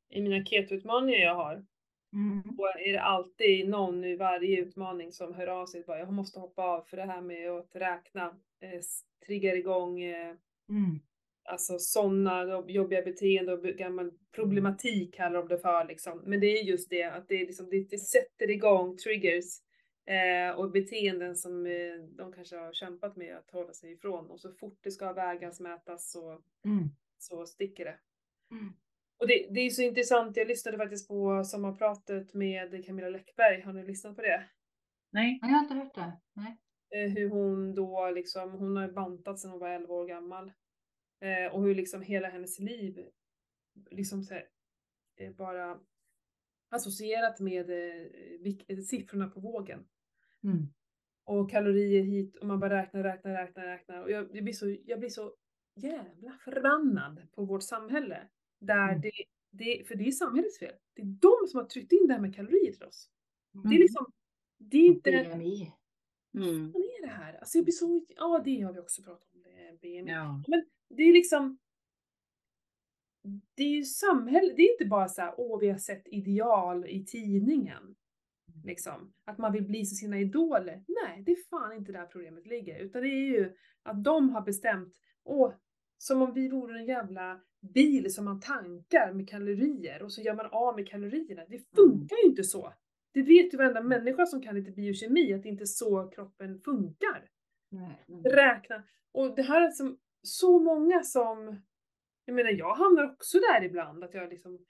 [0.09, 1.65] i mina ketoutmaningar jag har.
[2.13, 2.39] Mm.
[2.57, 6.39] Och är det alltid någon i varje utmaning som hör av sig bara jag måste
[6.39, 8.25] hoppa av för det här med att räkna
[8.61, 8.81] eh,
[9.25, 10.35] triggar igång eh,
[10.69, 10.99] mm.
[11.43, 16.21] alltså sådana jobbiga beteenden och gammal problematik kallar de det för liksom.
[16.25, 19.61] Men det är just det att det, liksom, det, det sätter igång triggers
[20.05, 24.39] eh, och beteenden som eh, de kanske har kämpat med att hålla sig ifrån och
[24.39, 26.89] så fort det ska vägas, mätas så, mm.
[27.17, 27.97] så sticker det.
[28.51, 28.73] Mm.
[29.19, 33.73] Och det, det är så intressant, jag lyssnade faktiskt på sommarpratet med Camilla Läckberg, har
[33.73, 34.43] ni lyssnat på det?
[35.11, 35.39] Nej.
[35.41, 36.11] Jag har inte hört det.
[36.33, 36.57] Nej.
[36.95, 40.51] Eh, hur hon då liksom, hon har bantat sedan hon var 11 år gammal.
[41.21, 43.05] Eh, och hur liksom hela hennes liv
[43.91, 44.47] liksom så här,
[45.15, 45.79] eh, bara
[46.69, 47.65] associerat med
[48.87, 49.87] siffrorna på vågen.
[50.43, 50.67] Mm.
[51.25, 54.03] Och kalorier hit och man bara räknar, räknar, räknar, räknar.
[54.03, 55.33] Och jag, jag, blir så, jag blir så
[55.75, 58.27] jävla förbannad på vårt samhälle.
[58.59, 59.01] Där mm.
[59.01, 59.11] det,
[59.51, 60.75] det, för det är samhällets fel.
[60.93, 63.09] Det är de som har tryckt in det här med kalorier till oss.
[63.55, 63.69] Mm.
[63.69, 64.05] Det är liksom,
[64.57, 65.11] det är inte...
[65.11, 65.73] BMI.
[66.33, 66.71] Mm.
[66.71, 67.33] Vad är det här?
[67.33, 70.11] Alltså jag blir så, ja det har vi också pratat om, det BMI.
[70.11, 70.43] Ja.
[70.47, 71.57] Men det är liksom,
[73.55, 76.85] det är ju samhället, det är inte bara så här, åh vi har sett ideal
[76.85, 77.95] i tidningen.
[78.63, 80.83] Liksom, att man vill bli som sina idoler.
[80.87, 82.79] Nej, det är fan inte där problemet ligger.
[82.79, 85.53] Utan det är ju att de har bestämt, åh,
[85.97, 87.41] som om vi vore en jävla
[87.73, 91.45] bil som man tankar med kalorier och så gör man av med kalorierna.
[91.45, 91.65] Det mm.
[91.75, 92.73] funkar ju inte så.
[93.13, 96.59] Det vet ju varenda människa som kan lite biokemi att det inte är så kroppen
[96.59, 97.29] funkar.
[97.69, 98.05] Nej.
[98.23, 98.83] Räkna.
[99.11, 101.61] Och det här är som så många som
[102.25, 104.65] jag menar jag hamnar också där ibland att jag liksom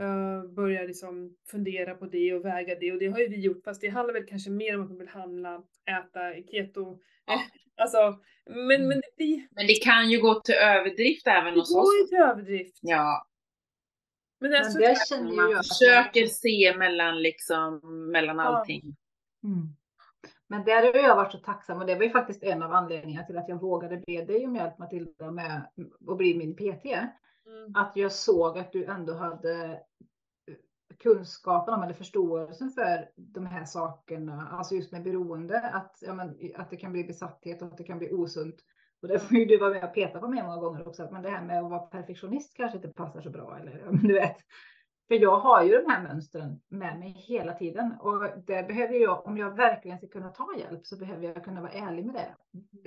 [0.00, 3.64] uh, börjar liksom fundera på det och väga det och det har ju vi gjort
[3.64, 6.98] fast det handlar väl kanske mer om att man vill handla, äta keto.
[7.26, 7.40] Ja.
[7.82, 9.48] alltså, men, men det.
[9.50, 11.74] Men det kan ju gå till överdrift även hos oss.
[11.74, 12.78] Det går ju till överdrift.
[12.82, 13.26] Ja.
[14.40, 17.80] Men, det, men det känner man jag försöker se mellan liksom,
[18.12, 18.96] mellan allting.
[19.44, 19.76] Mm.
[20.48, 23.26] Men där har jag varit så tacksam och det var ju faktiskt en av anledningarna
[23.26, 25.68] till att jag vågade be dig om hjälp Matilda med
[26.08, 26.86] att bli min PT.
[27.48, 27.72] Mm.
[27.74, 29.80] Att jag såg att du ändå hade
[30.98, 36.38] kunskapen om eller förståelsen för de här sakerna, alltså just med beroende, att, ja, men,
[36.56, 38.56] att det kan bli besatthet och att det kan bli osunt.
[39.02, 41.12] Och det får ju du vara med och peta på mig många gånger också, att
[41.12, 43.58] men det här med att vara perfektionist kanske inte passar så bra.
[43.58, 44.36] Eller, du vet.
[45.08, 49.26] För jag har ju de här mönstren med mig hela tiden och det behöver jag,
[49.26, 52.34] om jag verkligen ska kunna ta hjälp så behöver jag kunna vara ärlig med det.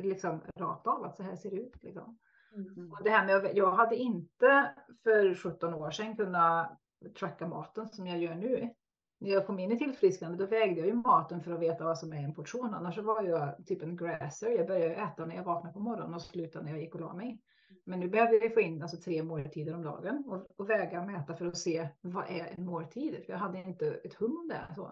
[0.03, 1.83] Liksom rakt av att så här ser det ut.
[1.83, 2.17] Liksom.
[2.55, 2.91] Mm.
[2.91, 6.79] Och det här med, jag hade inte för 17 år sedan kunnat
[7.19, 8.69] tracka maten som jag gör nu.
[9.19, 11.99] När jag kom in i tillfrisknande då vägde jag ju maten för att veta vad
[11.99, 12.73] som är en portion.
[12.73, 14.49] Annars var jag typ en grasser.
[14.49, 17.13] Jag började äta när jag vaknade på morgonen och slutade när jag gick och la
[17.13, 17.41] mig.
[17.85, 21.07] Men nu behöver vi få in alltså tre måltider om dagen och, och väga och
[21.07, 23.23] mäta för att se vad är en måltid.
[23.25, 24.75] För jag hade inte ett hum om det.
[24.75, 24.91] Så.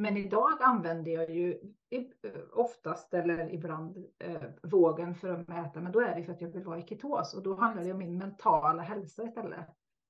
[0.00, 1.60] Men idag använder jag ju
[2.52, 6.48] oftast eller ibland eh, vågen för att mäta, men då är det för att jag
[6.48, 9.66] vill vara i ketos och då handlar det om min mentala hälsa istället.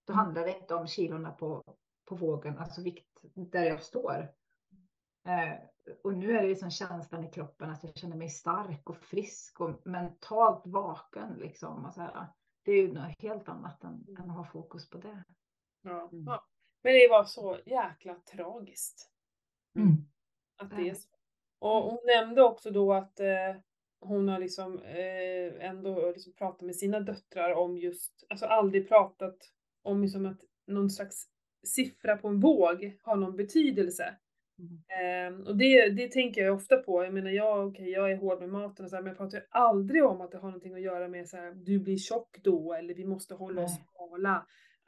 [0.07, 0.25] Då mm.
[0.25, 1.65] handlar det inte om kilorna på,
[2.05, 4.29] på vågen, alltså vikt där jag står.
[5.27, 5.55] Eh,
[6.03, 9.61] och nu är det liksom känslan i kroppen att jag känner mig stark och frisk
[9.61, 11.35] och mentalt vaken.
[11.39, 12.27] Liksom, och så här.
[12.65, 15.25] Det är ju något helt annat än, än att ha fokus på det.
[15.83, 16.25] Ja, mm.
[16.25, 16.45] ja.
[16.83, 19.10] Men det var så jäkla tragiskt.
[19.77, 19.97] Mm.
[20.57, 21.09] Att det är så.
[21.59, 23.57] Och hon nämnde också då att eh,
[24.01, 29.37] hon har liksom eh, ändå liksom pratat med sina döttrar om just, alltså aldrig pratat
[29.83, 31.27] om liksom att någon slags
[31.67, 34.17] siffra på en våg har någon betydelse.
[34.59, 35.35] Mm.
[35.35, 37.05] Um, och det, det tänker jag ofta på.
[37.05, 39.47] Jag menar, jag, okay, jag är hård med maten och så här, men jag pratar
[39.51, 42.75] aldrig om att det har någonting att göra med så här, du blir tjock då
[42.75, 44.47] eller vi måste hålla oss smala.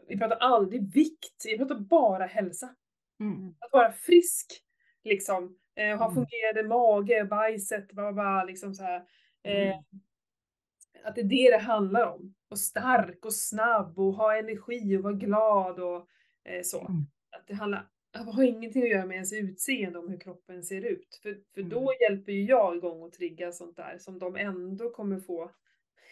[0.09, 2.74] Vi pratar aldrig vikt, jag pratar bara hälsa.
[3.20, 3.54] Mm.
[3.59, 4.64] Att vara frisk,
[5.05, 5.57] liksom.
[5.77, 6.15] Eh, ha mm.
[6.15, 9.03] fungerande mage, bajset, bla, bla, liksom så här.
[9.43, 9.74] Eh,
[11.05, 12.35] att det är det det handlar om.
[12.51, 16.07] Och stark och snabb och ha energi och vara glad och
[16.45, 16.81] eh, så.
[16.81, 17.07] Mm.
[17.37, 17.89] Att det handlar
[18.19, 21.20] har ingenting att göra med ens utseende om hur kroppen ser ut.
[21.23, 21.95] För, för då mm.
[22.01, 25.51] hjälper ju jag igång och trigga sånt där som de ändå kommer få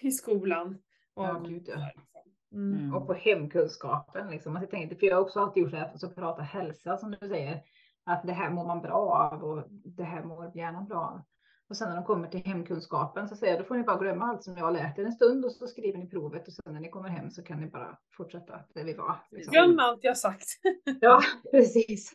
[0.01, 0.79] i skolan.
[1.15, 1.91] Och, ja, gud, ja.
[1.97, 2.23] Liksom.
[2.53, 2.79] Mm.
[2.79, 2.95] Mm.
[2.95, 4.31] och på hemkunskapen.
[4.31, 4.57] Liksom.
[4.57, 7.11] Alltså, jag tänkte, för jag har också alltid gjort det här att prata hälsa som
[7.11, 7.63] du säger.
[8.11, 11.23] Att det här mår man bra av och det här mår hjärnan bra av.
[11.69, 14.25] Och sen när de kommer till hemkunskapen så säger jag, då får ni bara glömma
[14.25, 16.73] allt som jag har lärt er en stund och så skriver ni provet och sen
[16.73, 19.17] när ni kommer hem så kan ni bara fortsätta där vi var.
[19.31, 19.53] Liksom.
[19.53, 20.47] Glöm allt jag sagt.
[21.01, 22.13] ja, precis.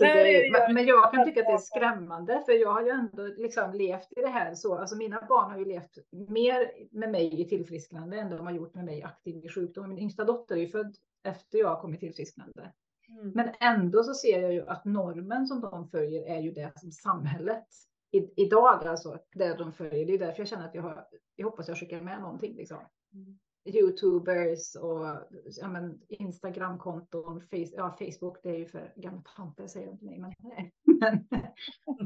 [0.00, 3.26] Nej, det, men jag kan tycka att det är skrämmande för jag har ju ändå
[3.26, 4.74] liksom levt i det här så.
[4.74, 8.74] Alltså mina barn har ju levt mer med mig i tillfrisknande än de har gjort
[8.74, 9.88] med mig aktiv i sjukdom.
[9.88, 12.72] Min yngsta dotter är ju född efter jag kom i tillfrisknande.
[13.20, 13.32] Mm.
[13.34, 16.92] Men ändå så ser jag ju att normen som de följer är ju det som
[16.92, 17.66] samhället
[18.10, 20.06] i, idag alltså, det de följer.
[20.06, 22.78] Det är därför jag känner att jag har, jag hoppas jag skickar med någonting liksom.
[23.14, 23.38] Mm.
[23.66, 25.06] Youtubers och
[25.60, 30.06] ja, men, Instagramkonton, face, ja, Facebook, det är ju för gamla tanter säger de till
[30.06, 30.18] mig.
[30.18, 30.32] Men,
[31.00, 31.26] men,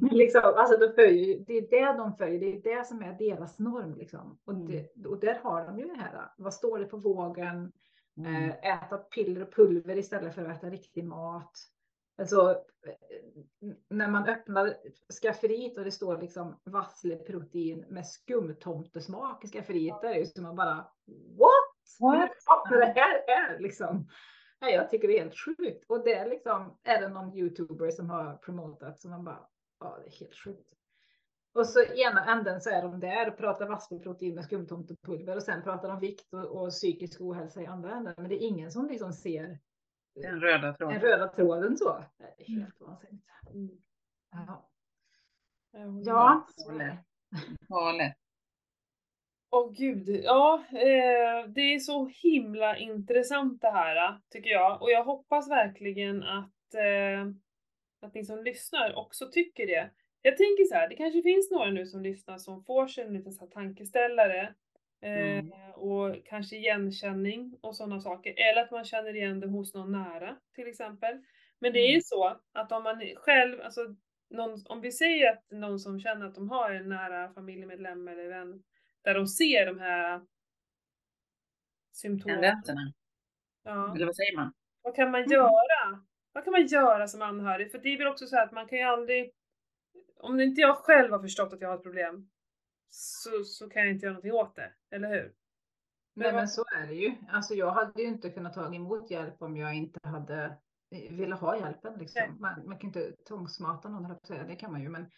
[0.01, 3.19] men liksom, alltså, de följer, det är det de följer, det är det som är
[3.19, 3.95] deras norm.
[3.95, 4.39] Liksom.
[4.45, 5.11] Och, det, mm.
[5.11, 7.73] och där har de ju det här, vad står det på vågen?
[8.19, 8.51] Mm.
[8.51, 11.53] Eh, äta piller och pulver istället för att äta riktig mat.
[12.19, 12.63] Alltså,
[13.91, 14.77] när man öppnar
[15.23, 20.57] skafferiet och det står liksom vassleprotein med skumtomtesmak i skafferiet, där är det som man
[20.57, 20.77] bara
[21.39, 22.01] what?
[22.01, 22.31] What?
[22.71, 24.09] Vad det här är liksom.
[24.61, 25.85] Nej, jag tycker det är helt sjukt.
[25.89, 29.49] Och det är liksom, är det någon youtuber som har promotat som man bara,
[29.81, 30.78] ja det är helt sjukt.
[31.53, 35.63] Och så ena änden så är de där och pratar vassleprotein med skumtomtepulver och sen
[35.63, 38.15] pratar de vikt och, och psykisk ohälsa i andra änden.
[38.17, 39.59] Men det är ingen som liksom ser
[40.15, 41.01] den röda tråden.
[41.01, 42.05] Den röda tråden så.
[42.19, 42.63] Det är mm.
[42.63, 43.25] helt vansinnigt.
[43.51, 43.71] Mm.
[44.31, 44.69] Ja.
[46.05, 46.47] Ja.
[47.69, 48.15] Galet.
[49.51, 54.91] Åh oh, gud, ja, eh, det är så himla intressant det här tycker jag och
[54.91, 57.33] jag hoppas verkligen att, eh,
[58.01, 59.91] att ni som lyssnar också tycker det.
[60.29, 63.13] Jag tänker så här, det kanske finns några nu som lyssnar som får sig en
[63.13, 64.55] liten så här tankeställare
[65.01, 65.53] Mm.
[65.53, 68.35] Eh, och kanske igenkänning och sådana saker.
[68.37, 71.23] Eller att man känner igen det hos någon nära till exempel.
[71.59, 72.01] Men det är ju mm.
[72.01, 73.81] så att om man själv, alltså
[74.31, 78.29] någon, om vi säger att någon som känner att de har en nära familjemedlem eller
[78.29, 78.63] vän
[79.03, 80.21] där de ser de här
[81.93, 82.33] symptom.
[82.33, 82.93] Tendenserna.
[83.65, 83.95] Ja.
[83.95, 84.53] Eller vad säger man?
[84.83, 86.05] Vad kan man göra?
[86.33, 87.71] Vad kan man göra som anhörig?
[87.71, 89.33] För det är väl också så att man kan ju aldrig...
[90.21, 92.31] Om inte jag själv har förstått att jag har ett problem
[92.91, 95.35] så, så kan jag inte göra någonting åt det, eller hur?
[96.15, 97.15] Nej men så är det ju.
[97.29, 100.59] Alltså jag hade ju inte kunnat ta emot hjälp om jag inte hade
[101.11, 101.99] velat ha hjälpen.
[101.99, 102.37] Liksom.
[102.41, 104.45] Man, man, kan inte tvångsmata någon, säga.
[104.45, 104.89] det kan man ju.
[104.89, 105.11] Men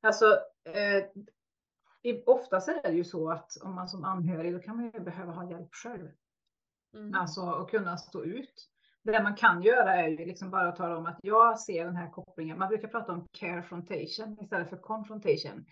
[0.00, 0.24] alltså,
[0.64, 1.04] eh,
[2.26, 5.32] oftast är det ju så att om man som anhörig, då kan man ju behöva
[5.32, 6.08] ha hjälp själv.
[6.94, 7.14] Mm.
[7.14, 8.68] Alltså att kunna stå ut.
[9.12, 11.96] Det man kan göra är ju liksom bara att tala om att jag ser den
[11.96, 12.58] här kopplingen.
[12.58, 15.64] Man brukar prata om carefrontation istället för confrontation.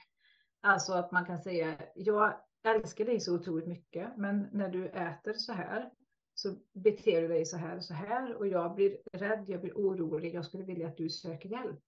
[0.62, 2.34] Alltså att man kan säga, jag
[2.64, 5.90] älskar dig så otroligt mycket, men när du äter så här
[6.34, 9.72] så beter du dig så här och så här och jag blir rädd, jag blir
[9.72, 11.84] orolig, jag skulle vilja att du söker hjälp.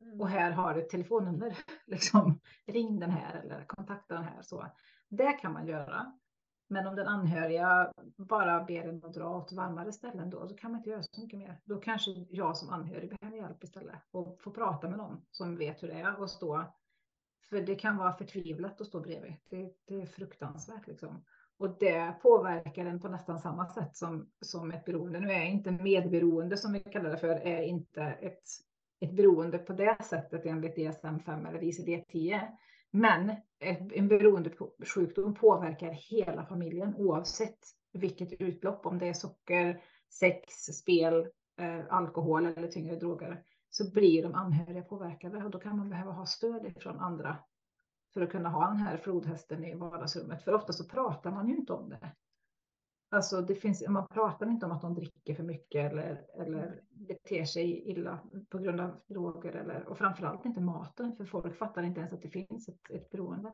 [0.00, 0.20] Mm.
[0.20, 4.66] Och här har du ett telefonnummer, liksom ring den här eller kontakta den här så.
[5.08, 6.12] Det kan man göra.
[6.68, 10.70] Men om den anhöriga bara ber en att dra åt varmare ställen då, så kan
[10.70, 11.60] man inte göra så mycket mer.
[11.64, 15.82] Då kanske jag som anhörig behöver hjälp istället och få prata med någon som vet
[15.82, 16.64] hur det är och stå.
[17.48, 19.34] För det kan vara förtvivlat att stå bredvid.
[19.50, 21.24] Det, det är fruktansvärt liksom.
[21.58, 25.20] Och det påverkar en på nästan samma sätt som, som ett beroende.
[25.20, 28.42] Nu är inte medberoende som vi kallar det för, är inte ett,
[29.00, 32.40] ett beroende på det sättet enligt DSM-5 eller ICD-10.
[32.90, 33.32] Men
[33.92, 37.58] en beroendesjukdom påverkar hela familjen oavsett
[37.92, 39.82] vilket utlopp, om det är socker,
[40.12, 41.26] sex, spel,
[41.60, 46.12] eh, alkohol eller tyngre droger, så blir de anhöriga påverkade och då kan man behöva
[46.12, 47.36] ha stöd från andra
[48.14, 50.42] för att kunna ha den här flodhästen i vardagsrummet.
[50.42, 52.12] För ofta så pratar man ju inte om det.
[53.10, 57.44] Alltså det finns, man pratar inte om att de dricker för mycket eller, eller beter
[57.44, 58.18] sig illa
[58.50, 62.22] på grund av droger eller, och framförallt inte maten, för folk fattar inte ens att
[62.22, 63.52] det finns ett, ett beroende.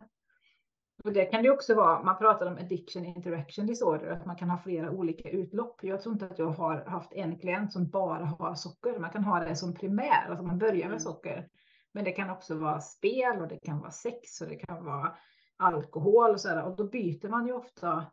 [1.05, 4.51] Och det kan det också vara, man pratar om addiction interaction disorder, att man kan
[4.51, 5.85] ha flera olika utlopp.
[5.85, 8.99] Jag tror inte att jag har haft en klient som bara har socker.
[8.99, 11.01] Man kan ha det som primär, alltså man börjar med mm.
[11.01, 11.49] socker.
[11.93, 15.17] Men det kan också vara spel och det kan vara sex och det kan vara
[15.57, 16.65] alkohol och så där.
[16.65, 18.07] Och då byter man ju ofta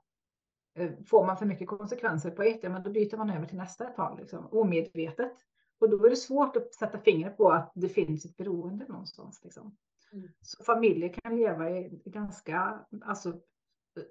[1.06, 3.86] får man för mycket konsekvenser på ett, ja, men då byter man över till nästa
[3.86, 5.34] tag, liksom, omedvetet.
[5.80, 9.44] Och då är det svårt att sätta fingret på att det finns ett beroende någonstans.
[9.44, 9.78] Liksom.
[10.14, 10.30] Mm.
[10.42, 13.34] Så familjer kan leva i ganska, alltså,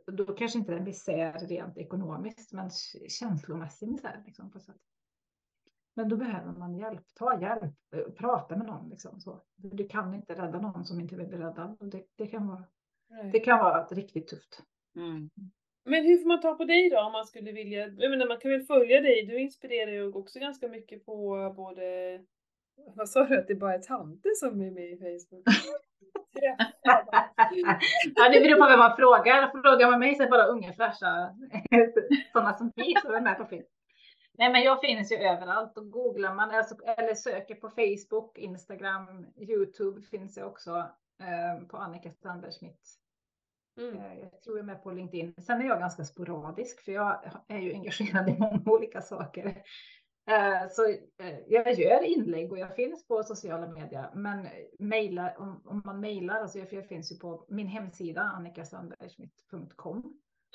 [0.06, 2.70] då kanske inte en misär rent ekonomiskt, men
[3.08, 4.22] känslomässig misär.
[4.26, 4.76] Liksom, på sätt.
[5.94, 7.04] Men då behöver man hjälp.
[7.14, 8.88] Ta hjälp, eh, prata med någon.
[8.88, 9.42] Liksom, så.
[9.56, 11.76] Du kan inte rädda någon som inte vill bli räddad.
[11.80, 12.64] Det, det, kan vara,
[13.32, 14.62] det kan vara riktigt tufft.
[14.96, 15.30] Mm.
[15.88, 17.88] Men hur får man ta på dig då om man skulle vilja?
[17.88, 19.26] Jag menar, man kan väl följa dig?
[19.26, 22.18] Du inspirerar ju också ganska mycket på både
[22.94, 25.44] vad sa du att det bara är tanter som är med i Facebook?
[28.16, 29.62] ja, det beror på vem man frågar.
[29.62, 31.34] Frågar man mig så är det bara unga fräscha
[32.32, 33.66] sådana som vi som är med på film.
[34.38, 39.26] Nej, men jag finns ju överallt och googlar man alltså, eller söker på Facebook, Instagram,
[39.36, 40.76] Youtube finns jag också
[41.20, 42.98] eh, på Annika Strandberg Schmidt
[43.78, 43.96] Mm.
[43.96, 45.34] Eh, jag tror jag är med på LinkedIn.
[45.38, 49.46] Sen är jag ganska sporadisk för jag är ju engagerad i många olika saker.
[50.28, 50.88] Eh, så
[51.22, 54.10] eh, jag gör inlägg och jag finns på sociala medier.
[54.14, 54.48] Men
[54.78, 59.96] mejla, om, man mejlar, alltså jag, finns ju på min hemsida annikasandbergsmitt.com.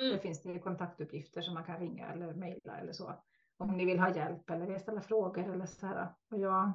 [0.02, 0.12] Mm.
[0.12, 3.14] Där finns det kontaktuppgifter som man kan ringa eller mejla eller så.
[3.58, 6.08] Om ni vill ha hjälp eller ställa frågor eller så här.
[6.32, 6.72] Och jag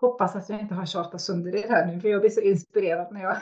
[0.00, 3.12] hoppas att jag inte har tjatat sönder er här nu för jag blir så inspirerad
[3.12, 3.36] när jag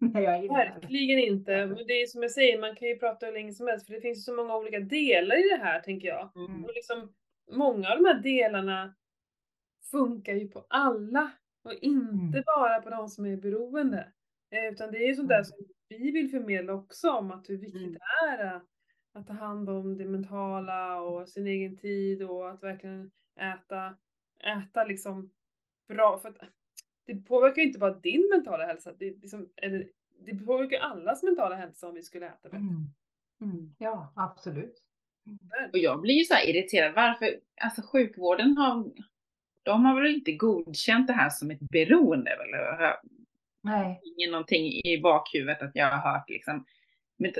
[0.48, 1.66] Verkligen inte.
[1.66, 4.00] Det är som jag säger, man kan ju prata hur länge som helst för det
[4.00, 6.30] finns så många olika delar i det här tänker jag.
[6.36, 6.64] Mm.
[6.64, 7.12] Och liksom,
[7.50, 8.94] många av de här delarna
[9.90, 11.30] funkar ju på alla
[11.64, 12.42] och inte mm.
[12.46, 14.12] bara på de som är beroende.
[14.50, 15.44] Eh, utan det är ju sånt där mm.
[15.44, 15.56] som
[15.88, 17.92] vi vill förmedla också om att hur viktigt mm.
[17.92, 18.60] det är
[19.12, 23.10] att ta hand om det mentala och sin egen tid och att verkligen
[23.40, 23.96] äta,
[24.44, 25.30] äta liksom
[25.88, 26.18] bra.
[26.18, 26.38] För att
[27.08, 31.54] det påverkar ju inte bara din mentala hälsa, det, liksom, eller, det påverkar allas mentala
[31.54, 32.56] hälsa om vi skulle äta bättre.
[32.56, 32.90] Mm.
[33.40, 33.74] Mm.
[33.78, 34.82] Ja, absolut.
[35.72, 38.90] Och jag blir ju så här irriterad, varför, alltså sjukvården har,
[39.62, 42.30] de har väl inte godkänt det här som ett beroende?
[42.30, 42.96] Eller?
[43.62, 44.00] Nej.
[44.04, 46.64] Ingen någonting i bakhuvudet att jag har hört liksom.
[47.16, 47.32] Men,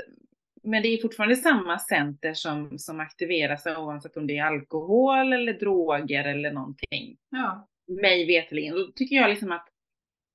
[0.63, 5.53] men det är fortfarande samma center som, som aktiveras oavsett om det är alkohol eller
[5.53, 7.17] droger eller någonting.
[7.31, 8.75] Ja mig veterligen.
[8.75, 9.69] Då tycker jag liksom att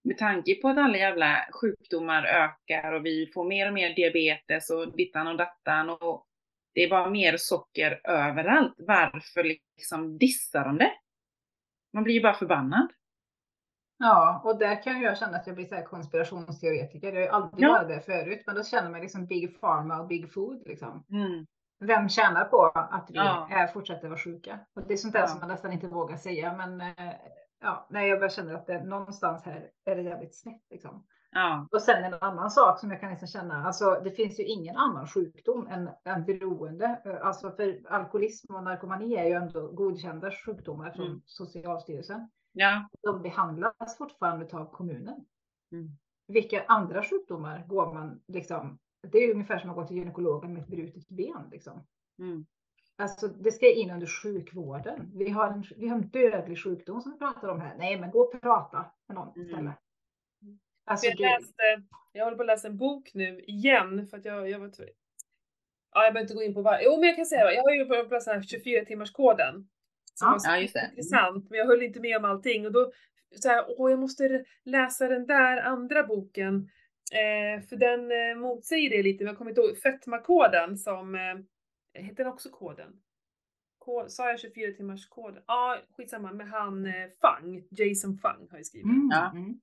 [0.04, 4.70] med tanke på att alla jävla sjukdomar ökar och vi får mer och mer diabetes
[4.70, 6.28] och dittan och dattan och
[6.74, 8.74] det är bara mer socker överallt.
[8.78, 10.92] Varför liksom dissar de det?
[11.94, 12.88] Man blir ju bara förbannad.
[13.98, 17.08] Ja, och där kan jag känna att jag blir så här konspirationsteoretiker.
[17.08, 17.72] Jag har ju aldrig ja.
[17.72, 21.06] varit det förut, men då känner man liksom Big Pharma och Big Food liksom.
[21.10, 21.46] Mm.
[21.80, 23.48] vem tjänar på att vi ja.
[23.52, 24.60] är, fortsätter vara sjuka?
[24.76, 25.28] Och det är sånt där ja.
[25.28, 26.54] som man nästan inte vågar säga.
[26.58, 27.14] Men eh,
[27.64, 30.62] ja, nej, jag bara känner att det, någonstans här är det jävligt snett.
[30.70, 31.06] Liksom.
[31.32, 31.68] Ja.
[31.72, 34.78] Och sen en annan sak som jag kan liksom känna, alltså det finns ju ingen
[34.78, 37.20] annan sjukdom än, än beroende.
[37.24, 41.22] Alltså för alkoholism och narkomani är ju ändå godkända sjukdomar från mm.
[41.26, 42.30] Socialstyrelsen.
[42.52, 42.90] Ja.
[43.02, 45.26] De behandlas fortfarande av kommunen.
[45.72, 45.90] Mm.
[46.28, 48.80] Vilka andra sjukdomar går man liksom?
[49.12, 51.86] Det är ungefär som att gå till gynekologen med ett brutet ben liksom.
[52.20, 52.46] Mm.
[53.04, 55.12] Alltså det ska in under sjukvården.
[55.16, 57.76] Vi har en, vi har en dödlig sjukdom som vi pratar om här.
[57.78, 59.48] Nej, men gå och prata med någon mm.
[59.48, 59.76] istället.
[60.86, 64.50] Alltså, jag, läste, jag håller på att läsa en bok nu igen för att jag,
[64.50, 64.72] jag var
[65.94, 66.80] Ja, jag behöver inte gå in på vad.
[66.84, 69.68] Jo, men jag kan säga jag har ju börjat läsa 24 timmars koden.
[70.14, 70.80] Som ja, var just det.
[70.80, 70.92] Mm.
[70.92, 72.92] intressant, men jag höll inte med om allting och då
[73.36, 76.70] så här, åh, jag måste läsa den där andra boken.
[77.14, 81.36] Eh, för den eh, motsäger det lite, men jag kommer inte ihåg fetmakoden som, eh,
[81.94, 82.94] heter den också koden?
[83.78, 85.44] Kod, sa jag 24 timmars koden?
[85.48, 88.86] Ja, ah, skitsamma, med han eh, Fang, Jason Fang har jag skrivit.
[88.86, 89.10] Mm.
[89.12, 89.32] Ja.
[89.32, 89.60] Mm.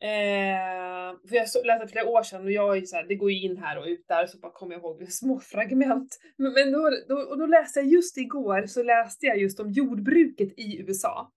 [0.00, 3.42] Eh, för jag läste flera år sedan och jag är så här, det går ju
[3.42, 6.18] in här och ut där så bara kommer jag ihåg små fragment.
[6.36, 9.70] Men, men då, då, och då läste jag just igår så läste jag just om
[9.70, 11.30] jordbruket i USA.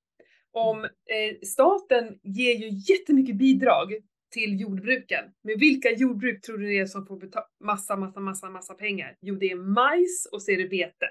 [0.52, 3.94] Om eh, staten ger ju jättemycket bidrag
[4.30, 5.26] till jordbruken.
[5.42, 7.22] Men vilka jordbruk tror du det är som får
[7.64, 9.18] massa, massa, massa, massa pengar?
[9.22, 11.10] Jo, det är majs och så är det vete.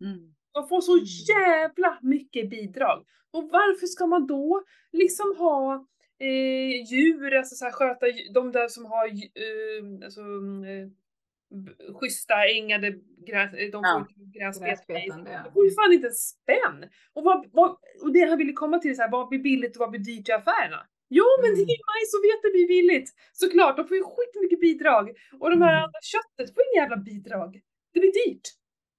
[0.00, 0.34] Mm.
[0.52, 0.98] De får så
[1.32, 3.06] jävla mycket bidrag.
[3.30, 5.86] Och varför ska man då liksom ha
[6.18, 10.88] eh, djur, alltså så här, sköta de där som har eh, alltså, eh,
[12.00, 12.90] schyssta ängade
[13.26, 14.92] gräs, de får ja, gräsbete.
[15.44, 16.90] De får ju fan inte en spänn!
[17.12, 17.70] Och, vad, vad,
[18.02, 20.00] och det jag ville komma till är så här, vad blir billigt och vad blir
[20.00, 20.86] dyrt i affärerna?
[21.08, 23.08] Jo men det är ju majs och vete blir billigt!
[23.32, 25.04] Såklart, de får ju skitmycket bidrag.
[25.40, 25.84] Och de här mm.
[25.84, 27.60] andra köttet får inga jävla bidrag.
[27.92, 28.46] Det blir dyrt.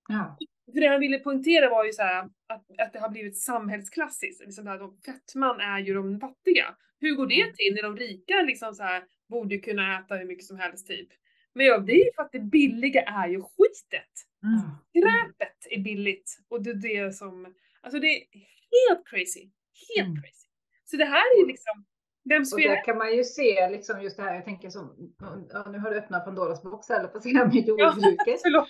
[0.08, 0.38] Ja.
[0.74, 4.46] För det jag ville poängtera var ju så här, att, att det har blivit samhällsklassiskt.
[4.46, 6.76] Liksom här, de, fettman är ju de fattiga.
[7.00, 7.54] Hur går det mm.
[7.54, 11.10] till när de rika liksom så här, borde kunna äta hur mycket som helst typ?
[11.54, 14.14] Men ja, det är ju för att det billiga är ju skitet.
[14.44, 14.60] Mm.
[14.90, 18.24] Skräpet är billigt och det är det som, alltså det är
[18.72, 19.50] helt crazy.
[19.96, 20.22] Helt mm.
[20.22, 20.48] crazy.
[20.86, 21.86] Så det här är ju liksom,
[22.30, 22.70] vems fel?
[22.70, 25.14] Och där kan man ju se liksom just det här, jag tänker som,
[25.50, 28.18] ja, nu har du öppnat Pandoras box eller på sidan med jordbruket.
[28.28, 28.70] Ja, förlåt.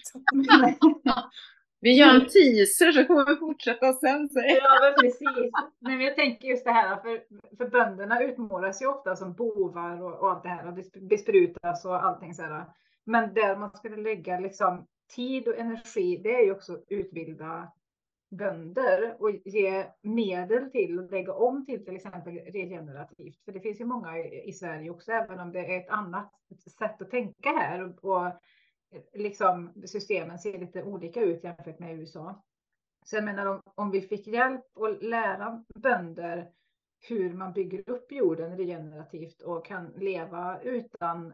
[1.79, 4.29] Vi gör en teaser så kommer vi fortsätta sen.
[4.29, 4.55] Säger.
[4.55, 5.51] Ja, men precis.
[5.79, 7.21] Men jag tänker just det här, för,
[7.57, 10.73] för bönderna utmålas ju ofta som bovar och, och allt det här, och
[11.09, 12.65] besprutas och allting så här.
[13.05, 17.71] Men där man skulle lägga liksom tid och energi, det är ju också utbilda
[18.29, 23.45] bönder och ge medel till att lägga om till till exempel regenerativt.
[23.45, 26.31] För det finns ju många i Sverige också, även om det är ett annat
[26.79, 28.33] sätt att tänka här och, och eh,
[29.13, 32.43] liksom systemen ser lite olika ut jämfört med USA.
[33.05, 36.51] Så jag menar om, om vi fick hjälp att lära bönder
[36.99, 41.33] hur man bygger upp jorden regenerativt och kan leva utan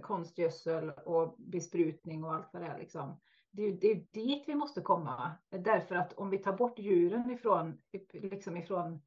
[0.00, 2.78] konstgödsel och besprutning och allt vad det är.
[2.78, 3.20] Liksom.
[3.56, 5.32] Det, är, det är dit vi måste komma.
[5.50, 7.78] Därför att om vi tar bort djuren ifrån,
[8.12, 9.00] liksom ifrån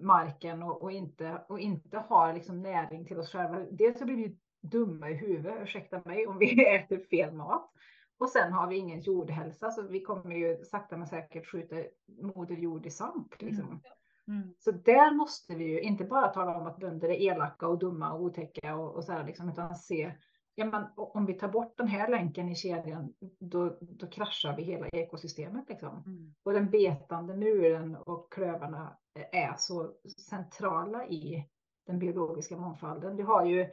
[0.00, 3.58] marken och, och, inte, och inte har liksom näring till oss själva.
[3.70, 7.70] Dels så blir vi dumma i huvudet, ursäkta mig, om vi äter fel mat.
[8.18, 11.76] Och sen har vi ingen jordhälsa så vi kommer ju sakta men säkert skjuta
[12.22, 13.42] moder jord i sank.
[13.42, 13.64] Liksom.
[13.64, 13.80] Mm.
[14.28, 14.54] Mm.
[14.58, 18.12] Så där måste vi ju inte bara tala om att bönder är elaka och dumma
[18.12, 20.12] och otäcka och, och så här liksom, utan se
[20.54, 24.62] ja, men, om vi tar bort den här länken i kedjan, då, då kraschar vi
[24.62, 25.68] hela ekosystemet.
[25.68, 26.02] Liksom.
[26.06, 26.34] Mm.
[26.42, 28.96] Och den betande muren och klövarna
[29.32, 29.92] är så
[30.30, 31.48] centrala i
[31.86, 33.16] den biologiska mångfalden.
[33.16, 33.70] Vi har ju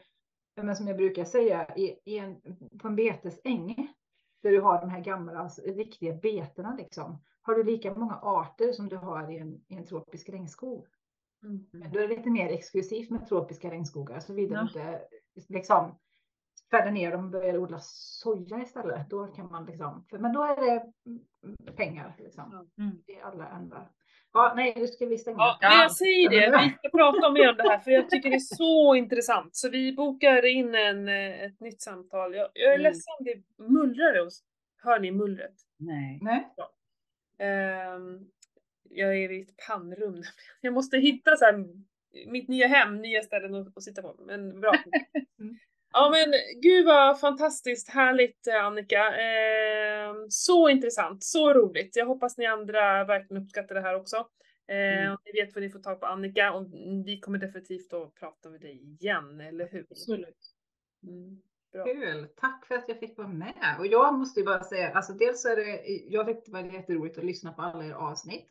[0.56, 2.42] men som jag brukar säga, i, i en,
[2.82, 3.94] på en betesäng
[4.44, 8.72] där du har de här gamla alltså, riktiga betena, liksom, har du lika många arter
[8.72, 10.88] som du har i en, i en tropisk regnskog.
[11.44, 11.66] Mm.
[11.72, 14.62] Men då är det lite mer exklusivt med tropiska regnskogar, såvida ja.
[14.62, 15.02] du inte
[15.50, 15.96] liksom,
[16.72, 19.10] färdar ner dem och börjar odla soja istället.
[19.10, 23.04] Då kan man liksom, för, men då är det pengar liksom, mm.
[23.08, 23.90] i alla ändar.
[24.34, 25.38] Ja, nej, nu ska vi stänga.
[25.38, 28.30] Ja, men jag säger det, vi ska prata mer om det här för jag tycker
[28.30, 29.56] det är så intressant.
[29.56, 32.36] Så vi bokar in en, eh, ett nytt samtal.
[32.36, 32.84] Jag, jag är mm.
[32.84, 34.44] ledsen, det mullrar oss.
[34.84, 35.56] Hör ni mullret?
[35.78, 36.20] Nej.
[36.22, 36.54] nej.
[36.56, 36.72] Ja.
[37.96, 38.32] Um,
[38.90, 40.24] jag är i ett pannrum.
[40.62, 41.66] Jag måste hitta så här,
[42.28, 44.16] mitt nya hem, nya ställen att, att sitta på.
[44.20, 44.72] Men bra.
[45.94, 49.08] Ja men gud vad fantastiskt härligt eh, Annika.
[49.08, 51.96] Eh, så intressant, så roligt.
[51.96, 54.16] Jag hoppas ni andra verkligen uppskattar det här också.
[54.68, 55.18] Eh, mm.
[55.26, 56.68] Ni vet vad ni får tag på Annika och
[57.06, 59.86] vi kommer definitivt att prata med dig igen, eller hur?
[59.92, 60.56] Absolut.
[61.04, 61.42] Mm.
[61.72, 61.86] Bra.
[61.86, 62.28] Kul!
[62.36, 63.76] Tack för att jag fick vara med.
[63.80, 67.18] Och jag måste ju bara säga, alltså dels är det, jag tyckte det var jätteroligt
[67.18, 68.48] att lyssna på alla era avsnitt.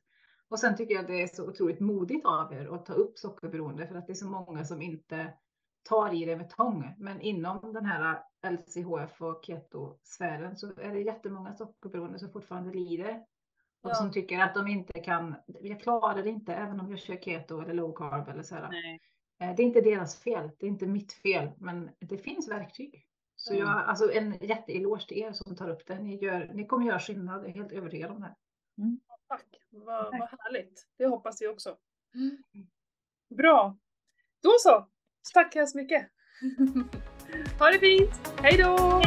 [0.49, 3.87] Och sen tycker jag det är så otroligt modigt av er att ta upp sockerberoende
[3.87, 5.33] för att det är så många som inte
[5.83, 6.95] tar i det med tång.
[6.99, 13.25] Men inom den här LCHF och keto-sfären så är det jättemånga sockerberoende som fortfarande lider.
[13.83, 13.95] Och ja.
[13.95, 17.61] som tycker att de inte kan, jag klarar det inte även om jag kör keto
[17.61, 18.69] eller low carb eller så här.
[18.71, 19.01] Nej.
[19.41, 23.07] Eh, det är inte deras fel, det är inte mitt fel, men det finns verktyg.
[23.37, 25.99] Så jag, alltså en jätteeloge till er som tar upp det.
[25.99, 28.35] Ni, gör, ni kommer göra skillnad, jag är helt övertygad om det.
[28.79, 29.01] Mm.
[29.29, 30.87] Tack, vad, vad härligt.
[30.97, 31.77] Det hoppas vi också.
[32.15, 32.37] Mm.
[33.29, 33.77] Bra.
[34.43, 34.89] Då så.
[35.35, 36.09] Tack så mycket.
[37.59, 38.33] ha det fint.
[38.43, 39.03] Hej då!